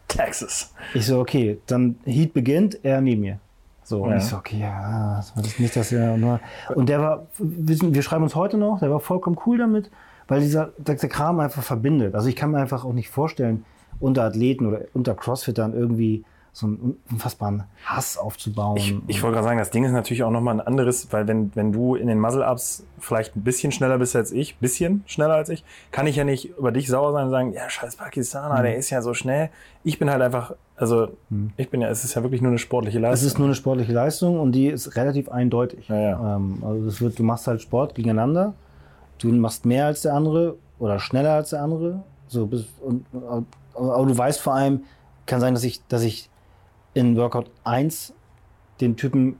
Texas. 0.10 0.74
Ich 0.94 1.06
so, 1.06 1.20
okay, 1.20 1.60
dann 1.68 1.96
Heat 2.06 2.34
beginnt, 2.34 2.84
er 2.84 3.00
neben 3.00 3.22
mir. 3.22 3.40
So, 3.84 4.04
und 4.04 4.12
Ja. 4.12 4.18
ich 4.18 4.24
so, 4.24 4.36
okay, 4.38 4.60
ja, 4.60 5.16
das 5.18 5.36
war 5.36 5.42
das 5.44 5.58
nicht, 5.58 5.76
dass 5.76 5.92
er 5.92 6.18
nur. 6.18 6.40
Und 6.76 6.90
der 6.90 7.00
war, 7.00 7.28
wir, 7.38 7.78
wir 7.94 8.02
schreiben 8.04 8.24
uns 8.24 8.36
heute 8.36 8.58
noch, 8.58 8.80
der 8.80 8.92
war 8.92 9.00
vollkommen 9.00 9.38
cool 9.46 9.58
damit, 9.58 9.90
weil 10.28 10.42
dieser 10.42 10.72
der, 10.78 10.96
der 10.96 11.10
Kram 11.10 11.40
einfach 11.40 11.64
verbindet. 11.64 12.14
Also 12.14 12.28
ich 12.28 12.36
kann 12.36 12.52
mir 12.52 12.60
einfach 12.60 12.86
auch 12.86 12.94
nicht 12.94 13.10
vorstellen, 13.10 13.66
unter 14.00 14.24
Athleten 14.24 14.66
oder 14.68 14.82
unter 14.94 15.16
Crossfittern 15.16 15.74
irgendwie 15.74 16.24
so 16.52 16.68
einen 16.68 16.98
unfassbaren 17.12 17.64
Hass 17.86 18.18
aufzubauen. 18.18 18.78
Ich, 18.78 18.96
ich 19.08 19.24
wollte 19.24 19.36
gerade 19.36 19.48
sagen, 19.48 19.60
das 19.60 19.70
Ding 19.70 19.86
ist 19.86 19.92
natürlich 19.92 20.24
auch 20.24 20.32
nochmal 20.32 20.56
ein 20.56 20.66
anderes, 20.66 21.08
weil 21.12 21.28
wenn, 21.28 21.56
wenn 21.56 21.72
du 21.72 21.96
in 21.96 22.08
den 22.08 22.20
Muscle-Ups 22.20 22.86
vielleicht 23.00 23.36
ein 23.36 23.44
bisschen 23.44 23.72
schneller 23.72 23.98
bist 23.98 24.16
als 24.16 24.32
ich, 24.32 24.58
bisschen 24.58 25.04
schneller 25.06 25.36
als 25.36 25.50
ich, 25.50 25.64
kann 25.92 26.08
ich 26.08 26.16
ja 26.16 26.24
nicht 26.24 26.58
über 26.58 26.72
dich 26.72 26.88
sauer 26.88 27.14
sein 27.14 27.26
und 27.26 27.32
sagen, 27.32 27.54
ja, 27.54 27.70
scheiß 27.70 27.96
Pakistaner, 27.96 28.62
der 28.62 28.78
ist 28.78 28.90
ja 28.90 29.02
so 29.02 29.14
schnell. 29.14 29.50
Ich 29.84 30.00
bin 30.00 30.10
halt 30.10 30.22
einfach, 30.22 30.54
also 30.76 31.10
ich 31.58 31.70
bin 31.70 31.82
ja, 31.82 31.90
es 31.90 32.04
ist 32.04 32.16
ja 32.16 32.24
wirklich 32.24 32.42
nur 32.42 32.52
eine 32.52 32.60
sportliche 32.60 32.98
es 32.98 33.04
Leistung. 33.04 33.28
ist 33.28 33.38
nur 33.40 33.48
eine 33.48 33.56
sportliche 33.56 33.94
Leistung 33.94 34.40
und 34.40 34.52
die 34.52 34.68
ist 34.68 34.96
relativ 34.96 35.30
eindeutig. 35.30 35.88
Ja, 35.88 36.00
ja. 36.00 36.36
Ähm, 36.36 36.64
also 36.66 36.86
das 36.86 37.02
wird, 37.02 37.20
du 37.20 37.24
machst 37.24 37.48
halt 37.48 37.62
Sport 37.62 37.96
gegeneinander, 37.96 38.54
du 39.20 39.32
machst 39.32 39.66
mehr 39.66 39.86
als 39.86 40.02
der 40.02 40.14
andere 40.14 40.56
oder 40.80 41.00
schneller 41.00 41.34
als 41.34 41.52
der 41.52 41.62
andere. 41.62 42.04
So 42.28 42.46
bis, 42.46 42.66
und, 42.82 43.06
aber 43.14 43.44
aber 43.80 44.06
du 44.06 44.18
weißt 44.18 44.42
vor 44.42 44.54
allem, 44.54 44.84
kann 45.26 45.40
sein, 45.40 45.54
dass 45.54 45.64
ich, 45.64 45.86
dass 45.88 46.04
ich 46.04 46.29
in 47.00 47.16
Workout 47.18 47.50
1 47.64 48.14
den 48.82 48.96
Typen 48.96 49.38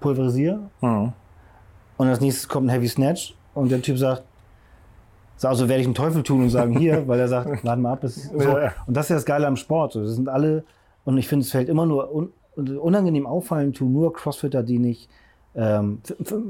pulverisiere 0.00 0.58
Mhm. 0.80 1.12
und 1.96 2.06
als 2.08 2.20
nächstes 2.20 2.48
kommt 2.48 2.66
ein 2.66 2.70
Heavy 2.70 2.88
Snatch 2.88 3.34
und 3.54 3.70
der 3.70 3.80
Typ 3.82 3.96
sagt, 3.98 4.22
so, 5.38 5.48
also 5.48 5.68
werde 5.68 5.80
ich 5.82 5.86
einen 5.86 5.94
Teufel 5.94 6.22
tun 6.22 6.42
und 6.42 6.50
sagen 6.50 6.78
hier, 6.78 7.06
weil 7.08 7.20
er 7.20 7.28
sagt, 7.28 7.64
warte 7.64 7.80
mal 7.80 7.92
ab. 7.92 8.00
Bis, 8.00 8.24
so. 8.30 8.38
Ja. 8.58 8.72
Und 8.86 8.96
das 8.96 9.06
ist 9.06 9.10
ja 9.10 9.16
das 9.16 9.24
Geile 9.26 9.46
am 9.46 9.56
Sport. 9.56 9.94
Das 9.94 10.08
sind 10.14 10.28
alle, 10.28 10.64
und 11.04 11.18
ich 11.18 11.28
finde, 11.28 11.44
es 11.44 11.50
fällt 11.50 11.68
immer 11.68 11.84
nur 11.86 12.10
un, 12.14 12.32
unangenehm 12.56 13.26
auffallen, 13.26 13.72
tun 13.74 13.92
nur 13.92 14.12
Crossfitter, 14.14 14.62
die 14.62 14.78
nicht, 14.78 15.10
ähm, 15.54 16.00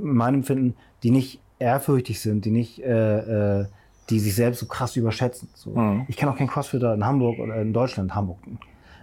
meinem 0.03 0.37
Empfinden, 0.37 0.77
die 1.03 1.11
nicht 1.11 1.40
ehrfürchtig 1.59 2.21
sind, 2.21 2.45
die 2.45 2.51
nicht, 2.53 2.79
äh, 2.81 3.61
äh, 3.61 3.66
die 4.11 4.21
sich 4.21 4.35
selbst 4.37 4.61
so 4.61 4.66
krass 4.66 4.95
überschätzen. 4.97 5.49
So. 5.55 5.71
Mhm. 5.71 6.05
Ich 6.09 6.16
kann 6.16 6.29
auch 6.29 6.37
keinen 6.37 6.49
Crossfitter 6.49 6.95
in 6.95 7.05
Hamburg 7.05 7.38
oder 7.40 7.61
in 7.61 7.73
Deutschland, 7.73 8.14
Hamburg, 8.14 8.38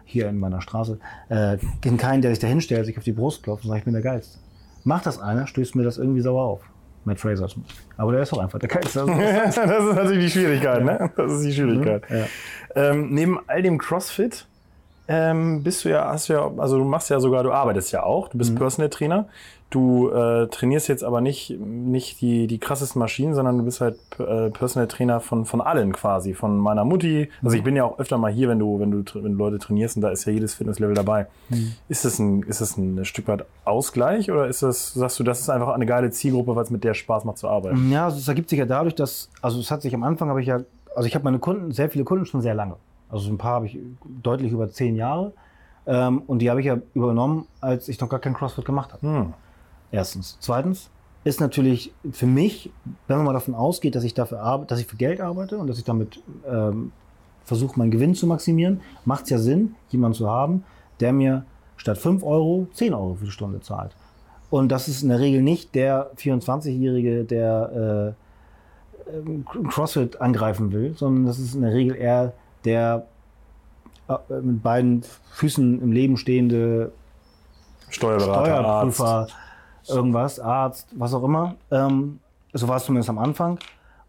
hier 0.05 0.29
in 0.29 0.39
meiner 0.39 0.61
Straße, 0.61 0.99
äh, 1.29 1.57
kenne 1.81 1.97
keinen, 1.97 2.21
der 2.21 2.31
sich 2.31 2.39
da 2.39 2.47
hinstellt, 2.47 2.85
sich 2.85 2.97
auf 2.97 3.03
die 3.03 3.11
Brust 3.11 3.43
klopft 3.43 3.63
und 3.63 3.69
sagt, 3.69 3.79
ich 3.79 3.85
bin 3.85 3.93
der 3.93 4.03
Geilste. 4.03 4.39
Macht 4.83 5.05
das 5.05 5.19
einer, 5.19 5.47
stößt 5.47 5.75
mir 5.75 5.83
das 5.83 5.97
irgendwie 5.97 6.21
sauer 6.21 6.43
auf. 6.43 6.61
Matt 7.05 7.19
Fraser. 7.19 7.47
Aber 7.97 8.11
der 8.13 8.21
ist 8.21 8.33
auch 8.33 8.39
einfach 8.39 8.59
der 8.59 8.69
Geilste. 8.69 9.01
Also, 9.05 9.61
das 9.61 9.85
ist 9.85 9.95
natürlich 9.95 10.25
die 10.25 10.39
Schwierigkeit, 10.39 10.83
ne? 10.83 11.11
Das 11.17 11.31
ist 11.33 11.43
die 11.43 11.53
Schwierigkeit. 11.53 12.03
Ja. 12.09 12.25
Ähm, 12.75 13.09
neben 13.13 13.39
all 13.47 13.61
dem 13.61 13.77
CrossFit 13.77 14.47
ähm, 15.07 15.63
bist 15.63 15.83
du 15.83 15.89
ja, 15.89 16.07
hast 16.07 16.29
ja, 16.29 16.49
also 16.57 16.77
du 16.77 16.85
machst 16.85 17.09
ja 17.09 17.19
sogar, 17.19 17.43
du 17.43 17.51
arbeitest 17.51 17.91
ja 17.91 18.03
auch, 18.03 18.29
du 18.29 18.37
bist 18.37 18.55
Personal 18.55 18.89
Trainer. 18.89 19.27
Du 19.69 20.11
äh, 20.11 20.47
trainierst 20.49 20.87
jetzt 20.87 21.03
aber 21.03 21.19
nicht, 21.19 21.49
nicht 21.59 22.21
die, 22.21 22.45
die 22.45 22.59
krassesten 22.59 22.99
Maschinen, 22.99 23.33
sondern 23.33 23.57
du 23.57 23.63
bist 23.63 23.81
halt 23.81 23.97
äh, 24.19 24.51
Personal 24.51 24.87
Trainer 24.87 25.19
von, 25.19 25.45
von 25.45 25.61
allen 25.61 25.93
quasi, 25.93 26.35
von 26.35 26.59
meiner 26.59 26.85
Mutti. 26.85 27.27
Also 27.41 27.57
ich 27.57 27.63
bin 27.63 27.75
ja 27.75 27.83
auch 27.83 27.97
öfter 27.97 28.19
mal 28.19 28.31
hier, 28.31 28.49
wenn 28.49 28.59
du, 28.59 28.79
wenn 28.79 28.91
du, 28.91 29.03
wenn 29.15 29.31
du 29.31 29.37
Leute 29.37 29.57
trainierst 29.57 29.95
und 29.95 30.03
da 30.03 30.11
ist 30.11 30.25
ja 30.25 30.31
jedes 30.31 30.53
Fitnesslevel 30.53 30.93
dabei. 30.93 31.25
Ist 31.89 32.05
das 32.05 32.19
ein, 32.19 32.43
ist 32.43 32.61
das 32.61 32.77
ein 32.77 33.03
Stück 33.03 33.27
weit 33.27 33.45
Ausgleich 33.65 34.29
oder 34.29 34.47
ist 34.47 34.61
das, 34.61 34.93
sagst 34.93 35.19
du, 35.19 35.23
das 35.23 35.39
ist 35.39 35.49
einfach 35.49 35.69
eine 35.69 35.87
geile 35.87 36.11
Zielgruppe, 36.11 36.55
weil 36.55 36.65
es 36.65 36.69
mit 36.69 36.83
der 36.83 36.93
Spaß 36.93 37.23
macht 37.23 37.39
zu 37.39 37.47
arbeiten? 37.47 37.91
Ja, 37.91 38.05
also 38.05 38.17
es 38.19 38.27
ergibt 38.27 38.49
sich 38.49 38.59
ja 38.59 38.65
dadurch, 38.65 38.93
dass, 38.93 39.31
also 39.41 39.59
es 39.59 39.71
hat 39.71 39.81
sich 39.81 39.95
am 39.95 40.03
Anfang 40.03 40.29
habe 40.29 40.41
ich 40.41 40.47
ja, 40.47 40.59
also 40.95 41.07
ich 41.07 41.15
habe 41.15 41.23
meine 41.23 41.39
Kunden, 41.39 41.71
sehr 41.71 41.89
viele 41.89 42.03
Kunden 42.03 42.27
schon 42.27 42.41
sehr 42.41 42.53
lange. 42.53 42.75
Also 43.13 43.29
ein 43.29 43.37
paar 43.37 43.55
habe 43.55 43.67
ich 43.67 43.77
deutlich 44.23 44.51
über 44.51 44.69
zehn 44.69 44.95
Jahre. 44.95 45.33
Ähm, 45.85 46.23
und 46.25 46.39
die 46.39 46.49
habe 46.49 46.59
ich 46.61 46.65
ja 46.65 46.79
übernommen, 46.93 47.47
als 47.61 47.87
ich 47.87 47.99
noch 47.99 48.09
gar 48.09 48.19
kein 48.19 48.33
CrossFit 48.33 48.65
gemacht 48.65 48.93
habe. 48.93 49.07
Hm. 49.07 49.33
Erstens. 49.91 50.37
Zweitens 50.39 50.89
ist 51.23 51.39
natürlich 51.39 51.93
für 52.11 52.25
mich, 52.25 52.71
wenn 53.07 53.17
man 53.17 53.27
mal 53.27 53.33
davon 53.33 53.53
ausgeht, 53.53 53.95
dass 53.95 54.03
ich 54.03 54.13
dafür 54.13 54.41
arbeite, 54.41 54.69
dass 54.69 54.79
ich 54.79 54.87
für 54.87 54.97
Geld 54.97 55.21
arbeite 55.21 55.57
und 55.57 55.67
dass 55.67 55.77
ich 55.77 55.83
damit 55.83 56.21
ähm, 56.49 56.91
versuche, 57.45 57.77
meinen 57.77 57.91
Gewinn 57.91 58.15
zu 58.15 58.25
maximieren, 58.25 58.81
macht 59.05 59.25
es 59.25 59.29
ja 59.29 59.37
Sinn, 59.37 59.75
jemanden 59.89 60.17
zu 60.17 60.29
haben, 60.29 60.63
der 60.99 61.13
mir 61.13 61.45
statt 61.77 61.97
5 61.97 62.23
Euro 62.23 62.67
10 62.73 62.93
Euro 62.93 63.15
für 63.15 63.25
die 63.25 63.31
Stunde 63.31 63.61
zahlt. 63.61 63.95
Und 64.49 64.71
das 64.71 64.87
ist 64.87 65.03
in 65.03 65.09
der 65.09 65.19
Regel 65.19 65.41
nicht 65.41 65.75
der 65.75 66.11
24-Jährige, 66.17 67.23
der 67.23 68.15
äh, 69.07 69.15
ähm, 69.15 69.45
CrossFit 69.45 70.19
angreifen 70.21 70.71
will, 70.71 70.95
sondern 70.95 71.25
das 71.25 71.39
ist 71.39 71.55
in 71.55 71.61
der 71.61 71.73
Regel 71.73 71.95
eher 71.95 72.33
der 72.65 73.05
äh, 74.07 74.41
mit 74.41 74.63
beiden 74.63 75.03
Füßen 75.31 75.81
im 75.81 75.91
Leben 75.91 76.17
stehende 76.17 76.91
Steuerberater, 77.89 78.65
Arzt. 78.65 78.95
Steuerprüfer, 78.95 79.27
irgendwas, 79.87 80.39
Arzt, 80.39 80.87
was 80.95 81.13
auch 81.13 81.23
immer. 81.23 81.55
Ähm, 81.71 82.19
so 82.53 82.67
war 82.67 82.77
es 82.77 82.85
zumindest 82.85 83.09
am 83.09 83.17
Anfang. 83.17 83.59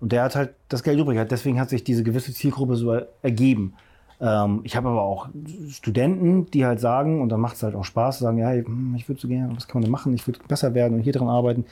Und 0.00 0.12
der 0.12 0.24
hat 0.24 0.36
halt 0.36 0.54
das 0.68 0.82
Geld 0.82 0.98
übrig. 0.98 1.18
Deswegen 1.28 1.60
hat 1.60 1.70
sich 1.70 1.84
diese 1.84 2.02
gewisse 2.02 2.32
Zielgruppe 2.32 2.76
so 2.76 2.92
ergeben. 3.22 3.74
Ähm, 4.20 4.60
ich 4.64 4.76
habe 4.76 4.88
aber 4.88 5.02
auch 5.02 5.28
Studenten, 5.70 6.50
die 6.50 6.64
halt 6.66 6.80
sagen, 6.80 7.20
und 7.20 7.28
dann 7.30 7.40
macht 7.40 7.56
es 7.56 7.62
halt 7.62 7.74
auch 7.74 7.84
Spaß, 7.84 8.18
sagen, 8.18 8.38
ja, 8.38 8.50
hm, 8.50 8.94
ich 8.96 9.08
würde 9.08 9.20
so 9.20 9.28
gerne, 9.28 9.54
was 9.56 9.66
kann 9.66 9.76
man 9.76 9.82
denn 9.82 9.90
machen? 9.90 10.14
Ich 10.14 10.26
würde 10.26 10.40
besser 10.46 10.74
werden 10.74 10.94
und 10.94 11.00
hier 11.00 11.12
dran 11.12 11.28
arbeiten. 11.28 11.64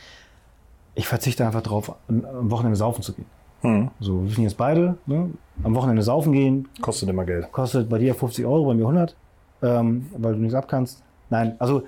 Ich 0.95 1.09
verzichte 1.09 1.47
einfach 1.47 1.63
drauf, 1.63 1.95
am 2.09 2.25
am 2.25 2.51
Wochenende 2.51 2.77
saufen 2.77 3.03
zu 3.03 3.15
gehen. 3.15 3.27
Hm. 3.63 3.91
So, 4.01 4.23
wir 4.25 4.31
sind 4.31 4.45
jetzt 4.45 4.57
beide, 4.57 4.97
ne? 5.07 5.31
am 5.65 5.75
Wochenende 5.75 6.03
saufen 6.03 6.33
gehen, 6.33 6.69
Kostet 6.81 7.09
immer 7.09 7.25
Geld. 7.25 7.51
kostet 7.53 7.89
bei 7.89 7.99
dir 7.99 8.15
50 8.15 8.45
Euro, 8.45 8.67
bei 8.67 8.75
mir 8.75 8.83
100, 8.87 9.15
ähm, 9.63 10.07
weil 10.17 10.35
du 10.35 10.41
nichts 10.41 10.55
abkannst. 10.55 11.03
Nein, 11.31 11.55
also 11.59 11.83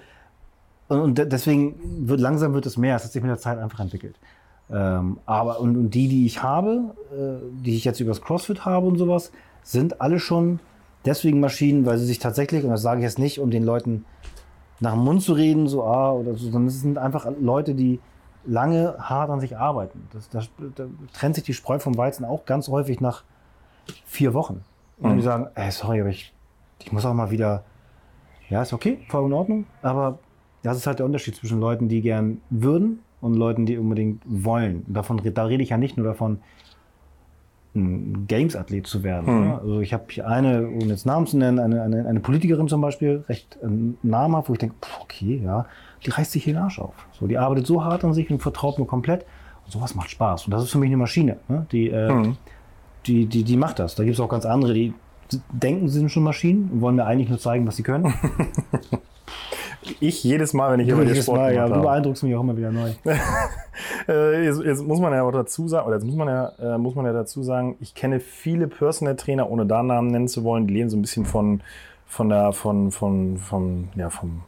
und, 0.89 1.01
und 1.01 1.19
de- 1.19 1.27
deswegen 1.27 1.75
wird 2.09 2.21
langsam 2.21 2.53
wird 2.55 2.67
es 2.67 2.77
mehr. 2.77 2.95
Es 2.97 3.05
hat 3.05 3.13
sich 3.13 3.23
mit 3.23 3.31
der 3.31 3.39
Zeit 3.39 3.59
einfach 3.59 3.81
entwickelt. 3.81 4.17
Ähm, 4.71 5.19
aber 5.27 5.61
und, 5.61 5.77
und 5.77 5.91
die, 5.95 6.09
die 6.09 6.27
ich 6.27 6.43
habe, 6.43 6.95
äh, 7.13 7.43
die 7.65 7.75
ich 7.77 7.85
jetzt 7.85 8.01
übers 8.01 8.23
CrossFit 8.23 8.65
habe 8.65 8.87
und 8.87 8.97
sowas, 8.99 9.33
sind 9.63 10.01
alle 10.01 10.19
schon 10.19 10.61
deswegen 11.05 11.41
Maschinen, 11.41 11.85
weil 11.87 11.99
sie 11.99 12.07
sich 12.07 12.19
tatsächlich, 12.19 12.65
und 12.65 12.71
das 12.71 12.83
sage 12.83 13.01
ich 13.01 13.05
jetzt 13.05 13.19
nicht, 13.19 13.41
um 13.41 13.51
den 13.51 13.65
Leuten 13.65 14.05
nach 14.81 14.93
dem 14.93 15.01
Mund 15.05 15.23
zu 15.23 15.33
reden, 15.33 15.67
so 15.69 15.83
ah 15.85 16.13
oder 16.13 16.33
so, 16.35 16.45
sondern 16.51 16.67
es 16.67 16.81
sind 16.81 16.99
einfach 16.99 17.27
Leute, 17.41 17.75
die 17.75 17.99
lange 18.47 18.97
hart 18.99 19.31
an 19.31 19.41
sich 19.41 19.57
arbeiten. 19.57 20.09
Das, 20.13 20.29
das, 20.29 20.49
da 20.77 20.85
trennt 21.13 21.35
sich 21.35 21.45
die 21.45 21.55
Spreu 21.55 21.79
vom 21.79 21.97
Weizen 21.97 22.25
auch 22.25 22.45
ganz 22.45 22.69
häufig 22.69 23.01
nach 23.01 23.23
vier 24.05 24.35
Wochen. 24.35 24.65
Und 24.99 25.13
Mhm. 25.13 25.17
die 25.17 25.23
sagen, 25.23 25.47
ey, 25.55 25.71
sorry, 25.71 26.01
aber 26.01 26.11
ich, 26.11 26.33
ich 26.79 26.93
muss 26.93 27.05
auch 27.05 27.15
mal 27.15 27.31
wieder, 27.31 27.65
ja, 28.49 28.63
ist 28.63 28.73
okay, 28.73 28.99
voll 29.09 29.27
in 29.27 29.33
Ordnung, 29.33 29.67
aber 29.83 30.19
das 30.63 30.77
ist 30.77 30.87
halt 30.87 30.99
der 30.99 31.07
Unterschied 31.07 31.37
zwischen 31.37 31.61
Leuten, 31.61 31.89
die 31.89 32.01
gern 32.01 32.41
würden 32.51 33.01
und 33.21 33.35
Leuten, 33.35 33.67
die 33.67 33.77
unbedingt 33.79 34.23
wollen. 34.25 34.85
Und 34.87 34.95
davon, 34.95 35.21
da 35.23 35.45
rede 35.45 35.63
ich 35.63 35.71
ja 35.71 35.79
nicht 35.79 35.97
nur 35.97 36.07
davon, 36.07 36.41
ein 37.75 38.27
Games-Athlet 38.29 38.87
zu 38.87 39.03
werden. 39.03 39.35
Mhm. 39.41 39.45
Ne? 39.47 39.59
Also 39.59 39.81
ich 39.81 39.93
habe 39.93 40.05
hier 40.09 40.29
eine, 40.29 40.69
ohne 40.69 40.87
jetzt 40.87 41.07
Namen 41.07 41.27
zu 41.27 41.37
nennen, 41.37 41.59
eine, 41.59 41.83
eine, 41.83 42.07
eine 42.07 42.21
Politikerin 42.21 42.69
zum 42.69 42.81
Beispiel, 42.81 43.25
recht 43.29 43.59
äh, 43.63 43.67
namhaft, 44.03 44.49
wo 44.49 44.53
ich 44.53 44.59
denke, 44.61 44.77
pff, 44.81 45.01
okay, 45.03 45.41
ja, 45.45 45.67
die 46.05 46.11
reißt 46.11 46.33
sich 46.33 46.45
den 46.45 46.57
Arsch 46.57 46.79
auf. 46.79 46.95
So, 47.19 47.27
die 47.27 47.39
arbeitet 47.39 47.67
so 47.67 47.83
hart 47.85 48.05
an 48.05 48.15
sich 48.15 48.31
und 48.31 48.41
vertraut 48.41 48.79
mir 48.79 48.85
komplett. 48.87 49.25
Und 49.65 49.73
sowas 49.73 49.95
macht 49.95 50.11
Spaß. 50.11 50.45
Und 50.47 50.51
das 50.53 50.63
ist 50.65 50.71
für 50.71 50.79
mich 50.79 50.89
eine 50.89 50.99
Maschine. 50.99 51.37
Ne? 51.49 51.67
Die, 51.73 51.89
äh, 51.89 52.13
Mhm. 52.13 52.37
die, 53.07 53.27
die, 53.27 53.43
die 53.45 53.57
macht 53.57 53.79
das. 53.79 53.95
Da 53.95 54.05
gibt 54.05 54.15
es 54.15 54.21
auch 54.21 54.29
ganz 54.29 54.45
andere, 54.47 54.75
die 54.75 54.93
denken, 55.51 55.89
sie 55.89 55.99
sind 55.99 56.11
schon 56.11 56.23
Maschinen 56.23 56.71
und 56.73 56.81
wollen 56.81 56.97
mir 56.97 57.07
eigentlich 57.07 57.29
nur 57.31 57.39
zeigen, 57.39 57.67
was 57.67 57.77
sie 57.77 57.83
können. 57.83 58.13
Ich 60.01 60.23
jedes 60.25 60.53
Mal, 60.53 60.73
wenn 60.73 60.81
ich 60.81 60.89
dir 60.89 60.97
Jedes 61.03 61.25
Sport 61.25 61.39
Mal, 61.41 61.55
ja, 61.55 61.69
du 61.69 61.81
beeindruckst 61.83 62.23
mich 62.23 62.35
auch 62.35 62.41
immer 62.41 62.57
wieder 62.57 62.73
neu. 62.73 62.91
Äh, 64.07 64.45
jetzt, 64.45 64.63
jetzt 64.63 64.87
muss 64.87 65.01
man 65.01 65.13
ja 65.13 65.23
auch 65.23 65.33
dazu 65.33 65.67
sagen, 65.67 65.87
oder 65.87 65.97
jetzt 65.97 66.05
muss 66.05 66.15
man 66.15 66.29
ja, 66.29 66.53
äh, 66.61 66.79
muss 66.79 66.95
man 66.95 67.07
ja 67.07 67.13
dazu 67.13 67.43
sagen, 67.43 67.77
ich 67.81 67.95
kenne 67.95 68.21
viele 68.21 68.69
Personal 68.69 69.17
Trainer, 69.17 69.51
ohne 69.51 69.67
da 69.67 69.83
Namen 69.83 70.09
nennen 70.13 70.29
zu 70.29 70.45
wollen, 70.45 70.67
die 70.69 70.75
leben 70.75 70.91
so 70.91 70.97
ein 70.97 71.01
bisschen 71.03 71.25
von, 71.25 71.61
von 72.07 72.29
der, 72.29 72.53
von, 72.53 72.93
von, 72.93 73.39
von, 73.39 73.89
ja, 73.97 74.11
vom 74.11 74.43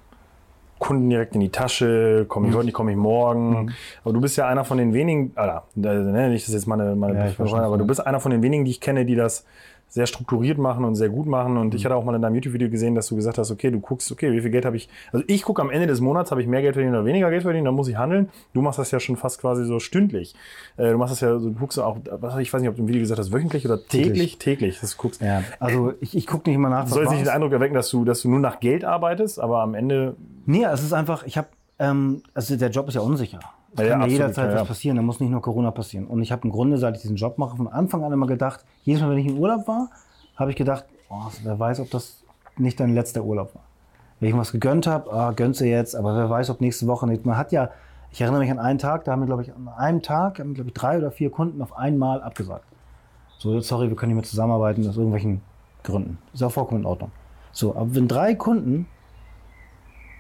Kunden 0.79 1.09
direkt 1.09 1.35
in 1.35 1.41
die 1.41 1.49
Tasche, 1.49 2.27
komme 2.29 2.47
ich 2.47 2.53
Mhm. 2.53 2.57
heute 2.57 2.67
nicht, 2.67 2.75
komme 2.75 2.91
ich 2.93 2.97
morgen. 2.99 3.73
Aber 4.05 4.13
du 4.13 4.21
bist 4.21 4.37
ja 4.37 4.47
einer 4.47 4.65
von 4.65 4.79
den 4.79 4.93
wenigen, 4.93 5.33
Alter, 5.35 5.65
ne, 5.75 6.29
nicht, 6.29 6.45
das 6.45 6.49
ist 6.51 6.55
jetzt 6.55 6.67
meine, 6.67 6.95
meine 6.95 7.35
Ja, 7.39 7.47
schon, 7.47 7.61
aber 7.61 7.79
du 7.79 7.87
bist 7.87 8.07
einer 8.07 8.21
von 8.21 8.31
den 8.31 8.43
wenigen, 8.43 8.65
die 8.65 8.71
ich 8.73 8.81
kenne, 8.81 9.07
die 9.07 9.17
das 9.17 9.45
sehr 9.89 10.07
strukturiert 10.07 10.59
machen 10.59 10.85
und 10.85 10.95
sehr 10.95 11.09
gut 11.09 11.27
machen. 11.27 11.57
Und 11.57 11.75
ich 11.75 11.83
Mhm. 11.83 11.85
hatte 11.87 11.97
auch 11.97 12.05
mal 12.05 12.15
in 12.15 12.21
deinem 12.23 12.35
YouTube-Video 12.35 12.69
gesehen, 12.69 12.95
dass 12.95 13.07
du 13.09 13.17
gesagt 13.17 13.39
hast, 13.39 13.51
okay, 13.51 13.71
du 13.71 13.81
guckst, 13.81 14.11
okay, 14.13 14.33
wie 14.33 14.41
viel 14.41 14.51
Geld 14.51 14.65
habe 14.67 14.77
ich. 14.77 14.89
Also 15.13 15.25
ich 15.29 15.43
gucke 15.43 15.63
am 15.63 15.71
Ende 15.71 15.87
des 15.87 16.01
Monats, 16.01 16.31
habe 16.31 16.43
ich 16.43 16.47
mehr 16.49 16.61
Geld 16.61 16.75
verdient 16.75 16.95
oder 16.95 17.05
weniger 17.05 17.31
Geld 17.31 17.43
verdient, 17.43 17.67
dann 17.67 17.75
muss 17.75 17.89
ich 17.89 17.97
handeln. 17.97 18.29
Du 18.53 18.61
machst 18.63 18.79
das 18.79 18.91
ja 18.91 19.01
schon 19.01 19.17
fast 19.17 19.41
quasi 19.41 19.65
so 19.65 19.79
stündlich. 19.81 20.35
Äh, 20.77 20.91
du 20.91 20.99
machst 20.99 21.13
das 21.13 21.21
ja, 21.21 21.39
so, 21.39 21.49
du 21.51 21.55
guckst 21.59 21.79
auch, 21.79 21.97
was, 22.11 22.37
ich 22.39 22.53
weiß 22.53 22.61
nicht, 22.61 22.69
ob 22.69 22.77
du 22.77 22.83
im 22.83 22.89
Video 22.89 23.01
gesagt 23.01 23.19
hast, 23.21 23.33
wöchentlich 23.33 23.65
oder 23.65 23.83
täglich? 23.87 24.39
Täglich, 24.39 24.81
das 24.81 24.97
guckst. 24.97 25.23
Ja, 25.23 25.43
also 25.61 25.95
ich, 26.01 26.17
ich 26.17 26.27
gucke 26.27 26.51
nicht 26.51 26.59
mal 26.59 26.69
nach. 26.69 26.87
Soll 26.89 27.03
jetzt 27.03 27.13
nicht 27.13 27.23
den 27.25 27.31
Eindruck 27.31 27.53
erwecken, 27.53 27.75
dass 27.75 27.89
du, 27.91 28.05
dass 28.05 28.21
du 28.23 28.29
nur 28.29 28.41
nach 28.41 28.61
Geld 28.61 28.85
arbeitest, 28.85 29.41
aber 29.41 29.61
am 29.63 29.75
Ende 29.75 30.17
Nee, 30.47 30.65
es 30.65 30.83
ist 30.83 30.93
einfach, 30.93 31.25
ich 31.27 31.37
habe, 31.39 31.49
ähm, 31.79 32.23
also 32.35 32.57
der 32.57 32.71
Job 32.71 32.89
ist 32.89 32.95
ja 32.95 33.01
unsicher. 33.01 33.41
Es 33.77 33.83
Ja, 33.83 33.91
kann 33.91 34.01
ja, 34.03 34.07
jederzeit 34.07 34.55
was 34.55 34.69
passieren, 34.69 34.97
da 34.97 35.03
muss 35.03 35.21
nicht 35.21 35.31
nur 35.31 35.43
Corona 35.43 35.71
passieren. 35.71 36.07
Und 36.07 36.23
ich 36.23 36.33
habe 36.33 36.43
im 36.45 36.51
Grunde, 36.51 36.79
seit 36.79 36.97
ich 36.97 37.03
diesen 37.03 37.17
Job 37.17 37.39
mache, 37.39 37.57
von 37.57 37.69
Anfang 37.69 38.05
an 38.05 38.13
immer 38.13 38.27
gedacht, 38.27 38.65
jedes 38.85 39.03
Mal, 39.03 39.11
wenn 39.11 39.19
ich 39.19 39.27
im 39.27 39.39
Urlaub 39.39 39.67
war, 39.69 39.91
habe 40.37 40.51
ich 40.51 40.57
gedacht, 40.57 40.85
oh, 41.09 41.27
wer 41.43 41.59
weiß, 41.59 41.81
ob 41.81 41.91
das 41.91 42.25
nicht 42.57 42.81
dein 42.81 42.95
letzter 42.95 43.23
Urlaub 43.23 43.55
war. 43.55 43.63
Wenn 44.19 44.29
ich 44.31 44.35
mir 44.35 44.41
was 44.41 44.53
gegönnt 44.53 44.87
habe, 44.87 45.13
ah, 45.13 45.33
gönnst 45.33 45.61
du 45.61 45.67
jetzt, 45.67 45.95
aber 45.95 46.17
wer 46.17 46.31
weiß, 46.31 46.51
ob 46.51 46.61
nächste 46.61 46.87
Woche 46.87 47.07
nicht. 47.07 47.27
Man 47.27 47.37
hat 47.37 47.53
ja, 47.53 47.71
ich 48.11 48.21
erinnere 48.21 48.41
mich 48.41 48.51
an 48.51 48.59
einen 48.59 48.79
Tag, 48.79 49.05
da 49.05 49.13
haben 49.13 49.21
wir, 49.21 49.27
glaube 49.27 49.43
ich, 49.43 49.55
an 49.55 49.69
einem 49.69 50.03
Tag, 50.03 50.39
haben, 50.39 50.55
glaube 50.55 50.69
ich, 50.69 50.75
drei 50.75 50.99
oder 50.99 51.11
vier 51.11 51.31
Kunden 51.31 51.61
auf 51.61 51.77
einmal 51.77 52.23
abgesagt. 52.23 52.65
So, 53.39 53.61
sorry, 53.61 53.89
wir 53.89 53.97
können 53.97 54.13
nicht 54.13 54.23
mehr 54.23 54.29
zusammenarbeiten 54.29 54.89
aus 54.89 54.97
irgendwelchen 54.97 55.43
Gründen. 55.83 56.19
Ist 56.33 56.43
auch 56.43 56.53
vollkommen 56.53 56.81
in 56.81 56.87
Ordnung. 56.87 57.11
So, 57.53 57.77
aber 57.77 57.95
wenn 57.95 58.09
drei 58.09 58.35
Kunden 58.35 58.87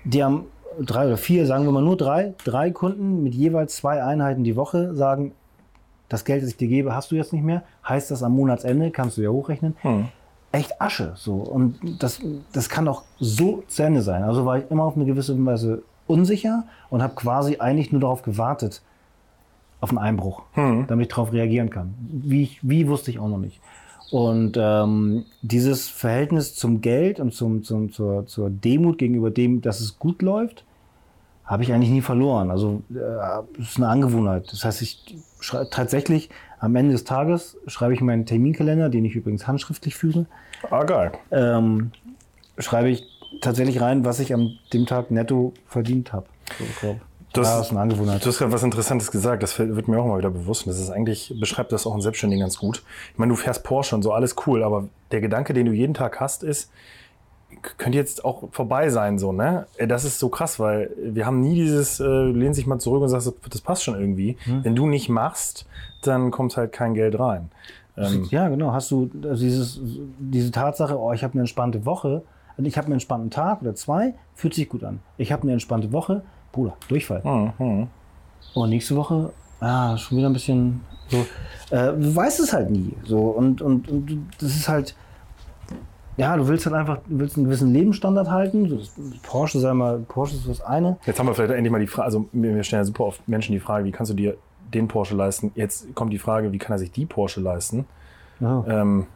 die 0.06 0.22
haben 0.22 0.44
drei 0.80 1.06
oder 1.06 1.16
vier, 1.16 1.46
sagen 1.46 1.64
wir 1.64 1.72
mal 1.72 1.82
nur 1.82 1.96
drei, 1.96 2.34
drei 2.44 2.70
Kunden 2.70 3.22
mit 3.22 3.34
jeweils 3.34 3.76
zwei 3.76 4.02
Einheiten 4.02 4.44
die 4.44 4.56
Woche 4.56 4.94
sagen, 4.94 5.32
das 6.08 6.24
Geld, 6.24 6.42
das 6.42 6.50
ich 6.50 6.56
dir 6.56 6.68
gebe, 6.68 6.94
hast 6.94 7.10
du 7.10 7.16
jetzt 7.16 7.32
nicht 7.32 7.44
mehr. 7.44 7.62
Heißt 7.88 8.10
das 8.10 8.22
am 8.22 8.32
Monatsende, 8.32 8.90
kannst 8.90 9.16
du 9.16 9.22
ja 9.22 9.30
hochrechnen. 9.30 9.74
Echt 10.52 10.80
Asche. 10.80 11.12
So. 11.16 11.34
Und 11.34 11.78
das, 12.00 12.20
das 12.52 12.68
kann 12.68 12.84
doch 12.84 13.02
so 13.18 13.64
zu 13.66 13.82
Ende 13.82 14.02
sein. 14.02 14.22
Also 14.22 14.44
war 14.44 14.58
ich 14.58 14.70
immer 14.70 14.84
auf 14.84 14.96
eine 14.96 15.04
gewisse 15.04 15.44
Weise 15.44 15.82
unsicher 16.06 16.64
und 16.90 17.02
habe 17.02 17.14
quasi 17.16 17.56
eigentlich 17.58 17.90
nur 17.90 18.00
darauf 18.00 18.22
gewartet, 18.22 18.82
auf 19.80 19.90
einen 19.90 19.98
Einbruch, 19.98 20.42
damit 20.86 21.06
ich 21.06 21.08
darauf 21.08 21.32
reagieren 21.32 21.70
kann. 21.70 21.94
Wie, 22.08 22.50
wie 22.62 22.88
wusste 22.88 23.10
ich 23.10 23.18
auch 23.18 23.28
noch 23.28 23.38
nicht. 23.38 23.60
Und 24.10 24.56
ähm, 24.56 25.24
dieses 25.42 25.88
Verhältnis 25.88 26.54
zum 26.54 26.80
Geld 26.80 27.18
und 27.20 27.34
zum, 27.34 27.62
zum, 27.64 27.92
zur, 27.92 28.26
zur 28.26 28.50
Demut 28.50 28.98
gegenüber 28.98 29.30
dem, 29.30 29.62
dass 29.62 29.80
es 29.80 29.98
gut 29.98 30.22
läuft, 30.22 30.64
habe 31.44 31.62
ich 31.62 31.72
eigentlich 31.72 31.90
nie 31.90 32.00
verloren. 32.02 32.50
Also 32.50 32.82
äh, 32.94 33.60
es 33.60 33.70
ist 33.70 33.76
eine 33.78 33.88
Angewohnheit. 33.88 34.50
Das 34.52 34.64
heißt, 34.64 34.82
ich 34.82 35.16
schreibe 35.40 35.70
tatsächlich 35.70 36.30
am 36.58 36.74
Ende 36.74 36.92
des 36.92 37.04
Tages 37.04 37.56
schreibe 37.66 37.94
ich 37.94 38.00
meinen 38.00 38.26
Terminkalender, 38.26 38.88
den 38.88 39.04
ich 39.04 39.14
übrigens 39.14 39.46
handschriftlich 39.46 39.94
führe, 39.94 40.26
Ah, 40.70 40.84
geil. 40.84 41.12
ähm, 41.30 41.90
schreibe 42.58 42.88
ich 42.88 43.04
tatsächlich 43.40 43.80
rein, 43.80 44.04
was 44.04 44.20
ich 44.20 44.32
an 44.32 44.58
dem 44.72 44.86
Tag 44.86 45.10
netto 45.10 45.52
verdient 45.66 46.12
habe. 46.12 46.26
So, 46.80 46.98
grob. 47.36 47.44
Das- 47.44 47.54
ja, 47.54 47.60
ist 47.60 47.70
eine 47.70 47.80
Angewohnheit. 47.80 48.24
Du 48.24 48.28
hast 48.28 48.38
gerade 48.38 48.52
was 48.52 48.62
Interessantes 48.62 49.10
gesagt, 49.10 49.42
das 49.42 49.58
wird 49.58 49.88
mir 49.88 49.98
auch 50.00 50.06
mal 50.06 50.18
wieder 50.18 50.30
bewusst. 50.30 50.66
Das 50.66 50.78
ist 50.78 50.90
eigentlich, 50.90 51.34
beschreibt 51.38 51.72
das 51.72 51.86
auch 51.86 51.92
einen 51.92 52.02
Selbstständigen 52.02 52.42
ganz 52.42 52.58
gut. 52.58 52.82
Ich 53.12 53.18
meine, 53.18 53.30
du 53.30 53.36
fährst 53.36 53.62
Porsche 53.64 53.94
und 53.94 54.02
so, 54.02 54.12
alles 54.12 54.34
cool, 54.46 54.62
aber 54.64 54.88
der 55.12 55.20
Gedanke, 55.20 55.52
den 55.54 55.66
du 55.66 55.72
jeden 55.72 55.94
Tag 55.94 56.20
hast, 56.20 56.42
ist, 56.42 56.70
könnte 57.78 57.96
jetzt 57.98 58.24
auch 58.24 58.48
vorbei 58.52 58.90
sein, 58.90 59.18
so, 59.18 59.32
ne? 59.32 59.66
Äh, 59.76 59.86
Das 59.86 60.04
ist 60.04 60.18
so 60.18 60.28
krass, 60.28 60.58
weil 60.60 60.90
wir 60.98 61.26
haben 61.26 61.40
nie 61.40 61.54
dieses, 61.54 62.00
äh, 62.00 62.04
du 62.04 62.32
lehnst 62.32 62.58
dich 62.58 62.66
mal 62.66 62.78
zurück 62.78 63.02
und 63.02 63.08
sagst, 63.08 63.32
das, 63.50 63.60
passt 63.60 63.82
schon 63.84 63.98
irgendwie. 63.98 64.36
Wenn 64.62 64.74
du 64.76 64.86
nicht 64.86 65.08
machst, 65.08 65.66
dann 66.02 66.30
kommt 66.30 66.56
halt 66.56 66.72
kein 66.72 66.94
Geld 66.94 67.18
rein. 67.18 67.50
Ähm, 67.96 68.26
Ja, 68.30 68.48
genau. 68.48 68.72
Hast 68.72 68.90
du 68.90 69.10
also 69.24 69.42
dieses, 69.42 69.80
diese 70.18 70.50
Tatsache, 70.50 70.98
oh, 70.98 71.12
ich 71.12 71.24
habe 71.24 71.32
eine 71.34 71.42
entspannte 71.42 71.86
Woche, 71.86 72.22
und 72.58 72.64
ich 72.64 72.76
habe 72.78 72.86
einen 72.86 72.94
entspannten 72.94 73.30
Tag 73.30 73.60
oder 73.62 73.74
zwei, 73.74 74.14
fühlt 74.34 74.54
sich 74.54 74.68
gut 74.68 74.82
an. 74.82 75.00
Ich 75.18 75.30
habe 75.32 75.42
eine 75.42 75.52
entspannte 75.52 75.92
Woche, 75.92 76.22
Bruder, 76.56 76.76
Durchfall. 76.88 77.22
hm, 77.22 77.52
hm. 77.58 77.86
Und 78.54 78.70
nächste 78.70 78.96
Woche, 78.96 79.32
ah, 79.60 79.96
schon 79.96 80.18
wieder 80.18 80.28
ein 80.28 80.32
bisschen 80.32 80.80
so. 81.08 81.18
Äh, 81.70 81.92
du 81.92 82.16
weißt 82.16 82.40
es 82.40 82.52
halt 82.52 82.70
nie. 82.70 82.92
So, 83.04 83.18
und, 83.20 83.60
und, 83.62 83.88
und 83.88 84.26
das 84.38 84.50
ist 84.56 84.68
halt, 84.68 84.96
ja, 86.16 86.36
du 86.36 86.48
willst 86.48 86.64
halt 86.66 86.74
einfach, 86.74 86.98
du 87.06 87.18
willst 87.18 87.36
einen 87.36 87.44
gewissen 87.44 87.72
Lebensstandard 87.72 88.30
halten. 88.30 88.68
So, 88.68 88.76
das- 88.78 88.90
Porsche, 89.22 89.60
sei 89.60 89.74
mal, 89.74 89.98
Porsche 90.00 90.36
ist 90.36 90.48
das 90.48 90.60
eine. 90.62 90.96
Jetzt 91.06 91.18
haben 91.18 91.26
wir 91.26 91.34
vielleicht 91.34 91.52
endlich 91.52 91.70
mal 91.70 91.78
die 91.80 91.86
Frage, 91.86 92.06
also 92.06 92.26
wir 92.32 92.54
wir 92.54 92.62
stellen 92.64 92.80
ja 92.80 92.84
super 92.84 93.04
oft 93.04 93.28
Menschen 93.28 93.52
die 93.52 93.60
Frage, 93.60 93.84
wie 93.84 93.92
kannst 93.92 94.10
du 94.10 94.16
dir 94.16 94.36
den 94.74 94.88
Porsche 94.88 95.14
leisten? 95.14 95.52
Jetzt 95.54 95.94
kommt 95.94 96.12
die 96.12 96.18
Frage, 96.18 96.50
wie 96.52 96.58
kann 96.58 96.72
er 96.74 96.78
sich 96.78 96.90
die 96.90 97.06
Porsche 97.06 97.40
leisten? 97.40 97.84
Ja. 98.40 98.64
Ähm, 98.66 99.06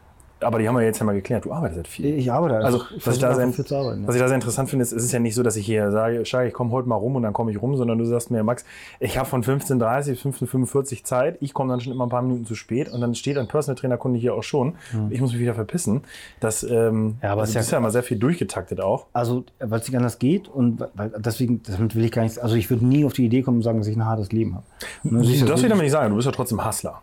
aber 0.43 0.59
die 0.59 0.67
haben 0.67 0.75
wir 0.75 0.83
jetzt 0.83 0.99
ja 0.99 1.05
mal 1.05 1.13
geklärt. 1.13 1.45
Du 1.45 1.51
arbeitest 1.53 1.77
halt 1.77 1.87
viel. 1.87 2.05
Ich 2.17 2.31
arbeite 2.31 2.55
Also, 2.57 2.79
einfach. 2.81 2.91
was 3.05 3.15
ich, 3.15 3.21
da 3.21 3.33
sehr, 3.35 3.47
viel 3.49 3.65
zu 3.65 3.75
arbeiten. 3.75 4.07
was 4.07 4.15
Ja. 4.15 4.19
ich 4.19 4.21
da 4.23 4.27
sehr 4.27 4.35
interessant 4.35 4.69
finde, 4.69 4.83
ist, 4.83 4.91
es 4.91 5.03
ist 5.03 5.11
ja 5.11 5.19
nicht 5.19 5.35
so, 5.35 5.43
dass 5.43 5.55
ich 5.55 5.65
hier 5.65 5.91
sage, 5.91 6.25
Schei, 6.25 6.47
ich 6.47 6.53
komme 6.53 6.71
heute 6.71 6.87
mal 6.89 6.95
rum 6.95 7.15
und 7.15 7.23
dann 7.23 7.33
komme 7.33 7.51
ich 7.51 7.61
rum, 7.61 7.75
sondern 7.77 7.97
du 7.97 8.05
sagst 8.05 8.31
mir, 8.31 8.43
Max, 8.43 8.65
ich 8.99 9.17
habe 9.17 9.27
von 9.27 9.43
15.30 9.43 10.09
bis 10.11 10.21
15.45 10.21 11.03
Zeit, 11.03 11.37
ich 11.41 11.53
komme 11.53 11.71
dann 11.71 11.81
schon 11.81 11.93
immer 11.93 12.05
ein 12.05 12.09
paar 12.09 12.21
Minuten 12.21 12.45
zu 12.45 12.55
spät 12.55 12.89
und 12.89 13.01
dann 13.01 13.15
steht 13.15 13.37
ein 13.37 13.47
Personal 13.47 13.75
Trainer 13.79 13.97
Kunde 13.97 14.19
hier 14.19 14.33
auch 14.35 14.43
schon. 14.43 14.73
Ich 15.09 15.21
muss 15.21 15.31
mich 15.31 15.41
wieder 15.41 15.53
verpissen. 15.55 16.01
Das, 16.39 16.63
ähm, 16.63 17.15
Ja, 17.21 17.31
aber 17.33 17.41
also 17.41 17.57
ist 17.59 17.67
du 17.69 17.71
ja- 17.73 17.77
ja 17.77 17.77
immer 17.79 17.91
sehr 17.91 18.03
viel 18.03 18.17
durchgetaktet 18.17 18.81
auch. 18.81 19.05
Also, 19.13 19.43
weil 19.59 19.79
es 19.79 19.87
nicht 19.87 19.97
anders 19.97 20.19
geht 20.19 20.47
und 20.47 20.83
weil, 20.95 21.11
deswegen, 21.17 21.61
damit 21.63 21.95
will 21.95 22.03
ich 22.05 22.11
gar 22.11 22.23
nicht, 22.23 22.39
also 22.39 22.55
ich 22.55 22.69
würde 22.69 22.85
nie 22.85 23.05
auf 23.05 23.13
die 23.13 23.25
Idee 23.25 23.41
kommen 23.41 23.57
und 23.57 23.63
sagen, 23.63 23.77
dass 23.79 23.87
ich 23.87 23.95
ein 23.95 24.05
hartes 24.05 24.31
Leben 24.31 24.55
habe. 24.55 24.63
Das 25.03 25.27
ist 25.27 25.41
Das 25.41 25.49
will 25.59 25.65
ich 25.65 25.69
damit 25.69 25.83
nicht 25.83 25.91
sagen, 25.91 26.09
du 26.09 26.15
bist 26.15 26.25
ja 26.25 26.31
trotzdem 26.31 26.65
Hustler. 26.65 27.01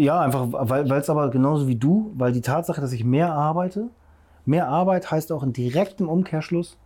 Ja, 0.00 0.20
einfach, 0.20 0.48
weil 0.50 0.90
es 0.92 1.10
aber 1.10 1.30
genauso 1.30 1.68
wie 1.68 1.76
du, 1.76 2.12
weil 2.14 2.32
die 2.32 2.40
Tatsache, 2.40 2.80
dass 2.80 2.92
ich 2.92 3.04
mehr 3.04 3.32
arbeite, 3.32 3.88
mehr 4.46 4.68
Arbeit 4.68 5.10
heißt 5.10 5.30
auch 5.32 5.42
in 5.42 5.52
direktem 5.52 6.08
Umkehrschluss 6.08 6.78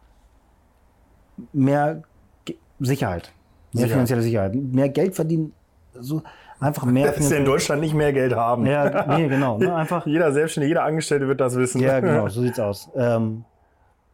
mehr 1.53 2.03
Ge 2.45 2.57
Sicherheit. 2.81 3.33
Mehr 3.73 3.83
Sicherheit. 3.83 3.91
finanzielle 3.93 4.23
Sicherheit. 4.23 4.55
Mehr 4.55 4.89
Geld 4.89 5.15
verdienen, 5.15 5.53
so 5.99 6.23
einfach 6.61 6.85
mehr 6.85 7.07
Das 7.07 7.19
ist 7.19 7.31
ja 7.31 7.39
in 7.39 7.45
Deutschland 7.45 7.81
nicht 7.81 7.95
mehr 7.95 8.13
Geld 8.13 8.35
haben. 8.35 8.67
Ja, 8.67 9.17
nee, 9.17 9.29
genau. 9.29 9.59
Ne, 9.59 9.75
einfach, 9.77 10.07
Jeder 10.07 10.33
Selbstständige, 10.33 10.71
jeder 10.71 10.85
Angestellte 10.85 11.29
wird 11.29 11.41
das 11.41 11.57
wissen. 11.57 11.81
ja, 11.81 12.01
genau, 12.01 12.29
so 12.29 12.43
sieht's 12.43 12.59
aus. 12.61 12.91
Ähm, 12.95 13.45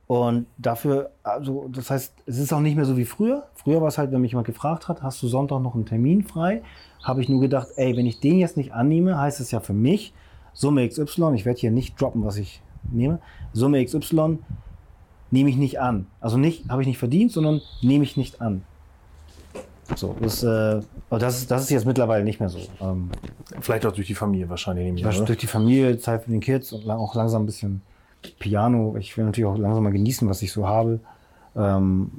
und 0.07 0.47
dafür, 0.59 1.11
also 1.23 1.69
das 1.69 1.91
heißt, 1.91 2.15
es 2.27 2.39
ist 2.39 2.53
auch 2.53 2.61
nicht 2.61 2.77
mehr 2.77 2.85
so 2.85 2.97
wie 2.97 3.05
früher. 3.05 3.45
Früher 3.55 3.81
war 3.81 3.89
es 3.89 3.97
halt, 3.99 4.11
wenn 4.11 4.21
mich 4.21 4.33
jemand 4.33 4.47
gefragt 4.47 4.89
hat, 4.89 5.03
hast 5.03 5.23
du 5.23 5.29
Sonntag 5.29 5.61
noch 5.61 5.75
einen 5.75 5.87
Termin 5.87 6.25
frei? 6.25 6.63
Habe 7.03 7.23
ich 7.23 7.29
nur 7.29 7.41
gedacht, 7.41 7.69
ey, 7.77 7.97
wenn 7.97 8.07
ich 8.07 8.21
den 8.21 8.39
jetzt 8.39 8.57
nicht 8.57 8.73
annehme, 8.73 9.19
heißt 9.19 9.41
es 9.41 9.51
ja 9.51 9.61
für 9.61 9.73
mich, 9.73 10.13
Summe 10.53 10.87
XY, 10.89 11.33
ich 11.35 11.45
werde 11.47 11.61
hier 11.61 11.71
nicht 11.71 12.01
droppen, 12.01 12.25
was 12.25 12.37
ich 12.37 12.61
nehme, 12.91 13.21
Summe 13.53 13.85
XY 13.85 14.39
nehme 15.31 15.49
ich 15.51 15.57
nicht 15.57 15.81
an. 15.81 16.07
Also 16.21 16.37
nicht, 16.37 16.69
habe 16.69 16.83
ich 16.83 16.89
nicht 16.89 16.99
verdient, 16.99 17.33
sondern 17.33 17.61
nehme 17.83 18.05
ich 18.05 18.17
nicht 18.17 18.41
an. 18.41 18.63
So, 19.97 20.15
das, 20.21 20.43
äh, 20.43 20.81
das, 21.11 21.39
ist- 21.39 21.51
das 21.51 21.63
ist 21.63 21.71
jetzt 21.71 21.87
mittlerweile 21.87 22.23
nicht 22.25 22.39
mehr 22.39 22.49
so. 22.49 22.59
Ähm, 22.81 23.11
Vielleicht 23.61 23.85
auch 23.87 23.93
durch 23.93 24.07
die 24.07 24.15
Familie 24.15 24.49
wahrscheinlich. 24.49 24.85
nehme 24.87 24.99
ich 24.99 25.07
an, 25.21 25.27
durch 25.27 25.39
die 25.39 25.47
Familie, 25.49 25.99
Zeit 25.99 26.25
für 26.25 26.31
den 26.31 26.41
Kids 26.41 26.73
und 26.73 26.85
lang- 26.85 26.99
auch 26.99 27.15
langsam 27.15 27.43
ein 27.43 27.47
bisschen 27.47 27.83
Piano. 28.39 28.97
Ich 28.99 29.17
will 29.17 29.25
natürlich 29.25 29.47
auch 29.49 29.57
langsam 29.59 29.83
mal 29.83 29.91
genießen, 29.93 30.29
was 30.29 30.43
ich 30.43 30.53
so 30.53 30.69
habe. 30.69 31.01
Ähm, 31.57 32.11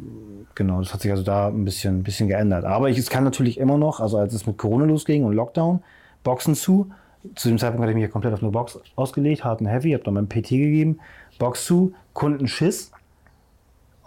genau, 0.56 0.80
das 0.80 0.94
hat 0.94 1.02
sich 1.02 1.12
also 1.12 1.24
da 1.24 1.48
ein 1.48 1.65
bisschen, 1.65 2.00
ein 2.00 2.04
bisschen 2.04 2.28
geändert. 2.28 2.65
Aber 2.65 2.89
ich, 2.89 2.98
es 2.98 3.10
kann 3.10 3.24
natürlich 3.24 3.58
immer 3.58 3.78
noch, 3.78 4.00
also 4.00 4.17
als 4.17 4.34
es 4.34 4.46
mit 4.46 4.58
Corona 4.58 4.86
losging 4.86 5.24
und 5.24 5.34
Lockdown, 5.34 5.82
Boxen 6.24 6.56
zu. 6.56 6.91
Zu 7.36 7.50
dem 7.50 7.60
Zeitpunkt 7.60 7.84
hatte 7.84 7.91
ich 7.91 7.96
mich 7.96 8.04
ja 8.04 8.10
komplett 8.10 8.34
auf 8.34 8.41
eine 8.41 8.52
Box 8.52 8.80
ausgelegt, 8.96 9.44
hart 9.44 9.62
und 9.62 9.67
heavy, 9.67 9.91
habe 9.91 10.04
dann 10.04 10.15
meinem 10.15 10.28
PT 10.28 10.50
gegeben, 10.50 11.00
Box 11.38 11.65
zu, 11.65 11.94
Kunden 12.13 12.48
Schiss. 12.48 12.91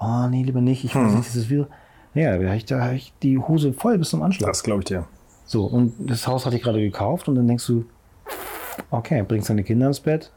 Oh, 0.00 0.26
nee, 0.28 0.42
lieber 0.42 0.60
nicht. 0.60 0.84
Ich 0.84 0.94
weiß 0.94 1.12
nicht, 1.12 1.28
dieses 1.28 1.48
Video. 1.48 1.66
Ja, 2.14 2.37
da 2.37 2.46
habe 2.46 2.56
ich, 2.56 2.72
hab 2.72 2.92
ich 2.92 3.12
die 3.22 3.38
Hose 3.38 3.72
voll 3.72 3.98
bis 3.98 4.10
zum 4.10 4.22
Anschlag. 4.22 4.50
Das 4.50 4.62
glaube 4.62 4.80
ich 4.80 4.87
dir. 4.87 5.06
So, 5.46 5.64
und 5.64 5.94
das 5.98 6.26
Haus 6.26 6.46
hatte 6.46 6.56
ich 6.56 6.62
gerade 6.62 6.80
gekauft 6.80 7.28
und 7.28 7.34
dann 7.34 7.46
denkst 7.46 7.66
du, 7.66 7.84
okay, 8.90 9.22
bringst 9.22 9.50
deine 9.50 9.62
Kinder 9.62 9.87
ins 9.87 10.00
Bett, 10.00 10.30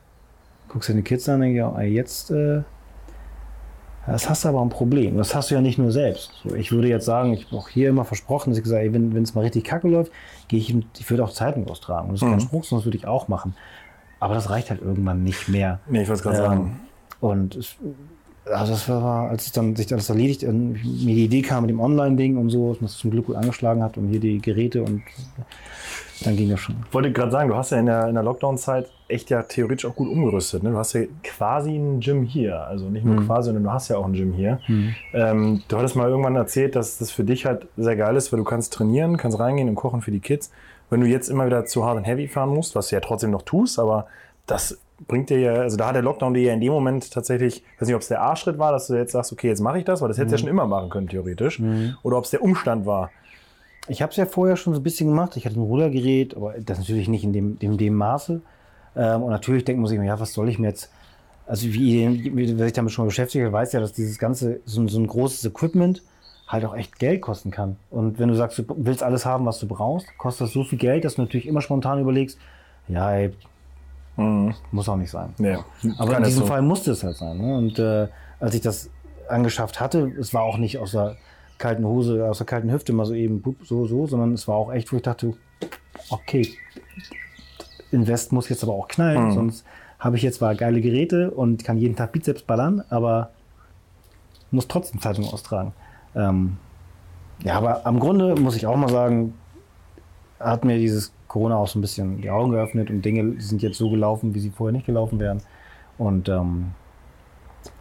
guckst 0.68 0.90
deine 0.90 1.02
Kids 1.02 1.28
an 1.30 1.36
und 1.36 1.42
denkst, 1.42 1.58
ja, 1.58 1.82
jetzt, 1.82 2.32
äh, 2.32 2.64
das 4.08 4.30
hast 4.30 4.44
du 4.46 4.50
aber 4.50 4.62
ein 4.62 4.70
Problem. 4.70 5.18
Das 5.18 5.36
hast 5.36 5.52
du 5.52 5.56
ja 5.56 5.62
nicht 5.62 5.78
nur 5.78 5.92
selbst. 5.92 6.32
So, 6.44 6.56
ich 6.56 6.72
würde 6.72 6.88
jetzt 6.88 7.06
sagen, 7.06 7.34
ich 7.34 7.46
habe 7.46 7.58
auch 7.58 7.70
hier 7.70 7.90
immer 7.90 8.06
versprochen, 8.06 8.50
dass 8.52 8.58
ich 8.58 8.64
gesagt 8.64 8.84
habe, 8.86 8.94
wenn 8.94 9.22
es 9.24 9.36
mal 9.36 9.42
richtig 9.42 9.66
kacke 9.66 9.88
läuft, 9.88 10.12
gehe 10.48 10.60
ich, 10.60 10.76
ich 10.98 11.10
würde 11.10 11.24
auch 11.24 11.32
Zeitung 11.32 11.68
austragen. 11.68 12.10
Und 12.10 12.14
das 12.16 12.22
ist 12.22 12.30
kein 12.30 12.40
Spruch, 12.40 12.66
das 12.70 12.86
würde 12.86 12.98
ich 12.98 13.06
auch 13.08 13.28
machen. 13.28 13.56
Aber 14.20 14.34
das 14.34 14.50
reicht 14.50 14.70
halt 14.70 14.82
irgendwann 14.82 15.24
nicht 15.24 15.48
mehr. 15.48 15.80
Nee, 15.88 16.04
ich 16.04 16.08
wollte 16.08 16.20
es 16.20 16.24
gerade 16.24 16.38
Ähm, 16.38 16.44
sagen. 16.44 16.80
Und 17.20 17.56
es, 17.56 17.76
also 18.46 18.72
das 18.72 18.88
war, 18.90 19.30
als 19.30 19.48
es 19.48 19.52
dann 19.52 19.76
sich 19.76 19.92
alles 19.92 20.10
erledigt, 20.10 20.44
äh, 20.44 20.52
mir 20.52 20.76
die 20.84 21.26
Idee 21.26 21.42
kam 21.42 21.64
mit 21.64 21.70
dem 21.70 21.80
Online-Ding 21.80 22.38
und 22.38 22.50
so, 22.50 22.72
dass 22.72 22.82
man 22.82 22.86
es 22.88 22.98
zum 22.98 23.12
Glück 23.12 23.28
gut 23.28 23.36
angeschlagen 23.36 23.84
hat 23.84 23.98
und 23.98 24.08
hier 24.08 24.20
die 24.20 24.40
Geräte 24.40 24.84
und 24.84 25.04
dann 26.24 26.36
ging 26.36 26.50
das 26.50 26.60
schon. 26.60 26.76
Ich 26.88 26.94
wollte 26.94 27.12
gerade 27.12 27.32
sagen, 27.32 27.50
du 27.50 27.56
hast 27.56 27.72
ja 27.72 27.80
in 27.80 27.86
der, 27.86 28.08
in 28.08 28.16
der 28.16 28.24
Lockdown-Zeit 28.24 28.90
echt 29.08 29.30
ja 29.30 29.44
theoretisch 29.44 29.86
auch 29.86 29.96
gut 29.96 30.10
umgerüstet. 30.10 30.64
Ne? 30.64 30.72
Du 30.72 30.78
hast 30.78 30.94
ja 30.94 31.02
quasi 31.24 31.76
ein 31.76 32.00
Gym 32.00 32.24
hier. 32.24 32.62
Also 32.62 32.90
nicht 32.90 33.06
nur 33.06 33.26
quasi, 33.26 33.48
sondern 33.48 33.64
du 33.64 33.72
hast 33.72 33.90
ja 33.90 33.98
auch 33.98 34.06
ein 34.06 34.14
Gym 34.14 34.34
hier. 34.34 34.60
Ähm, 35.14 35.62
du 35.68 35.78
hattest 35.78 35.96
mal 35.96 36.10
irgendwann 36.10 36.36
erzählt, 36.36 36.76
dass 36.76 36.98
das 36.98 37.12
für 37.12 37.24
dich 37.24 37.46
halt 37.46 37.68
sehr 37.78 37.96
geil 37.96 38.16
ist, 38.16 38.32
weil 38.32 38.38
du 38.38 38.44
kannst 38.44 38.74
trainieren, 38.74 39.18
kannst 39.18 39.40
reingehen 39.40 39.70
und 39.70 39.76
kochen 39.76 40.02
für 40.02 40.12
die 40.12 40.20
Kids. 40.20 40.52
Wenn 40.90 41.02
du 41.02 41.08
jetzt 41.08 41.30
immer 41.30 41.46
wieder 41.46 41.66
zu 41.66 41.86
Hard 41.86 41.98
and 41.98 42.08
Heavy 42.08 42.28
fahren 42.28 42.50
musst, 42.50 42.76
was 42.76 42.90
du 42.90 42.96
ja 42.96 43.02
trotzdem 43.02 43.32
noch 43.32 43.44
tust, 43.44 43.78
aber 43.78 44.08
das 44.46 44.80
bringt 45.08 45.30
dir 45.30 45.40
ja, 45.40 45.54
also 45.54 45.78
da 45.78 45.88
hat 45.88 45.96
der 45.96 46.02
Lockdown 46.02 46.34
dir 46.34 46.44
ja 46.44 46.54
in 46.54 46.62
dem 46.62 46.72
Moment 46.72 47.12
tatsächlich, 47.12 47.58
ich 47.58 47.82
weiß 47.82 47.88
nicht, 47.88 47.96
ob 47.96 48.02
es 48.02 48.08
der 48.08 48.24
A-Schritt 48.24 48.58
war, 48.58 48.72
dass 48.72 48.88
du 48.88 48.96
jetzt 48.96 49.12
sagst, 49.12 49.32
okay, 49.32 49.48
jetzt 49.48 49.60
mache 49.60 49.78
ich 49.78 49.86
das, 49.86 50.02
weil 50.02 50.08
das 50.08 50.18
hättest 50.18 50.32
du 50.32 50.36
ja 50.36 50.40
schon 50.40 50.50
immer 50.50 50.66
machen 50.66 50.90
können, 50.90 51.08
theoretisch. 51.08 51.62
Oder 52.04 52.18
ob 52.18 52.24
es 52.24 52.32
der 52.32 52.42
Umstand 52.42 52.86
war. 52.86 53.12
Ich 53.88 54.02
habe 54.02 54.12
es 54.12 54.18
ja 54.18 54.26
vorher 54.26 54.58
schon 54.58 54.74
so 54.74 54.80
ein 54.80 54.84
bisschen 54.84 55.08
gemacht. 55.10 55.38
Ich 55.38 55.46
hatte 55.46 55.60
ein 55.60 55.64
Rudergerät, 55.64 56.36
aber 56.36 56.54
das 56.60 56.80
natürlich 56.80 57.08
nicht 57.08 57.24
in 57.24 57.34
dem, 57.34 57.58
dem, 57.60 57.78
dem 57.78 57.94
Maße. 57.96 58.42
Ähm, 58.96 59.24
und 59.24 59.30
natürlich 59.32 59.66
denkt 59.66 59.82
man 59.82 59.88
sich, 59.90 60.00
ja, 60.02 60.20
was 60.20 60.34
soll 60.34 60.50
ich 60.50 60.60
mir 60.60 60.68
jetzt, 60.68 60.92
also 61.46 61.68
wie, 61.68 62.32
wie 62.36 62.58
wer 62.58 62.66
sich 62.66 62.74
damit 62.74 62.92
schon 62.92 63.06
mal 63.06 63.08
beschäftigt 63.10 63.52
weiß 63.52 63.74
ja, 63.74 63.80
dass 63.80 63.94
dieses 63.94 64.18
ganze, 64.20 64.60
so, 64.66 64.82
ein- 64.82 64.88
so 64.90 65.00
ein 65.00 65.08
großes 65.08 65.46
Equipment 65.46 66.02
halt 66.48 66.66
auch 66.66 66.76
echt 66.76 66.98
Geld 67.00 67.22
kosten 67.22 67.52
kann. 67.52 67.76
Und 67.92 68.20
wenn 68.20 68.30
du 68.30 68.36
sagst, 68.36 68.58
du 68.58 68.64
willst 68.78 69.04
alles 69.04 69.26
haben, 69.26 69.46
was 69.46 69.60
du 69.60 69.68
brauchst, 69.68 70.08
kostet 70.18 70.48
das 70.48 70.54
so 70.54 70.64
viel 70.64 70.80
Geld, 70.80 71.04
dass 71.06 71.16
du 71.16 71.22
natürlich 71.22 71.46
immer 71.48 71.62
spontan 71.62 72.00
überlegst, 72.00 72.38
ja, 72.88 73.12
ey, 73.12 73.32
muss 74.72 74.90
auch 74.90 74.96
nicht 74.96 75.12
sein. 75.12 75.34
Nee, 75.38 75.58
Aber 75.98 76.18
in 76.18 76.24
diesem 76.24 76.42
so. 76.44 76.48
Fall 76.48 76.62
musste 76.62 76.92
es 76.92 77.04
halt 77.04 77.18
sein. 77.18 77.38
Ne? 77.38 77.58
Und 77.58 77.78
äh, 77.80 78.08
als 78.40 78.56
ich 78.56 78.62
das 78.62 78.90
angeschafft 79.30 79.80
hatte, 79.80 80.12
es 80.20 80.34
war 80.34 80.42
auch 80.42 80.58
nicht 80.58 80.78
aus 80.80 80.92
der 80.92 81.18
kalten 81.58 81.86
Hose, 81.86 82.26
aus 82.30 82.38
der 82.38 82.48
kalten 82.48 82.72
Hüfte 82.72 82.94
mal 82.94 83.06
so 83.06 83.14
eben 83.14 83.44
so, 83.64 83.86
so, 83.86 84.08
sondern 84.08 84.34
es 84.34 84.48
war 84.48 84.56
auch 84.56 84.72
echt, 84.72 84.92
wo 84.92 84.98
ich 84.98 85.04
dachte, 85.04 85.34
okay, 86.10 86.48
Invest 87.92 88.32
muss 88.32 88.50
jetzt 88.50 88.64
aber 88.64 88.74
auch 88.74 88.88
knallen, 88.88 89.32
sonst 89.32 89.66
habe 90.00 90.18
ich 90.18 90.24
jetzt 90.24 90.38
zwar 90.38 90.56
geile 90.56 90.82
Geräte 90.82 91.32
und 91.32 91.64
kann 91.64 91.78
jeden 91.78 91.96
Tag 91.96 92.12
Bizeps 92.12 92.44
ballern, 92.44 92.84
aber 92.90 93.32
muss 94.52 94.68
trotzdem 94.68 95.02
Zeitung 95.02 95.26
austragen. 95.26 95.74
Ähm, 96.16 96.58
ja, 97.44 97.56
aber 97.56 97.86
am 97.86 98.00
Grunde 98.00 98.36
muss 98.36 98.56
ich 98.56 98.68
auch 98.68 98.76
mal 98.76 98.90
sagen, 98.90 99.34
hat 100.40 100.66
mir 100.66 100.78
dieses 100.78 101.12
Corona 101.28 101.58
auch 101.58 101.68
so 101.68 101.80
ein 101.80 101.82
bisschen 101.82 102.22
die 102.22 102.30
Augen 102.30 102.52
geöffnet 102.52 102.90
und 102.90 103.04
Dinge 103.04 103.40
sind 103.42 103.62
jetzt 103.62 103.78
so 103.78 103.90
gelaufen, 103.90 104.34
wie 104.34 104.40
sie 104.40 104.50
vorher 104.50 104.74
nicht 104.74 104.86
gelaufen 104.86 105.20
wären. 105.20 105.42
Und 105.98 106.30
ähm, 106.30 106.72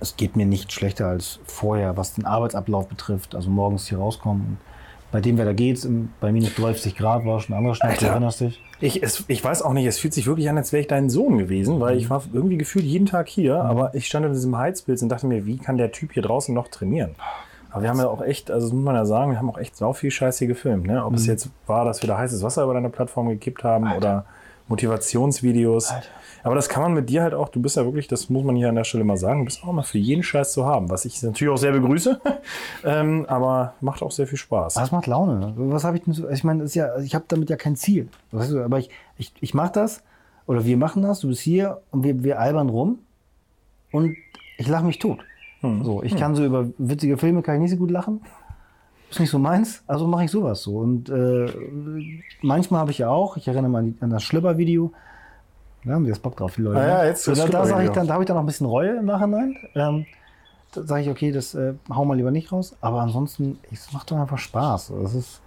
es 0.00 0.16
geht 0.16 0.36
mir 0.36 0.46
nicht 0.46 0.72
schlechter 0.72 1.06
als 1.06 1.40
vorher, 1.46 1.96
was 1.96 2.14
den 2.14 2.24
Arbeitsablauf 2.26 2.88
betrifft. 2.88 3.34
Also 3.34 3.50
morgens 3.50 3.88
hier 3.88 3.98
rauskommen. 3.98 4.58
Bei 5.12 5.20
dem 5.20 5.38
Wetter 5.38 5.54
geht's. 5.54 5.84
Im- 5.84 6.10
Bei 6.20 6.32
minus 6.32 6.54
30 6.56 6.96
Grad 6.96 7.24
war 7.24 7.40
schon 7.40 7.54
ein 7.54 7.58
anderer 7.58 7.74
du 7.76 7.82
Alter. 7.84 8.06
erinnerst 8.08 8.40
dich. 8.40 8.60
Ich, 8.80 9.02
es, 9.02 9.24
ich 9.28 9.42
weiß 9.42 9.62
auch 9.62 9.72
nicht, 9.72 9.86
es 9.86 9.98
fühlt 9.98 10.12
sich 10.12 10.26
wirklich 10.26 10.50
an, 10.50 10.58
als 10.58 10.72
wäre 10.72 10.80
ich 10.82 10.86
dein 10.88 11.08
Sohn 11.08 11.38
gewesen, 11.38 11.80
weil 11.80 11.96
ich 11.96 12.10
war 12.10 12.22
irgendwie 12.32 12.58
gefühlt 12.58 12.84
jeden 12.84 13.06
Tag 13.06 13.28
hier, 13.28 13.62
aber 13.62 13.94
ich 13.94 14.06
stand 14.06 14.26
in 14.26 14.32
diesem 14.32 14.58
Heizpilz 14.58 15.00
und 15.02 15.08
dachte 15.08 15.26
mir, 15.26 15.46
wie 15.46 15.56
kann 15.58 15.78
der 15.78 15.92
Typ 15.92 16.12
hier 16.12 16.22
draußen 16.22 16.54
noch 16.54 16.68
trainieren? 16.68 17.14
Aber 17.70 17.82
wir 17.82 17.88
haben 17.90 17.98
ja 17.98 18.08
auch 18.08 18.20
echt, 18.22 18.50
also 18.50 18.66
das 18.66 18.74
muss 18.74 18.84
man 18.84 18.94
ja 18.94 19.04
sagen, 19.06 19.30
wir 19.30 19.38
haben 19.38 19.48
auch 19.48 19.58
echt 19.58 19.76
sau 19.76 19.92
viel 19.92 20.10
Scheiß 20.10 20.38
hier 20.38 20.48
gefilmt. 20.48 20.86
Ne? 20.86 21.04
Ob 21.04 21.14
es 21.14 21.26
jetzt 21.26 21.48
war, 21.66 21.84
dass 21.84 22.02
wir 22.02 22.08
da 22.08 22.18
heißes 22.18 22.42
Wasser 22.42 22.64
über 22.64 22.74
deine 22.74 22.90
Plattform 22.90 23.28
gekippt 23.28 23.64
haben 23.64 23.92
oder 23.92 24.24
Motivationsvideos. 24.68 25.92
Aber 26.46 26.54
das 26.54 26.68
kann 26.68 26.80
man 26.84 26.94
mit 26.94 27.10
dir 27.10 27.24
halt 27.24 27.34
auch, 27.34 27.48
du 27.48 27.60
bist 27.60 27.76
ja 27.76 27.84
wirklich, 27.84 28.06
das 28.06 28.30
muss 28.30 28.44
man 28.44 28.54
hier 28.54 28.68
an 28.68 28.76
der 28.76 28.84
Stelle 28.84 29.02
mal 29.02 29.16
sagen, 29.16 29.40
du 29.40 29.46
bist 29.46 29.64
auch 29.64 29.68
immer 29.68 29.82
für 29.82 29.98
jeden 29.98 30.22
Scheiß 30.22 30.52
zu 30.52 30.64
haben, 30.64 30.88
was 30.88 31.04
ich 31.04 31.20
natürlich 31.20 31.52
auch 31.52 31.58
sehr 31.58 31.72
begrüße, 31.72 32.20
ähm, 32.84 33.26
aber 33.26 33.74
macht 33.80 34.00
auch 34.00 34.12
sehr 34.12 34.28
viel 34.28 34.38
Spaß. 34.38 34.74
Das 34.74 34.92
macht 34.92 35.08
Laune. 35.08 35.40
ne? 35.40 35.54
Was 35.56 35.82
habe 35.82 35.96
ich 35.96 36.04
denn 36.04 36.12
so? 36.12 36.30
Ich 36.30 36.44
meine, 36.44 36.62
ist 36.62 36.76
ja, 36.76 36.98
ich 36.98 37.16
habe 37.16 37.24
damit 37.26 37.50
ja 37.50 37.56
kein 37.56 37.74
Ziel. 37.74 38.06
Weißt 38.30 38.52
du, 38.52 38.62
aber 38.62 38.78
ich, 38.78 38.90
ich, 39.18 39.32
ich 39.40 39.54
mache 39.54 39.72
das 39.72 40.04
oder 40.46 40.64
wir 40.64 40.76
machen 40.76 41.02
das. 41.02 41.18
Du 41.18 41.26
bist 41.26 41.40
hier 41.40 41.80
und 41.90 42.04
wir, 42.04 42.22
wir 42.22 42.38
albern 42.38 42.68
rum 42.68 43.00
und 43.90 44.16
ich 44.56 44.68
lache 44.68 44.84
mich 44.84 45.00
tot. 45.00 45.18
So, 45.82 46.04
ich 46.04 46.14
kann 46.14 46.36
so 46.36 46.44
über 46.44 46.68
witzige 46.78 47.18
Filme 47.18 47.42
kann 47.42 47.56
ich 47.56 47.62
nicht 47.62 47.70
so 47.72 47.76
gut 47.76 47.90
lachen. 47.90 48.20
Ist 49.10 49.18
nicht 49.18 49.30
so 49.30 49.40
meins, 49.40 49.82
also 49.88 50.06
mache 50.06 50.26
ich 50.26 50.30
sowas 50.30 50.62
so. 50.62 50.78
Und 50.78 51.08
äh, 51.08 51.46
manchmal 52.40 52.80
habe 52.82 52.92
ich 52.92 52.98
ja 52.98 53.08
auch, 53.08 53.36
ich 53.36 53.48
erinnere 53.48 53.70
mal 53.70 53.92
an 53.98 54.10
das 54.10 54.22
Schlipper-Video. 54.22 54.92
Da 55.86 55.94
haben 55.94 56.04
die 56.04 56.10
das 56.10 56.18
Bock 56.18 56.36
drauf, 56.36 56.56
die 56.56 56.62
Leute. 56.62 56.80
Ah 56.80 56.86
ja, 56.86 57.04
jetzt 57.06 57.28
da, 57.28 57.32
da, 57.34 57.82
ich 57.82 57.90
dann, 57.90 58.08
da 58.08 58.14
habe 58.14 58.24
ich 58.24 58.26
dann 58.26 58.36
noch 58.36 58.42
ein 58.42 58.46
bisschen 58.46 58.66
Reue 58.66 58.96
im 58.96 59.04
Nachhinein. 59.04 59.56
Ähm, 59.76 60.04
da 60.72 60.82
sage 60.82 61.02
ich, 61.02 61.08
okay, 61.08 61.30
das 61.30 61.54
äh, 61.54 61.74
hau 61.88 62.04
mal 62.04 62.16
lieber 62.16 62.32
nicht 62.32 62.50
raus. 62.50 62.76
Aber 62.80 63.00
ansonsten, 63.00 63.60
es 63.72 63.92
macht 63.92 64.10
doch 64.10 64.16
einfach 64.16 64.38
Spaß. 64.38 64.92
Das 65.00 65.14
ist, 65.14 65.40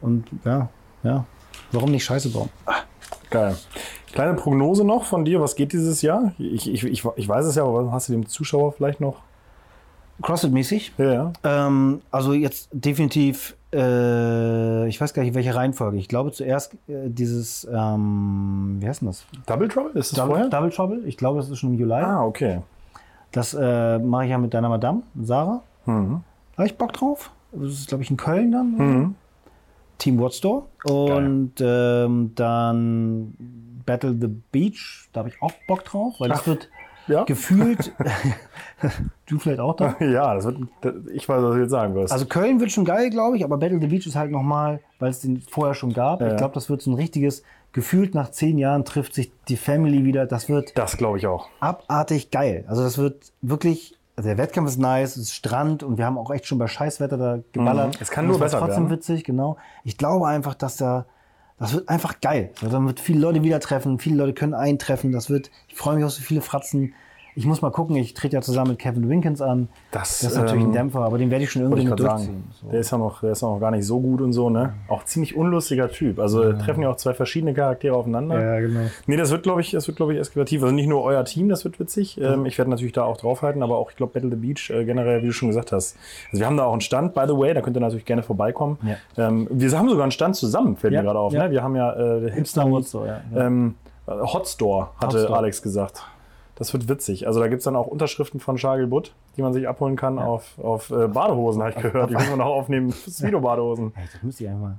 und 0.00 0.24
ja, 0.44 0.70
ja, 1.02 1.26
warum 1.70 1.90
nicht 1.90 2.04
Scheiße 2.04 2.30
bauen? 2.30 2.48
Geil. 3.28 3.56
Kleine 4.12 4.34
Prognose 4.34 4.84
noch 4.84 5.04
von 5.04 5.24
dir, 5.24 5.40
was 5.40 5.54
geht 5.54 5.72
dieses 5.72 6.00
Jahr? 6.00 6.32
Ich, 6.38 6.70
ich, 6.70 6.84
ich, 6.84 7.04
ich 7.16 7.28
weiß 7.28 7.44
es 7.44 7.56
ja, 7.56 7.64
aber 7.64 7.92
hast 7.92 8.08
du 8.08 8.12
dem 8.12 8.26
Zuschauer 8.26 8.72
vielleicht 8.72 9.00
noch? 9.00 9.22
CrossFit-mäßig? 10.22 10.92
Ja, 10.96 11.12
ja. 11.12 11.32
Ähm, 11.42 12.00
also 12.10 12.32
jetzt 12.32 12.68
definitiv, 12.72 13.56
äh, 13.74 14.86
ich 14.88 15.00
weiß 15.00 15.12
gar 15.12 15.22
nicht, 15.22 15.34
welche 15.34 15.54
Reihenfolge. 15.54 15.98
Ich 15.98 16.08
glaube 16.08 16.32
zuerst 16.32 16.74
äh, 16.88 17.08
dieses, 17.08 17.68
ähm, 17.70 18.76
wie 18.80 18.88
heißt 18.88 19.02
denn 19.02 19.08
das? 19.08 19.24
Double 19.46 19.68
Trouble? 19.68 19.90
Ist 19.94 20.12
das 20.12 20.18
Double, 20.18 20.36
vorher? 20.36 20.48
Double 20.48 20.70
Trouble. 20.70 21.02
Ich 21.06 21.16
glaube, 21.16 21.40
das 21.40 21.50
ist 21.50 21.58
schon 21.58 21.74
im 21.74 21.78
Juli. 21.78 21.92
Ah, 21.92 22.24
okay. 22.24 22.60
Das 23.32 23.52
äh, 23.54 23.98
mache 23.98 24.24
ich 24.24 24.30
ja 24.30 24.38
mit 24.38 24.54
deiner 24.54 24.68
Madame, 24.68 25.02
Sarah. 25.20 25.62
Mhm. 25.86 26.22
Habe 26.56 26.66
ich 26.66 26.78
Bock 26.78 26.92
drauf. 26.92 27.32
Das 27.52 27.72
ist, 27.72 27.88
glaube 27.88 28.04
ich, 28.04 28.10
in 28.10 28.16
Köln 28.16 28.52
dann. 28.52 29.16
Team 29.98 30.20
Watch 30.20 30.38
Store. 30.38 30.64
Und 30.84 31.54
ähm, 31.60 32.32
dann 32.34 33.34
Battle 33.86 34.16
the 34.20 34.28
Beach. 34.52 35.08
Da 35.12 35.20
habe 35.20 35.28
ich 35.30 35.42
auch 35.42 35.52
Bock 35.66 35.84
drauf, 35.84 36.14
weil 36.18 36.28
das 36.28 36.40
Ach, 36.42 36.46
wird 36.46 36.68
Ja? 37.06 37.24
gefühlt. 37.24 37.92
du 39.26 39.38
vielleicht 39.38 39.60
auch 39.60 39.76
da? 39.76 39.96
Ja, 40.00 40.34
das 40.34 40.44
wird, 40.44 40.58
das, 40.80 40.94
ich 41.12 41.28
weiß, 41.28 41.42
was 41.42 41.54
du 41.54 41.60
jetzt 41.60 41.70
sagen 41.70 41.94
wirst. 41.94 42.12
Also 42.12 42.26
Köln 42.26 42.60
wird 42.60 42.70
schon 42.72 42.84
geil, 42.84 43.10
glaube 43.10 43.36
ich, 43.36 43.44
aber 43.44 43.58
Battle 43.58 43.80
the 43.80 43.86
Beach 43.86 44.06
ist 44.06 44.16
halt 44.16 44.30
nochmal, 44.30 44.80
weil 44.98 45.10
es 45.10 45.20
den 45.20 45.40
vorher 45.40 45.74
schon 45.74 45.92
gab. 45.92 46.20
Ja. 46.20 46.28
Ich 46.30 46.36
glaube, 46.36 46.54
das 46.54 46.68
wird 46.70 46.82
so 46.82 46.90
ein 46.90 46.94
richtiges, 46.94 47.42
gefühlt 47.72 48.14
nach 48.14 48.30
zehn 48.30 48.56
Jahren 48.56 48.84
trifft 48.84 49.14
sich 49.14 49.32
die 49.48 49.56
Family 49.56 50.04
wieder. 50.04 50.26
Das 50.26 50.48
wird 50.48 50.76
das 50.78 50.96
glaube 50.96 51.18
ich 51.18 51.26
auch. 51.26 51.48
abartig 51.60 52.30
geil. 52.30 52.64
Also 52.68 52.82
das 52.82 52.98
wird 52.98 53.32
wirklich, 53.42 53.98
also 54.16 54.28
der 54.28 54.38
Wettkampf 54.38 54.68
ist 54.68 54.78
nice, 54.78 55.16
es 55.16 55.24
ist 55.24 55.34
Strand 55.34 55.82
und 55.82 55.98
wir 55.98 56.06
haben 56.06 56.16
auch 56.16 56.30
echt 56.30 56.46
schon 56.46 56.58
bei 56.58 56.68
Scheißwetter 56.68 57.18
da 57.18 57.38
geballert. 57.52 57.94
Mhm. 57.94 58.00
Es 58.00 58.10
kann 58.10 58.26
nur 58.26 58.38
besser 58.38 58.60
trotzdem 58.60 58.84
werden. 58.84 58.96
witzig, 58.96 59.24
genau. 59.24 59.56
Ich 59.82 59.98
glaube 59.98 60.26
einfach, 60.26 60.54
dass 60.54 60.76
da, 60.76 61.06
das 61.58 61.72
wird 61.72 61.88
einfach 61.88 62.20
geil. 62.20 62.50
Also 62.60 62.76
dann 62.76 62.86
wird 62.86 63.00
viele 63.00 63.20
Leute 63.20 63.42
wieder 63.42 63.60
treffen, 63.60 63.98
viele 63.98 64.16
Leute 64.16 64.34
können 64.34 64.54
eintreffen. 64.54 65.12
Das 65.12 65.30
wird, 65.30 65.50
ich 65.68 65.76
freue 65.76 65.96
mich 65.96 66.04
auf 66.04 66.10
so 66.12 66.22
viele 66.22 66.40
Fratzen. 66.40 66.94
Ich 67.36 67.46
muss 67.46 67.62
mal 67.62 67.70
gucken, 67.70 67.96
ich 67.96 68.14
trete 68.14 68.36
ja 68.36 68.42
zusammen 68.42 68.70
mit 68.70 68.78
Kevin 68.78 69.08
Winkens 69.08 69.40
an. 69.40 69.68
Das, 69.90 70.20
Das 70.20 70.32
ist 70.32 70.36
natürlich 70.38 70.62
ein 70.62 70.68
ähm, 70.68 70.72
Dämpfer, 70.72 71.00
aber 71.00 71.18
den 71.18 71.30
werde 71.30 71.44
ich 71.44 71.50
schon 71.50 71.62
irgendwie 71.62 71.84
mit 71.84 71.98
durchziehen. 71.98 72.18
sagen. 72.26 72.44
So. 72.62 72.68
Der 72.70 72.80
ist 72.80 72.90
ja 72.92 72.98
noch, 72.98 73.20
der 73.22 73.32
ist 73.32 73.42
ja 73.42 73.48
noch 73.48 73.58
gar 73.58 73.70
nicht 73.72 73.84
so 73.86 74.00
gut 74.00 74.20
und 74.20 74.32
so, 74.32 74.50
ne? 74.50 74.74
Auch 74.88 75.04
ziemlich 75.04 75.36
unlustiger 75.36 75.88
Typ. 75.90 76.20
Also 76.20 76.52
treffen 76.52 76.82
ja 76.82 76.90
auch 76.90 76.96
zwei 76.96 77.12
verschiedene 77.12 77.52
Charaktere 77.52 77.96
aufeinander. 77.96 78.40
Ja, 78.40 78.60
genau. 78.60 78.80
Nee, 79.06 79.16
das 79.16 79.30
wird, 79.32 79.42
glaube 79.42 79.60
ich, 79.62 79.72
das 79.72 79.86
wird, 79.88 79.96
glaube 79.96 80.14
ich, 80.14 80.20
eskalativ. 80.20 80.62
Also 80.62 80.74
nicht 80.74 80.86
nur 80.88 81.02
euer 81.02 81.24
Team, 81.24 81.48
das 81.48 81.64
wird 81.64 81.80
witzig. 81.80 82.20
Ähm, 82.20 82.46
ich 82.46 82.56
werde 82.56 82.70
natürlich 82.70 82.92
da 82.92 83.02
auch 83.04 83.16
draufhalten, 83.16 83.62
aber 83.62 83.78
auch, 83.78 83.90
ich 83.90 83.96
glaube, 83.96 84.12
Battle 84.12 84.30
the 84.30 84.36
Beach 84.36 84.70
äh, 84.70 84.84
generell, 84.84 85.22
wie 85.22 85.26
du 85.26 85.32
schon 85.32 85.48
gesagt 85.48 85.72
hast. 85.72 85.96
Also 86.30 86.40
wir 86.40 86.46
haben 86.46 86.56
da 86.56 86.64
auch 86.64 86.72
einen 86.72 86.82
Stand, 86.82 87.14
by 87.14 87.22
the 87.26 87.36
way, 87.36 87.52
da 87.52 87.62
könnt 87.62 87.76
ihr 87.76 87.80
natürlich 87.80 88.04
gerne 88.04 88.22
vorbeikommen. 88.22 88.78
Ja. 89.16 89.26
Ähm, 89.28 89.48
wir 89.50 89.76
haben 89.76 89.88
sogar 89.88 90.04
einen 90.04 90.12
Stand 90.12 90.36
zusammen, 90.36 90.76
fällt 90.76 90.92
Ja, 90.92 91.00
mir 91.00 91.06
gerade 91.06 91.18
auf. 91.18 91.32
ja. 91.32 91.44
Ne? 91.44 91.50
Wir 91.50 91.62
haben 91.62 91.74
ja 91.74 91.92
äh, 91.94 92.30
Hipster 92.30 92.64
so, 92.82 93.06
ja. 93.06 93.20
ja. 93.34 93.46
ähm, 93.46 93.74
Hot 94.06 94.46
Store, 94.46 94.88
hatte 95.00 95.28
Hot. 95.28 95.36
Alex 95.36 95.62
gesagt. 95.62 96.02
Das 96.56 96.72
wird 96.72 96.88
witzig. 96.88 97.26
Also 97.26 97.40
da 97.40 97.48
gibt 97.48 97.60
es 97.60 97.64
dann 97.64 97.74
auch 97.74 97.86
Unterschriften 97.86 98.38
von 98.38 98.56
Charles 98.56 98.88
Butt, 98.88 99.12
die 99.36 99.42
man 99.42 99.52
sich 99.52 99.68
abholen 99.68 99.96
kann 99.96 100.18
auf, 100.18 100.56
auf 100.58 100.90
äh, 100.90 101.08
Badehosen, 101.08 101.62
halt 101.62 101.80
gehört. 101.80 102.10
Die 102.10 102.14
müssen 102.14 102.30
wir 102.30 102.36
noch 102.36 102.46
aufnehmen. 102.46 102.92
Speedo-Badehosen. 103.10 103.92
Das 103.94 104.22
müsste 104.22 104.44
ich 104.44 104.50
einfach 104.50 104.62
mal. 104.62 104.78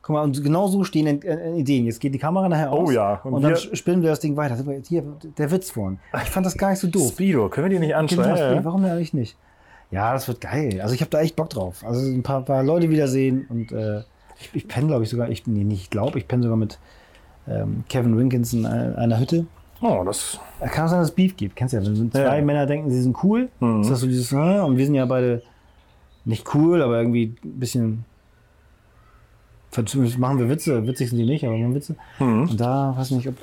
Guck 0.00 0.14
mal, 0.14 0.22
und 0.22 0.42
genau 0.42 0.68
so 0.68 0.84
stehen 0.84 1.20
Ideen. 1.56 1.86
Jetzt 1.86 2.00
geht 2.00 2.14
die 2.14 2.18
Kamera 2.18 2.48
nachher 2.48 2.72
aus. 2.72 2.88
Oh 2.88 2.90
ja, 2.90 3.20
Und, 3.24 3.34
und 3.34 3.42
dann 3.42 3.56
spinnen 3.56 4.02
wir 4.02 4.10
das 4.10 4.20
Ding 4.20 4.36
weiter. 4.36 4.56
Hier, 4.86 5.02
der 5.36 5.50
Witz 5.50 5.70
vorhin. 5.70 5.98
Ich 6.22 6.30
fand 6.30 6.46
das 6.46 6.56
gar 6.56 6.70
nicht 6.70 6.78
so 6.78 6.86
doof. 6.86 7.10
Speedo, 7.12 7.48
können 7.48 7.70
wir 7.70 7.78
die 7.78 7.86
nicht 7.86 8.08
Genau? 8.08 8.22
Ja, 8.22 8.54
ja. 8.54 8.64
Warum 8.64 8.84
eigentlich 8.84 9.12
nicht? 9.12 9.36
Ja, 9.90 10.12
das 10.12 10.28
wird 10.28 10.40
geil. 10.40 10.80
Also 10.80 10.94
ich 10.94 11.00
habe 11.00 11.10
da 11.10 11.20
echt 11.20 11.36
Bock 11.36 11.50
drauf. 11.50 11.84
Also 11.84 12.00
ein 12.00 12.22
paar, 12.22 12.42
paar 12.42 12.62
Leute 12.62 12.90
wiedersehen 12.90 13.46
und 13.48 13.72
äh, 13.72 14.02
ich, 14.38 14.50
ich 14.54 14.68
penne, 14.68 14.86
glaube 14.86 15.04
ich, 15.04 15.10
sogar, 15.10 15.28
ich 15.30 15.46
nee, 15.46 15.64
nicht 15.64 15.90
glaube, 15.90 16.18
ich 16.18 16.28
penne 16.28 16.42
sogar 16.42 16.56
mit 16.56 16.78
ähm, 17.48 17.84
Kevin 17.88 18.16
Winkins 18.16 18.52
in 18.52 18.66
einer, 18.66 18.96
einer 18.98 19.18
Hütte. 19.18 19.46
Oh, 19.80 20.02
das. 20.04 20.40
Da 20.60 20.66
kann 20.66 20.86
es 20.86 20.90
sein, 20.90 21.00
dass 21.00 21.10
es 21.10 21.14
Beef 21.14 21.36
gibt. 21.36 21.54
Kennst 21.56 21.72
du 21.72 21.78
ja, 21.78 21.86
wenn 21.86 22.10
zwei 22.10 22.22
Ja. 22.22 22.40
Mhm. 22.40 22.46
Männer 22.46 22.66
denken, 22.66 22.90
sie 22.90 23.00
sind 23.02 23.16
cool, 23.22 23.48
ist 23.80 23.90
das 23.90 24.00
so 24.00 24.06
dieses, 24.06 24.32
äh, 24.32 24.36
und 24.60 24.76
wir 24.76 24.84
sind 24.84 24.94
ja 24.94 25.06
beide 25.06 25.42
nicht 26.24 26.54
cool, 26.54 26.82
aber 26.82 26.98
irgendwie 26.98 27.34
ein 27.44 27.58
bisschen. 27.60 28.04
Machen 30.18 30.38
wir 30.38 30.48
Witze, 30.48 30.86
witzig 30.86 31.10
sind 31.10 31.18
die 31.18 31.26
nicht, 31.26 31.44
aber 31.44 31.54
wir 31.54 31.62
machen 31.62 31.74
Witze. 31.74 31.94
Mhm. 32.18 32.48
Und 32.50 32.60
da 32.60 32.94
weiß 32.96 33.10
ich 33.10 33.16
nicht, 33.18 33.28
ob, 33.28 33.34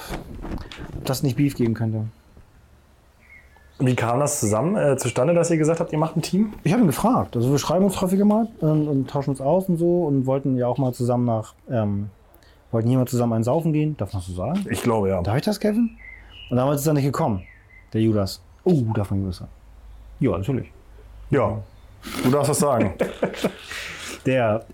ob 0.97 1.05
das 1.05 1.23
nicht 1.23 1.37
Beef 1.37 1.55
geben 1.55 1.73
könnte. 1.75 2.05
Wie 3.79 3.95
kam 3.95 4.19
das 4.19 4.39
zusammen, 4.39 4.75
äh, 4.75 4.97
zustande, 4.97 5.33
dass 5.33 5.51
ihr 5.51 5.57
gesagt 5.57 5.79
habt, 5.79 5.91
ihr 5.91 5.99
macht 5.99 6.15
ein 6.15 6.21
Team? 6.21 6.53
Ich 6.63 6.71
habe 6.71 6.81
ihn 6.81 6.87
gefragt. 6.87 7.35
Also 7.35 7.51
wir 7.51 7.59
schreiben 7.59 7.85
uns 7.85 8.01
häufiger 8.01 8.25
mal 8.25 8.47
und, 8.59 8.87
und 8.87 9.09
tauschen 9.09 9.31
uns 9.31 9.41
aus 9.41 9.67
und 9.69 9.77
so 9.77 10.05
und 10.05 10.25
wollten 10.25 10.57
ja 10.57 10.67
auch 10.67 10.77
mal 10.77 10.93
zusammen 10.93 11.25
nach, 11.25 11.53
ähm, 11.69 12.09
wollten 12.71 12.87
hier 12.89 12.97
mal 12.97 13.07
zusammen 13.07 13.33
einen 13.33 13.43
saufen 13.43 13.73
gehen. 13.73 13.95
Darf 13.97 14.13
man 14.13 14.21
das 14.21 14.27
so 14.27 14.33
sagen? 14.33 14.65
Ich 14.69 14.81
glaube, 14.81 15.09
ja. 15.09 15.21
Darf 15.21 15.35
ich 15.35 15.43
das, 15.43 15.59
Kevin? 15.59 15.91
Und 16.49 16.57
damals 16.57 16.81
ist 16.81 16.87
er 16.87 16.93
nicht 16.93 17.05
gekommen, 17.05 17.43
der 17.93 18.01
Judas. 18.01 18.41
Oh, 18.63 18.81
darf 18.93 19.11
man 19.11 19.21
Judas 19.21 19.37
sagen? 19.37 19.51
Ja, 20.19 20.37
natürlich. 20.37 20.71
Ja. 21.29 21.57
Du 22.23 22.31
darfst 22.31 22.49
das 22.51 22.59
sagen. 22.59 22.93
Der, 24.25 24.65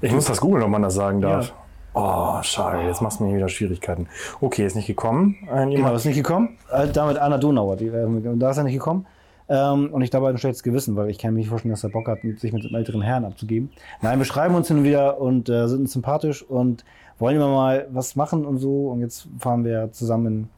Ich 0.00 0.12
muss 0.12 0.26
das 0.26 0.40
googeln, 0.40 0.62
ob 0.62 0.70
man 0.70 0.82
das 0.82 0.94
sagen 0.94 1.20
darf. 1.20 1.52
Oh, 1.94 2.40
schade, 2.42 2.86
jetzt 2.86 3.02
machst 3.02 3.18
du 3.18 3.24
mir 3.24 3.34
wieder 3.34 3.48
Schwierigkeiten. 3.48 4.06
Okay, 4.40 4.64
ist 4.64 4.76
nicht 4.76 4.86
gekommen. 4.86 5.36
Ein, 5.50 5.70
Genau, 5.70 5.92
ist 5.94 6.04
nicht 6.04 6.16
gekommen. 6.16 6.56
Äh, 6.70 6.86
damit 6.88 7.18
Anna 7.18 7.38
Donauer, 7.38 7.76
die, 7.76 7.86
äh, 7.86 8.06
da 8.36 8.50
ist 8.50 8.58
er 8.58 8.64
nicht 8.64 8.74
gekommen. 8.74 9.06
Ähm, 9.48 9.92
und 9.92 10.02
ich 10.02 10.10
dabei 10.10 10.28
ein 10.28 10.38
schlechtes 10.38 10.62
Gewissen, 10.62 10.94
weil 10.94 11.08
ich 11.10 11.18
kann 11.18 11.32
mir 11.32 11.40
nicht 11.40 11.48
vorstellen, 11.48 11.72
dass 11.72 11.82
er 11.82 11.90
Bock 11.90 12.06
hat, 12.06 12.18
sich 12.20 12.52
mit 12.52 12.64
einem 12.64 12.74
älteren 12.74 13.02
Herrn 13.02 13.24
abzugeben. 13.24 13.70
Nein, 14.02 14.18
wir 14.18 14.26
schreiben 14.26 14.54
uns 14.54 14.68
hin 14.68 14.78
und 14.78 14.84
wieder 14.84 15.18
und 15.20 15.48
äh, 15.48 15.66
sind 15.66 15.80
uns 15.80 15.92
sympathisch 15.94 16.42
und 16.42 16.84
wollen 17.18 17.36
immer 17.36 17.48
mal 17.48 17.86
was 17.90 18.16
machen 18.16 18.44
und 18.44 18.58
so. 18.58 18.88
Und 18.88 19.00
jetzt 19.00 19.28
fahren 19.38 19.64
wir 19.64 19.90
zusammen 19.92 20.48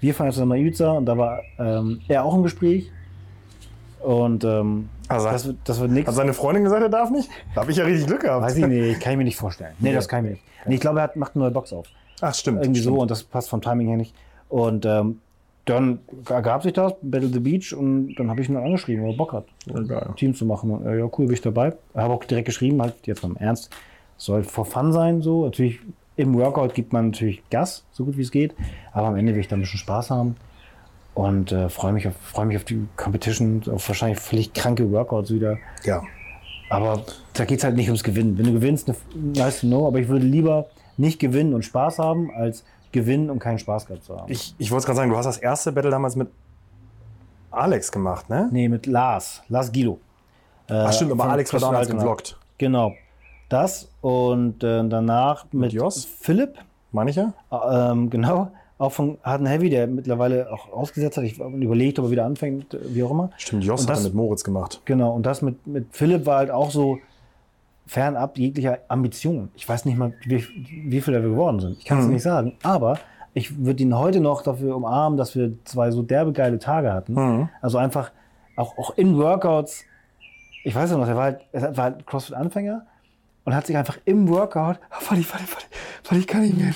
wir 0.00 0.12
fahren 0.14 0.26
jetzt 0.26 0.34
zusammen 0.34 0.50
nach 0.50 0.56
Ibiza 0.58 0.90
und 0.92 1.06
da 1.06 1.16
war 1.16 1.40
ähm, 1.58 2.00
er 2.06 2.24
auch 2.24 2.34
im 2.34 2.42
Gespräch. 2.42 2.90
Und 4.02 4.44
ähm, 4.44 4.88
Also- 5.08 5.28
das, 5.28 5.46
wird, 5.46 5.56
das 5.64 5.80
wird 5.80 5.90
nichts. 5.90 6.08
hat 6.08 6.14
seine 6.16 6.34
Freundin 6.34 6.64
gesagt, 6.64 6.82
er 6.82 6.88
darf 6.88 7.10
nicht? 7.10 7.28
Da 7.54 7.62
habe 7.62 7.70
ich 7.70 7.78
ja 7.78 7.84
richtig 7.84 8.06
Glück 8.06 8.20
gehabt. 8.20 8.42
Weiß 8.42 8.56
ich 8.56 8.66
nicht, 8.66 9.00
kann 9.00 9.12
ich 9.12 9.18
mir 9.18 9.24
nicht 9.24 9.36
vorstellen. 9.36 9.72
Nee, 9.78 9.92
das 9.94 10.06
kann 10.08 10.20
ich 10.20 10.24
mir 10.24 10.30
nicht. 10.32 10.42
Nee, 10.66 10.74
ich 10.74 10.80
glaube, 10.80 11.00
er 11.00 11.04
hat, 11.04 11.16
macht 11.16 11.34
eine 11.34 11.44
neue 11.44 11.50
Box 11.50 11.72
auf. 11.72 11.86
Ach, 12.20 12.34
stimmt. 12.34 12.62
Irgendwie 12.62 12.80
stimmt. 12.80 12.96
so 12.96 13.00
und 13.02 13.10
das 13.10 13.22
passt 13.24 13.48
vom 13.48 13.60
Timing 13.62 13.88
her 13.88 13.96
nicht. 13.96 14.14
Und 14.48 14.84
ähm, 14.86 15.20
dann 15.64 15.98
ergab 16.28 16.62
sich 16.62 16.74
das, 16.74 16.92
Battle 17.02 17.28
the 17.28 17.40
Beach 17.40 17.74
und 17.74 18.14
dann 18.16 18.30
habe 18.30 18.40
ich 18.40 18.48
ihn 18.48 18.56
angeschrieben, 18.56 19.04
ob 19.04 19.12
er 19.12 19.16
Bock 19.16 19.32
hat, 19.32 19.46
Ja, 19.66 19.98
ein 20.06 20.14
Team 20.14 20.34
zu 20.34 20.44
machen. 20.44 20.70
Und, 20.70 20.86
äh, 20.86 20.98
ja, 20.98 21.04
cool, 21.06 21.26
bin 21.26 21.32
ich 21.32 21.40
dabei. 21.40 21.72
Habe 21.94 22.14
auch 22.14 22.22
direkt 22.24 22.46
geschrieben, 22.46 22.80
halt 22.82 22.94
jetzt 23.06 23.22
mal 23.22 23.30
im 23.30 23.36
Ernst, 23.38 23.70
soll 24.18 24.44
for 24.44 24.64
fun 24.64 24.92
sein, 24.92 25.22
so. 25.22 25.44
Natürlich 25.44 25.80
im 26.16 26.34
Workout 26.34 26.74
gibt 26.74 26.92
man 26.92 27.10
natürlich 27.10 27.42
Gas, 27.50 27.84
so 27.92 28.04
gut 28.04 28.16
wie 28.16 28.22
es 28.22 28.30
geht, 28.30 28.54
aber 28.92 29.08
am 29.08 29.16
Ende 29.16 29.34
will 29.34 29.40
ich 29.40 29.48
da 29.48 29.56
ein 29.56 29.60
bisschen 29.60 29.78
Spaß 29.78 30.10
haben 30.10 30.36
und 31.14 31.52
äh, 31.52 31.68
freue 31.68 31.92
mich, 31.92 32.06
auf- 32.08 32.16
freue 32.16 32.46
mich 32.46 32.56
auf 32.56 32.64
die 32.64 32.86
Competition, 32.96 33.62
auf 33.70 33.86
wahrscheinlich 33.88 34.18
völlig 34.18 34.52
kranke 34.52 34.90
Workouts 34.90 35.30
wieder. 35.30 35.58
Ja. 35.84 36.02
Aber 36.68 37.04
da 37.34 37.44
geht 37.44 37.58
es 37.58 37.64
halt 37.64 37.76
nicht 37.76 37.88
ums 37.88 38.02
Gewinnen. 38.02 38.36
Wenn 38.38 38.46
du 38.46 38.52
gewinnst, 38.52 38.90
nice 39.14 39.60
to 39.60 39.66
know, 39.66 39.86
aber 39.86 39.98
ich 40.00 40.08
würde 40.08 40.26
lieber 40.26 40.66
nicht 40.96 41.20
gewinnen 41.20 41.54
und 41.54 41.64
Spaß 41.64 41.98
haben, 41.98 42.30
als 42.34 42.64
gewinnen 42.92 43.30
und 43.30 43.38
keinen 43.38 43.58
Spaß 43.58 43.86
gehabt 43.86 44.04
zu 44.04 44.16
haben. 44.18 44.32
Ich, 44.32 44.54
ich 44.58 44.70
wollte 44.70 44.86
gerade 44.86 44.96
sagen, 44.96 45.10
du 45.10 45.16
hast 45.16 45.26
das 45.26 45.36
erste 45.38 45.70
Battle 45.72 45.90
damals 45.90 46.16
mit 46.16 46.28
Alex 47.50 47.92
gemacht, 47.92 48.28
ne? 48.28 48.48
nee, 48.52 48.68
mit 48.68 48.86
Lars, 48.86 49.42
Lars 49.48 49.72
Guido. 49.72 49.98
Äh, 50.68 50.72
Ach 50.74 50.92
stimmt, 50.92 51.12
aber 51.12 51.22
von 51.24 51.32
Alex 51.32 51.52
war 51.52 51.60
damals 51.60 51.88
gevloggt. 51.88 52.38
Genau. 52.58 52.92
Das 53.48 53.90
und 54.00 54.62
äh, 54.64 54.86
danach 54.88 55.46
mit, 55.52 55.72
Jos? 55.72 56.04
Philipp, 56.04 56.54
Meine 56.92 57.10
ich 57.10 57.16
ja? 57.16 57.32
äh, 57.52 57.90
ähm, 57.92 58.10
genau, 58.10 58.50
auch 58.78 58.90
von 58.92 59.18
Hard 59.22 59.40
and 59.40 59.48
Heavy, 59.48 59.70
der 59.70 59.86
mittlerweile 59.86 60.52
auch 60.52 60.72
ausgesetzt 60.72 61.16
hat. 61.16 61.24
Ich 61.24 61.38
habe 61.38 61.56
überlegt, 61.56 61.98
ob 61.98 62.06
er 62.06 62.10
wieder 62.10 62.24
anfängt, 62.26 62.74
äh, 62.74 62.78
wie 62.94 63.02
auch 63.04 63.10
immer. 63.10 63.30
Stimmt, 63.36 63.64
Jos 63.64 63.82
Und 63.82 63.86
hat 63.88 63.94
er 63.96 63.96
das- 63.96 64.04
mit 64.04 64.14
Moritz 64.14 64.42
gemacht. 64.44 64.80
Genau, 64.84 65.12
und 65.12 65.24
das 65.24 65.42
mit, 65.42 65.64
mit 65.66 65.86
Philipp 65.92 66.26
war 66.26 66.38
halt 66.38 66.50
auch 66.50 66.70
so 66.70 66.98
fernab 67.86 68.36
jeglicher 68.36 68.78
Ambition. 68.88 69.50
Ich 69.54 69.68
weiß 69.68 69.84
nicht 69.84 69.96
mal, 69.96 70.12
wie, 70.24 70.44
wie 70.84 71.00
viel 71.00 71.14
wir 71.14 71.20
geworden 71.20 71.60
sind. 71.60 71.78
Ich 71.78 71.84
kann 71.84 71.98
es 72.00 72.06
Mhm. 72.06 72.12
nicht 72.14 72.22
sagen. 72.24 72.54
Aber 72.64 72.98
ich 73.32 73.64
würde 73.64 73.82
ihn 73.84 73.96
heute 73.96 74.18
noch 74.20 74.42
dafür 74.42 74.74
umarmen, 74.74 75.16
dass 75.16 75.36
wir 75.36 75.52
zwei 75.64 75.92
so 75.92 76.02
derbe 76.02 76.32
geile 76.32 76.58
Tage 76.58 76.92
hatten. 76.92 77.14
Mhm. 77.14 77.48
Also 77.62 77.78
einfach 77.78 78.10
auch, 78.56 78.76
auch 78.76 78.96
in 78.96 79.16
Workouts. 79.16 79.84
Ich 80.64 80.74
weiß 80.74 80.90
noch, 80.92 81.06
er 81.06 81.14
war 81.16 81.22
halt, 81.24 81.40
er 81.52 81.76
war 81.76 81.84
halt 81.84 82.06
CrossFit-Anfänger 82.06 82.86
und 83.46 83.54
hat 83.54 83.66
sich 83.66 83.76
einfach 83.76 83.96
im 84.04 84.28
Workout, 84.28 84.78
ah, 84.90 84.96
Fadi, 85.00 85.22
Fadi, 85.22 85.44
Fadi, 85.44 85.64
Fadi, 86.02 86.20
ich 86.20 86.26
kann 86.26 86.42
nicht 86.42 86.58
mehr. 86.58 86.72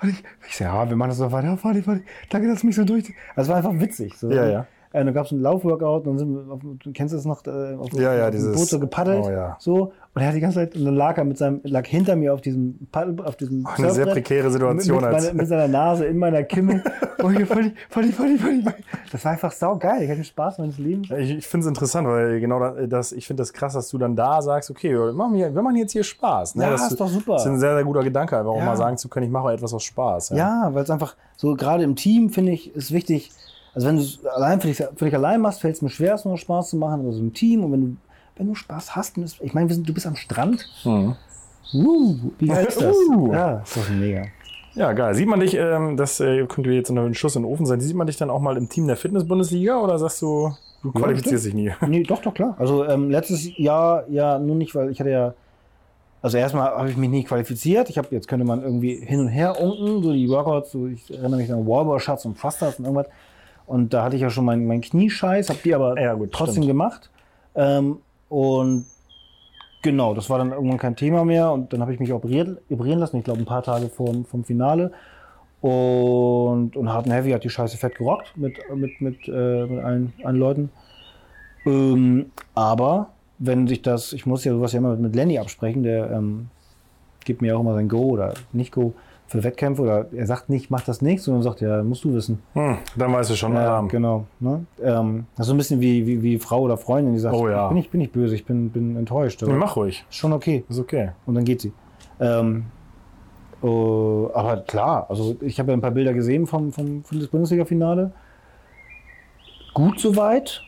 Fadi. 0.00 0.14
Ich 0.48 0.56
sag, 0.56 0.66
ja, 0.66 0.88
wir 0.88 0.96
machen 0.96 1.10
das 1.10 1.18
so 1.18 1.30
weiter. 1.30 1.56
Fadi, 1.56 1.82
Fadi, 1.82 2.02
danke, 2.30 2.48
dass 2.48 2.62
du 2.62 2.66
mich 2.66 2.74
so 2.74 2.84
durch. 2.84 3.04
Also 3.36 3.42
es 3.42 3.48
war 3.50 3.56
einfach 3.56 3.80
witzig. 3.80 4.14
So. 4.18 4.30
Ja, 4.32 4.46
ja. 4.46 4.66
Äh, 4.92 5.04
dann 5.04 5.12
gab 5.14 5.26
es 5.26 5.32
einen 5.32 5.40
Laufworkout, 5.42 6.06
dann 6.06 6.18
sind 6.18 6.32
wir, 6.34 6.52
auf, 6.52 6.60
du 6.62 6.92
kennst 6.92 7.12
du 7.12 7.16
das 7.16 7.24
noch, 7.24 7.44
äh, 7.46 7.74
auf, 7.74 7.92
Ja, 7.94 8.14
ja, 8.14 8.24
auf 8.24 8.30
dem 8.30 8.36
dieses- 8.40 8.56
Boot 8.56 8.68
so 8.68 8.80
gepaddelt. 8.80 9.24
oh, 9.24 9.30
ja. 9.30 9.56
So. 9.58 9.92
Und 10.14 10.22
er 10.22 10.28
hat 10.28 10.34
die 10.36 10.40
ganze 10.40 10.58
Zeit, 10.60 10.76
und 10.76 10.84
dann 10.84 10.94
lag 10.94 11.18
er 11.18 11.24
mit 11.24 11.36
seinem, 11.38 11.60
lag 11.64 11.84
hinter 11.88 12.14
mir 12.14 12.32
auf 12.32 12.40
diesem 12.40 12.86
Paddel, 12.92 13.20
auf 13.24 13.34
diesem 13.34 13.66
Eine 13.66 13.90
sehr 13.90 14.06
prekäre 14.06 14.48
Situation. 14.48 14.98
Mit, 14.98 15.04
mit, 15.06 15.12
als 15.14 15.24
meiner, 15.24 15.34
mit 15.34 15.48
seiner 15.48 15.66
Nase 15.68 16.04
in 16.06 16.18
meiner 16.18 16.44
Kimme. 16.44 16.84
und 17.22 17.40
ich, 17.40 17.48
Fadi, 17.48 17.72
Fadi, 17.90 18.12
Fadi, 18.12 18.38
Fadi. 18.38 18.64
Das 19.10 19.24
war 19.24 19.32
einfach 19.32 19.50
saugeil. 19.50 20.04
Ich 20.04 20.10
hatte 20.10 20.22
Spaß 20.22 20.58
meines 20.58 20.78
Lebens. 20.78 21.10
Ich, 21.10 21.30
ich 21.38 21.46
finde 21.48 21.64
es 21.64 21.68
interessant, 21.68 22.06
weil 22.06 22.38
genau 22.38 22.60
da- 22.60 22.86
das, 22.86 23.10
ich 23.10 23.26
finde 23.26 23.40
das 23.40 23.52
krass, 23.52 23.72
dass 23.72 23.88
du 23.88 23.98
dann 23.98 24.14
da 24.14 24.40
sagst, 24.40 24.70
okay, 24.70 24.90
wir 24.92 25.12
machen, 25.12 25.34
hier, 25.34 25.52
wir 25.52 25.62
machen 25.62 25.74
jetzt 25.76 25.90
hier 25.90 26.04
Spaß. 26.04 26.54
Ne? 26.54 26.62
Ja, 26.62 26.70
das 26.70 26.92
ist 26.92 27.00
doch 27.00 27.08
super. 27.08 27.32
Das 27.32 27.42
ist 27.46 27.50
ein 27.50 27.58
sehr, 27.58 27.74
sehr 27.74 27.84
guter 27.84 28.04
Gedanke, 28.04 28.38
einfach 28.38 28.52
auch 28.52 28.58
Ja. 28.58 28.66
mal 28.66 28.76
sagen 28.76 28.96
zu 28.96 29.08
können, 29.08 29.26
ich 29.26 29.32
mache 29.32 29.52
etwas 29.52 29.74
aus 29.74 29.82
Spaß. 29.82 30.28
Ja, 30.30 30.70
weil 30.72 30.84
es 30.84 30.90
einfach 30.90 31.16
so, 31.36 31.54
gerade 31.56 31.82
im 31.82 31.96
Team, 31.96 32.30
finde 32.30 32.52
ich, 32.52 32.72
ist 32.76 32.92
wichtig. 32.92 33.32
Also, 33.74 33.88
wenn 33.88 33.96
du 33.96 34.02
es 34.02 34.24
allein 34.26 34.60
für 34.60 34.68
dich, 34.68 34.76
für 34.76 35.04
dich 35.06 35.14
allein 35.16 35.40
machst, 35.40 35.60
fällt 35.60 35.74
es 35.74 35.82
mir 35.82 35.90
schwer, 35.90 36.14
es 36.14 36.24
nur 36.24 36.38
Spaß 36.38 36.70
zu 36.70 36.76
machen, 36.76 37.00
aber 37.00 37.10
so 37.12 37.18
im 37.18 37.32
Team 37.34 37.64
und 37.64 37.72
wenn 37.72 37.80
du, 37.80 37.96
wenn 38.36 38.46
du 38.46 38.54
Spaß 38.54 38.96
hast, 38.96 39.16
ich 39.18 39.54
meine, 39.54 39.76
du 39.76 39.94
bist 39.94 40.06
am 40.06 40.16
Strand. 40.16 40.68
Mhm. 40.84 41.16
Uh, 41.72 42.16
wie 42.38 42.46
geil 42.46 42.66
ist 42.66 42.80
das? 42.80 42.96
Uh. 42.96 43.32
Ja, 43.32 43.58
ist 43.60 43.76
doch 43.76 43.88
mega. 43.90 44.24
Ja, 44.74 44.92
geil. 44.92 45.14
Sieht 45.14 45.28
man 45.28 45.40
dich, 45.40 45.54
ähm, 45.54 45.96
das 45.96 46.20
äh, 46.20 46.44
könnte 46.46 46.70
jetzt 46.70 46.90
ein 46.90 47.14
Schuss 47.14 47.36
in 47.36 47.42
den 47.42 47.50
Ofen 47.50 47.64
sein, 47.64 47.80
sieht 47.80 47.96
man 47.96 48.06
dich 48.06 48.16
dann 48.16 48.30
auch 48.30 48.40
mal 48.40 48.56
im 48.56 48.68
Team 48.68 48.86
der 48.86 48.96
Fitness-Bundesliga 48.96 49.78
oder 49.78 49.98
sagst 49.98 50.20
du, 50.22 50.52
du 50.82 50.92
qualifizierst 50.92 51.46
dich 51.46 51.54
nie? 51.54 51.72
Nee, 51.86 52.02
doch, 52.02 52.20
doch, 52.20 52.34
klar. 52.34 52.56
Also 52.58 52.84
ähm, 52.84 53.08
letztes 53.10 53.56
Jahr 53.56 54.04
ja 54.08 54.38
nur 54.38 54.56
nicht, 54.56 54.74
weil 54.74 54.90
ich 54.90 54.98
hatte 54.98 55.10
ja, 55.10 55.34
also 56.22 56.38
erstmal 56.38 56.70
habe 56.70 56.90
ich 56.90 56.96
mich 56.96 57.10
nicht 57.10 57.28
qualifiziert. 57.28 57.88
Ich 57.88 57.98
habe, 57.98 58.08
jetzt 58.10 58.26
könnte 58.26 58.44
man 58.44 58.62
irgendwie 58.62 58.96
hin 58.96 59.20
und 59.20 59.28
her 59.28 59.60
unken, 59.60 60.02
so 60.02 60.12
die 60.12 60.28
Workouts, 60.28 60.72
so 60.72 60.86
ich 60.86 61.08
erinnere 61.10 61.40
mich 61.40 61.52
an 61.52 61.66
Wallball 61.66 62.00
Shots 62.00 62.24
und 62.24 62.38
Thrusters 62.38 62.78
und 62.78 62.84
irgendwas. 62.84 63.06
Und 63.66 63.94
da 63.94 64.04
hatte 64.04 64.16
ich 64.16 64.22
ja 64.22 64.30
schon 64.30 64.44
meinen 64.44 64.66
mein 64.66 64.80
Kniescheiß, 64.80 65.50
habe 65.50 65.58
die 65.64 65.74
aber 65.74 66.00
Ja, 66.00 66.14
gut, 66.14 66.32
trotzdem 66.32 66.64
stimmt. 66.64 66.66
gemacht. 66.68 67.10
Ähm, 67.54 67.98
und 68.28 68.86
genau, 69.82 70.14
das 70.14 70.28
war 70.30 70.38
dann 70.38 70.52
irgendwann 70.52 70.78
kein 70.78 70.96
Thema 70.96 71.24
mehr. 71.24 71.52
Und 71.52 71.72
dann 71.72 71.80
habe 71.80 71.92
ich 71.92 72.00
mich 72.00 72.12
operiert, 72.12 72.60
operieren 72.70 72.98
lassen, 72.98 73.18
ich 73.18 73.24
glaube 73.24 73.40
ein 73.40 73.46
paar 73.46 73.62
Tage 73.62 73.88
vom, 73.88 74.24
vom 74.24 74.44
Finale. 74.44 74.92
Und, 75.60 76.76
und 76.76 76.92
Hard 76.92 77.06
Heavy 77.06 77.30
hat 77.30 77.44
die 77.44 77.50
Scheiße 77.50 77.78
fett 77.78 77.94
gerockt 77.96 78.36
mit, 78.36 78.58
mit, 78.74 79.00
mit, 79.00 79.28
äh, 79.28 79.66
mit 79.66 79.84
allen, 79.84 80.12
allen 80.22 80.36
Leuten. 80.36 80.70
Ähm, 81.64 82.26
aber 82.54 83.10
wenn 83.38 83.66
sich 83.66 83.80
das, 83.82 84.12
ich 84.12 84.26
muss 84.26 84.44
ja 84.44 84.52
sowas 84.52 84.72
ja 84.72 84.78
immer 84.78 84.96
mit 84.96 85.14
Lenny 85.14 85.38
absprechen, 85.38 85.82
der 85.82 86.10
ähm, 86.10 86.48
gibt 87.24 87.40
mir 87.40 87.56
auch 87.56 87.60
immer 87.60 87.74
sein 87.74 87.88
Go 87.88 88.02
oder 88.10 88.34
nicht 88.52 88.72
Go 88.72 88.94
für 89.26 89.42
Wettkämpfe 89.42 89.82
oder 89.82 90.06
er 90.12 90.26
sagt 90.26 90.48
nicht, 90.50 90.70
mach 90.70 90.82
das 90.82 91.00
nicht, 91.02 91.22
sondern 91.22 91.42
sagt, 91.42 91.60
ja, 91.60 91.82
musst 91.82 92.04
du 92.04 92.12
wissen. 92.14 92.42
Hm, 92.52 92.76
dann 92.96 93.12
weißt 93.12 93.30
du 93.30 93.34
schon, 93.36 93.56
Alarm. 93.56 93.88
genau. 93.88 94.26
Ne? 94.38 94.64
Ähm, 94.82 95.26
das 95.36 95.46
ist 95.46 95.48
so 95.48 95.54
ein 95.54 95.58
bisschen 95.58 95.80
wie, 95.80 96.06
wie, 96.06 96.22
wie 96.22 96.38
Frau 96.38 96.60
oder 96.62 96.76
Freundin, 96.76 97.14
die 97.14 97.18
sagt, 97.18 97.34
Oh 97.34 97.48
ja. 97.48 97.68
bin, 97.68 97.78
ich, 97.78 97.90
bin 97.90 98.00
ich 98.00 98.12
böse, 98.12 98.34
ich 98.34 98.44
bin, 98.44 98.70
bin 98.70 98.96
enttäuscht. 98.96 99.42
Nee, 99.42 99.52
Mach 99.54 99.76
ruhig. 99.76 100.04
ist 100.08 100.16
schon 100.16 100.32
okay. 100.32 100.64
Ist 100.68 100.78
okay. 100.78 101.10
Und 101.26 101.34
dann 101.34 101.44
geht 101.44 101.62
sie. 101.62 101.72
Ähm, 102.20 102.66
oh, 103.62 104.30
aber 104.34 104.58
klar, 104.58 105.06
also 105.08 105.36
ich 105.40 105.58
habe 105.58 105.70
ja 105.72 105.76
ein 105.76 105.80
paar 105.80 105.90
Bilder 105.90 106.12
gesehen 106.12 106.46
vom, 106.46 106.70
vom, 106.72 107.02
vom 107.02 107.26
Bundesliga-Finale. 107.28 108.12
Gut 109.72 109.98
soweit, 109.98 110.62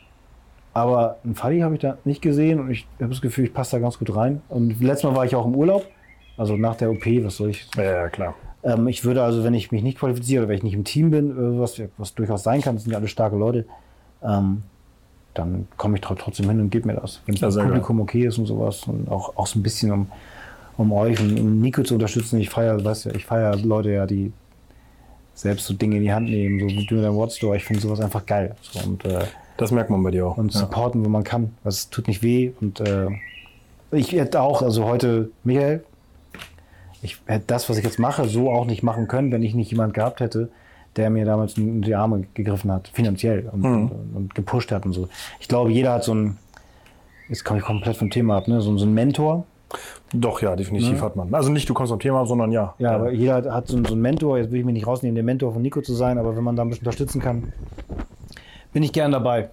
aber 0.75 1.19
einen 1.25 1.35
Fadi 1.37 1.61
habe 1.61 1.75
ich 1.75 1.81
da 1.81 1.99
nicht 2.05 2.21
gesehen 2.23 2.59
und 2.59 2.71
ich 2.71 2.89
habe 2.99 3.11
das 3.11 3.21
Gefühl, 3.21 3.45
ich 3.45 3.55
passe 3.55 3.77
da 3.77 3.81
ganz 3.81 3.99
gut 3.99 4.17
rein. 4.17 4.43
Und 4.49 4.81
letztes 4.83 5.05
Mal 5.09 5.15
war 5.17 5.25
ich 5.25 5.37
auch 5.37 5.47
im 5.47 5.55
Urlaub, 5.55 5.87
also 6.37 6.57
nach 6.57 6.75
der 6.75 6.91
OP, 6.91 7.07
was 7.23 7.37
soll 7.37 7.51
ich. 7.51 7.69
Ja, 7.77 7.83
ja, 7.85 8.09
klar. 8.09 8.35
Ähm, 8.63 8.89
ich 8.89 9.05
würde 9.05 9.23
also, 9.23 9.45
wenn 9.45 9.55
ich 9.55 9.71
mich 9.73 9.83
nicht 9.83 9.99
qualifiziere 9.99 10.43
oder 10.43 10.49
wenn 10.51 10.57
ich 10.59 10.63
nicht 10.65 10.75
im 10.75 10.85
Team 10.85 11.11
bin, 11.11 11.31
äh, 11.31 11.61
was, 11.61 11.81
was 11.99 12.15
durchaus 12.15 12.43
sein 12.43 12.61
kann, 12.63 12.75
das 12.77 12.85
sind 12.85 12.93
ja 12.93 12.99
alle 12.99 13.09
starke 13.09 13.37
Leute, 13.37 13.65
ähm, 14.23 14.63
dann 15.35 15.69
komme 15.77 15.97
ich 15.97 16.03
tro- 16.03 16.15
trotzdem 16.15 16.49
hin 16.49 16.61
und 16.61 16.71
gebe 16.71 16.87
mir 16.89 16.95
das. 16.95 17.21
Wenn 17.27 17.35
Ja, 17.35 17.43
das 17.49 17.57
Publikum 17.57 18.01
okay 18.01 18.27
ist 18.27 18.39
und 18.39 18.47
sowas 18.47 18.85
und 18.87 19.09
auch, 19.11 19.37
auch 19.37 19.47
so 19.47 19.59
ein 19.59 19.63
bisschen 19.63 19.93
um, 19.93 20.07
um 20.79 20.93
euch 20.93 21.21
und 21.21 21.39
um 21.39 21.61
Nico 21.61 21.83
zu 21.83 21.95
unterstützen. 21.95 22.41
Ich 22.41 22.49
feiere, 22.51 22.83
weißt 22.83 23.07
du, 23.07 23.11
ich 23.11 23.27
feiere 23.27 23.57
Leute 23.57 23.91
ja, 23.91 24.07
die 24.07 24.33
selbst 25.35 25.67
so 25.67 25.75
Dinge 25.75 25.97
in 25.99 26.03
die 26.03 26.13
Hand 26.13 26.31
nehmen, 26.31 26.59
so 26.61 26.67
wie 26.75 26.87
du 26.87 26.97
in 26.97 27.03
deinem 27.03 27.17
Watchstore. 27.17 27.57
Ich 27.59 27.65
finde 27.65 27.83
sowas 27.83 28.01
einfach 28.01 28.25
geil. 28.25 28.57
So, 28.63 28.81
und, 28.89 29.05
äh, 29.05 29.25
Das 29.59 29.71
merkt 29.71 29.91
man 29.91 30.03
bei 30.03 30.11
dir 30.11 30.27
auch. 30.27 30.39
und 30.39 30.55
ja. 30.55 30.61
supporten, 30.61 31.05
wo 31.05 31.11
man 31.11 31.25
kann. 31.25 31.53
Das 31.63 31.91
tut 31.91 32.09
nicht 32.09 32.23
weh. 32.23 32.53
Und 32.63 32.81
äh, 32.81 33.09
ich 33.93 34.13
hätte 34.13 34.41
auch, 34.41 34.63
also 34.63 34.87
heute, 34.87 35.31
Michael, 35.45 35.85
ich 37.07 37.21
hätte 37.27 37.45
das, 37.47 37.69
was 37.71 37.79
ich 37.79 37.85
jetzt 37.85 37.99
mache, 37.99 38.27
so 38.29 38.51
auch 38.51 38.67
nicht 38.67 38.83
machen 38.83 39.09
können, 39.09 39.33
wenn 39.33 39.43
ich 39.43 39.55
nicht 39.55 39.71
jemand 39.71 39.95
gehabt 39.95 40.21
hätte, 40.21 40.49
der 40.97 41.11
mir 41.11 41.25
damals 41.25 41.57
in 41.59 41.83
die 41.83 41.95
Arme 41.95 42.25
gegriffen 42.35 42.71
hat, 42.73 42.89
finanziell 42.89 43.49
und, 43.53 43.63
und, 43.65 43.91
und 44.15 44.35
gepusht 44.35 44.73
hat 44.73 44.85
und 44.87 44.93
so. 44.93 45.09
Ich 45.41 45.49
glaube, 45.49 45.71
jeder 45.71 45.93
hat 45.95 46.05
so 46.05 46.15
ein, 46.15 46.39
jetzt 47.29 47.45
komme 47.45 47.59
ich 47.61 47.65
komplett 47.65 47.97
vom 47.97 48.11
Thema 48.11 48.37
ab, 48.39 48.49
ne? 48.49 48.61
so, 48.61 48.77
so 48.79 48.87
ein 48.87 48.95
Mentor. 48.95 49.45
Doch, 50.13 50.41
ja, 50.43 50.55
definitiv 50.55 51.01
hat 51.03 51.17
man. 51.17 51.35
Also 51.35 51.51
nicht 51.51 51.69
du 51.69 51.75
kommst 51.75 51.91
vom 51.91 51.99
Thema 51.99 52.25
sondern 52.25 52.53
ja. 52.53 52.75
Ja, 52.79 52.93
aber 52.93 53.11
jeder 53.11 53.35
hat- 53.35 53.47
hat 53.51 53.67
so, 53.69 53.77
so 53.85 53.93
einen 53.95 54.01
Mentor. 54.01 54.39
Jetzt 54.39 54.53
will 54.53 54.61
ich 54.61 54.65
mich 54.65 54.75
nicht 54.75 54.87
rausnehmen, 54.87 55.17
der 55.17 55.25
Mentor 55.25 55.53
von 55.53 55.61
Nico 55.61 55.81
zu 55.83 55.93
sein, 55.93 56.19
aber 56.19 56.37
wenn 56.37 56.45
man 56.45 56.55
da 56.55 56.63
ein 56.63 56.69
bisschen 56.69 56.87
unterstützen 56.87 57.21
kann, 57.21 57.53
bin 58.73 58.83
ich 58.85 58.93
gern 58.93 59.11
dabei. 59.13 59.51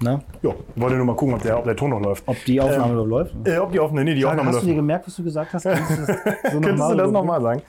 Ne? 0.00 0.20
Ja, 0.42 0.54
wollte 0.76 0.96
nur 0.96 1.06
mal 1.06 1.16
gucken, 1.16 1.34
ob 1.34 1.42
der, 1.42 1.58
ob 1.58 1.64
der 1.64 1.74
Ton 1.74 1.90
noch 1.90 2.00
läuft. 2.00 2.22
Ob 2.26 2.36
die 2.44 2.60
Aufnahme 2.60 2.94
noch 2.94 3.04
läuft? 3.04 3.34
Äh, 3.44 3.58
ob 3.58 3.72
die 3.72 3.80
Aufnahme, 3.80 4.04
nee, 4.04 4.14
die 4.14 4.22
Sag, 4.22 4.30
Aufnahme 4.30 4.48
hast 4.48 4.54
läuft. 4.56 4.66
du 4.66 4.70
dir 4.70 4.76
gemerkt, 4.76 5.06
was 5.08 5.16
du 5.16 5.24
gesagt 5.24 5.52
hast? 5.52 5.62
Kannst 5.64 5.90
du 5.90 6.06
das 6.06 6.52
so 6.52 6.60
Könntest 6.60 6.90
du 6.90 6.94
das 6.94 7.10
nochmal 7.10 7.42
sagen? 7.42 7.62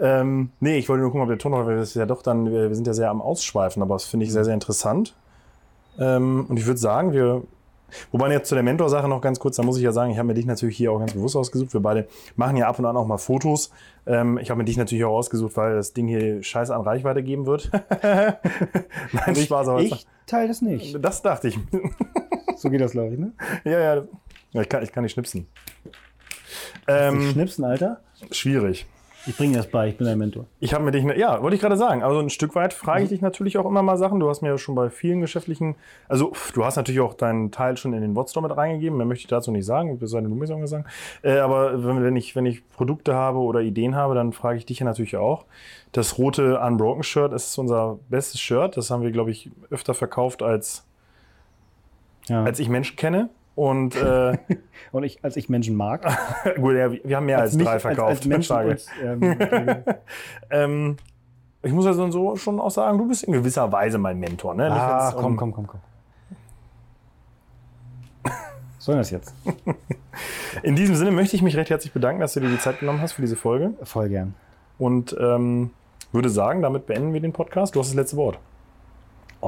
Ähm, 0.00 0.50
nee, 0.60 0.78
ich 0.78 0.88
wollte 0.88 1.02
nur 1.02 1.10
gucken, 1.10 1.22
ob 1.22 1.28
der 1.28 1.38
Ton 1.38 1.52
noch 1.52 1.66
läuft. 1.66 1.80
Das 1.80 1.88
ist 1.90 1.96
ja 1.96 2.06
doch 2.06 2.22
dann, 2.22 2.50
wir, 2.50 2.74
sind 2.74 2.86
ja 2.86 2.94
sehr 2.94 3.10
am 3.10 3.20
Ausschweifen, 3.20 3.82
aber 3.82 3.96
das 3.96 4.06
finde 4.06 4.24
ich 4.24 4.32
sehr, 4.32 4.44
sehr 4.44 4.54
interessant. 4.54 5.14
Ähm, 5.98 6.46
und 6.48 6.58
ich 6.58 6.66
würde 6.66 6.78
sagen, 6.78 7.12
wir 7.12 7.42
Wobei 8.10 8.30
jetzt 8.32 8.48
zu 8.48 8.56
der 8.56 8.64
Mentor-Sache 8.64 9.08
noch 9.08 9.20
ganz 9.20 9.38
kurz, 9.38 9.56
da 9.56 9.62
muss 9.62 9.76
ich 9.76 9.84
ja 9.84 9.92
sagen, 9.92 10.10
ich 10.10 10.18
habe 10.18 10.26
mir 10.26 10.34
dich 10.34 10.44
natürlich 10.44 10.76
hier 10.76 10.90
auch 10.90 10.98
ganz 10.98 11.12
bewusst 11.12 11.36
ausgesucht. 11.36 11.72
Wir 11.72 11.80
beide 11.80 12.08
machen 12.34 12.56
ja 12.56 12.66
ab 12.66 12.78
und 12.80 12.84
an 12.84 12.96
auch 12.96 13.06
mal 13.06 13.16
Fotos. 13.16 13.70
Ähm, 14.06 14.38
ich 14.38 14.50
habe 14.50 14.58
mir 14.58 14.64
dich 14.64 14.76
natürlich 14.76 15.04
auch 15.04 15.16
ausgesucht, 15.16 15.56
weil 15.56 15.76
das 15.76 15.92
Ding 15.92 16.08
hier 16.08 16.42
scheiße 16.42 16.74
an 16.74 16.82
Reichweite 16.82 17.22
geben 17.22 17.46
wird. 17.46 17.70
Nein, 18.02 19.36
Spaß, 19.36 19.68
aber 19.68 19.80
Ich 19.80 20.04
teile 20.26 20.48
das 20.48 20.62
nicht. 20.62 21.02
das 21.02 21.22
dachte 21.22 21.48
ich. 21.48 21.58
So 22.58 22.70
geht 22.70 22.80
das, 22.80 22.92
glaube 22.92 23.12
ich, 23.12 23.18
ne? 23.18 23.32
ja, 23.64 23.78
ja. 23.78 24.04
ja 24.52 24.62
ich, 24.62 24.68
kann, 24.70 24.82
ich 24.82 24.90
kann 24.90 25.02
nicht 25.02 25.12
schnipsen. 25.12 25.46
Ähm, 26.88 27.32
Schnipsen, 27.32 27.64
Alter. 27.66 28.00
schwierig. 28.30 28.86
Ich 29.28 29.36
bringe 29.36 29.52
dir 29.54 29.58
das 29.58 29.66
bei, 29.66 29.88
ich 29.88 29.96
bin 29.96 30.06
dein 30.06 30.18
Mentor. 30.18 30.44
Ich 30.60 30.72
habe 30.72 30.84
mir 30.84 30.92
dich, 30.92 31.02
ne- 31.02 31.18
ja, 31.18 31.42
wollte 31.42 31.56
ich 31.56 31.60
gerade 31.60 31.76
sagen. 31.76 32.02
Also 32.04 32.20
ein 32.20 32.30
Stück 32.30 32.54
weit 32.54 32.72
frage 32.72 33.02
ich 33.02 33.08
dich 33.08 33.20
natürlich 33.20 33.58
auch 33.58 33.66
immer 33.66 33.82
mal 33.82 33.96
Sachen. 33.96 34.20
Du 34.20 34.28
hast 34.28 34.40
mir 34.40 34.48
ja 34.50 34.58
schon 34.58 34.74
bei 34.76 34.88
vielen 34.88 35.20
geschäftlichen, 35.20 35.74
also 36.08 36.32
du 36.54 36.64
hast 36.64 36.76
natürlich 36.76 37.00
auch 37.00 37.14
deinen 37.14 37.50
Teil 37.50 37.76
schon 37.76 37.92
in 37.92 38.02
den 38.02 38.14
Wotstore 38.14 38.46
mit 38.48 38.56
reingegeben. 38.56 38.96
Mehr 38.96 39.06
möchte 39.06 39.22
ich 39.22 39.26
dazu 39.28 39.50
nicht 39.50 39.66
sagen, 39.66 39.98
bis 39.98 40.12
du 40.12 40.20
mir 40.20 40.66
sagen. 40.68 40.84
Äh, 41.22 41.38
aber 41.38 41.84
wenn, 41.84 42.04
wenn, 42.04 42.14
ich, 42.16 42.36
wenn 42.36 42.46
ich 42.46 42.66
Produkte 42.70 43.14
habe 43.14 43.38
oder 43.38 43.60
Ideen 43.62 43.96
habe, 43.96 44.14
dann 44.14 44.32
frage 44.32 44.58
ich 44.58 44.66
dich 44.66 44.78
ja 44.78 44.86
natürlich 44.86 45.16
auch. 45.16 45.44
Das 45.92 46.18
rote 46.18 46.60
Unbroken 46.60 47.02
Shirt 47.02 47.32
ist 47.32 47.58
unser 47.58 47.98
bestes 48.08 48.40
Shirt. 48.40 48.76
Das 48.76 48.90
haben 48.90 49.02
wir, 49.02 49.10
glaube 49.10 49.32
ich, 49.32 49.50
öfter 49.70 49.94
verkauft, 49.94 50.42
als, 50.42 50.84
Ja. 52.28 52.44
als 52.44 52.60
ich 52.60 52.68
Menschen 52.68 52.96
kenne. 52.96 53.28
Und 53.56 53.96
äh, 53.96 54.36
Und 54.92 55.02
ich, 55.02 55.24
als 55.24 55.36
ich 55.36 55.48
Menschen 55.48 55.74
mag. 55.74 56.02
gut, 56.56 56.74
ja, 56.76 56.92
wir 56.92 57.16
haben 57.16 57.26
mehr 57.26 57.40
als, 57.40 57.54
mich- 57.54 57.66
drei 57.66 57.80
verkauft. 57.80 58.08
Als, 58.10 58.18
als 58.18 58.26
Menschen 58.26 58.56
uns, 58.56 58.86
ähm, 59.02 59.36
Ähm, 60.50 60.96
ich 61.62 61.72
muss 61.72 61.86
also 61.86 62.08
so 62.12 62.36
schon 62.36 62.60
auch 62.60 62.70
sagen, 62.70 62.98
du 62.98 63.08
bist 63.08 63.24
in 63.24 63.32
gewisser 63.32 63.72
Weise 63.72 63.98
mein 63.98 64.20
Mentor. 64.20 64.54
Ne? 64.54 64.70
Ah, 64.70 65.06
wenn's 65.06 65.14
um- 65.16 65.22
komm, 65.22 65.36
komm, 65.36 65.52
komm, 65.52 65.66
komm. 65.66 65.80
Was 68.22 68.84
soll 68.84 68.96
das 68.96 69.10
jetzt? 69.10 69.34
In 70.62 70.76
diesem 70.76 70.94
Sinne 70.94 71.10
möchte 71.10 71.34
ich 71.34 71.42
mich 71.42 71.56
recht 71.56 71.70
herzlich 71.70 71.92
bedanken, 71.92 72.20
dass 72.20 72.34
du 72.34 72.40
dir 72.40 72.48
die 72.48 72.58
Zeit 72.58 72.78
genommen 72.78 73.00
hast 73.00 73.12
für 73.12 73.22
diese 73.22 73.34
Folge. 73.36 73.72
Voll 73.82 74.08
gern. 74.08 74.34
Und 74.78 75.16
ähm, 75.18 75.70
würde 76.12 76.28
sagen, 76.28 76.62
damit 76.62 76.86
beenden 76.86 77.12
wir 77.12 77.20
den 77.20 77.32
Podcast. 77.32 77.74
Du 77.74 77.80
hast 77.80 77.88
das 77.88 77.96
letzte 77.96 78.16
Wort. 78.16 78.38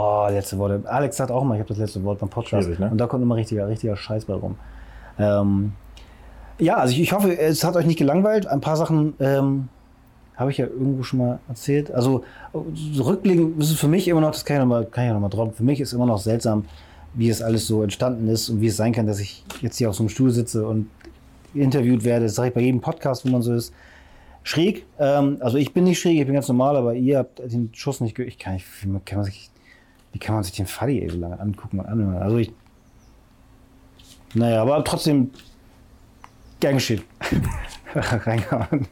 Oh, 0.00 0.28
letzte 0.30 0.56
Worte. 0.58 0.80
Alex 0.88 1.16
sagt 1.16 1.32
auch 1.32 1.42
immer, 1.42 1.54
ich 1.54 1.60
habe 1.60 1.70
das 1.70 1.78
letzte 1.78 2.04
Wort 2.04 2.20
beim 2.20 2.28
Podcast. 2.28 2.66
Schwierig, 2.66 2.78
ne? 2.78 2.88
Und 2.88 2.98
da 2.98 3.08
kommt 3.08 3.20
immer 3.20 3.34
richtiger, 3.34 3.66
richtiger 3.66 3.96
Scheiß 3.96 4.26
bei 4.26 4.34
rum. 4.34 4.54
Ähm, 5.18 5.72
ja, 6.60 6.76
also 6.76 6.92
ich, 6.92 7.00
ich 7.00 7.12
hoffe, 7.12 7.36
es 7.36 7.64
hat 7.64 7.74
euch 7.74 7.84
nicht 7.84 7.98
gelangweilt. 7.98 8.46
Ein 8.46 8.60
paar 8.60 8.76
Sachen 8.76 9.14
ähm, 9.18 9.68
habe 10.36 10.52
ich 10.52 10.58
ja 10.58 10.66
irgendwo 10.66 11.02
schon 11.02 11.18
mal 11.18 11.40
erzählt. 11.48 11.90
Also 11.90 12.22
so 12.74 13.02
rückblickend 13.02 13.60
ist 13.60 13.72
es 13.72 13.80
für 13.80 13.88
mich 13.88 14.06
immer 14.06 14.20
noch, 14.20 14.30
das 14.30 14.44
kann 14.44 14.58
ich, 14.58 14.60
noch 14.60 14.68
mal, 14.68 14.86
kann 14.86 15.06
ich 15.06 15.12
noch 15.12 15.18
mal 15.18 15.28
droppen, 15.30 15.52
für 15.52 15.64
mich 15.64 15.80
ist 15.80 15.92
immer 15.92 16.06
noch 16.06 16.18
seltsam, 16.18 16.66
wie 17.14 17.28
es 17.28 17.42
alles 17.42 17.66
so 17.66 17.82
entstanden 17.82 18.28
ist 18.28 18.48
und 18.50 18.60
wie 18.60 18.68
es 18.68 18.76
sein 18.76 18.92
kann, 18.92 19.08
dass 19.08 19.18
ich 19.18 19.44
jetzt 19.62 19.78
hier 19.78 19.88
auf 19.88 19.96
so 19.96 20.04
einem 20.04 20.10
Stuhl 20.10 20.30
sitze 20.30 20.64
und 20.64 20.88
interviewt 21.54 22.04
werde. 22.04 22.26
Das 22.26 22.36
sage 22.36 22.50
ich 22.50 22.54
bei 22.54 22.60
jedem 22.60 22.80
Podcast, 22.80 23.26
wo 23.26 23.30
man 23.30 23.42
so 23.42 23.52
ist. 23.52 23.74
Schräg, 24.44 24.86
ähm, 25.00 25.38
also 25.40 25.58
ich 25.58 25.74
bin 25.74 25.82
nicht 25.84 25.98
schräg, 25.98 26.20
ich 26.20 26.24
bin 26.24 26.34
ganz 26.34 26.46
normal, 26.46 26.76
aber 26.76 26.94
ihr 26.94 27.18
habt 27.18 27.40
den 27.40 27.70
Schuss 27.74 28.00
nicht 28.00 28.14
gehört. 28.14 28.32
Ich 28.32 28.38
kann 28.38 28.54
nicht, 28.54 28.64
wie 28.84 28.98
kann 29.04 29.18
man 29.18 29.24
sich, 29.24 29.50
wie 30.18 30.24
kann 30.24 30.34
man 30.34 30.42
sich 30.42 30.54
den 30.54 30.66
lange 31.20 31.38
angucken 31.38 31.78
und 31.78 31.86
anhören? 31.86 32.20
Also 32.20 32.38
ich, 32.38 32.52
naja, 34.34 34.62
aber 34.62 34.82
trotzdem, 34.82 35.30
gern 36.58 36.74
geschehen. 36.74 37.04
Reingehauen. 37.94 38.88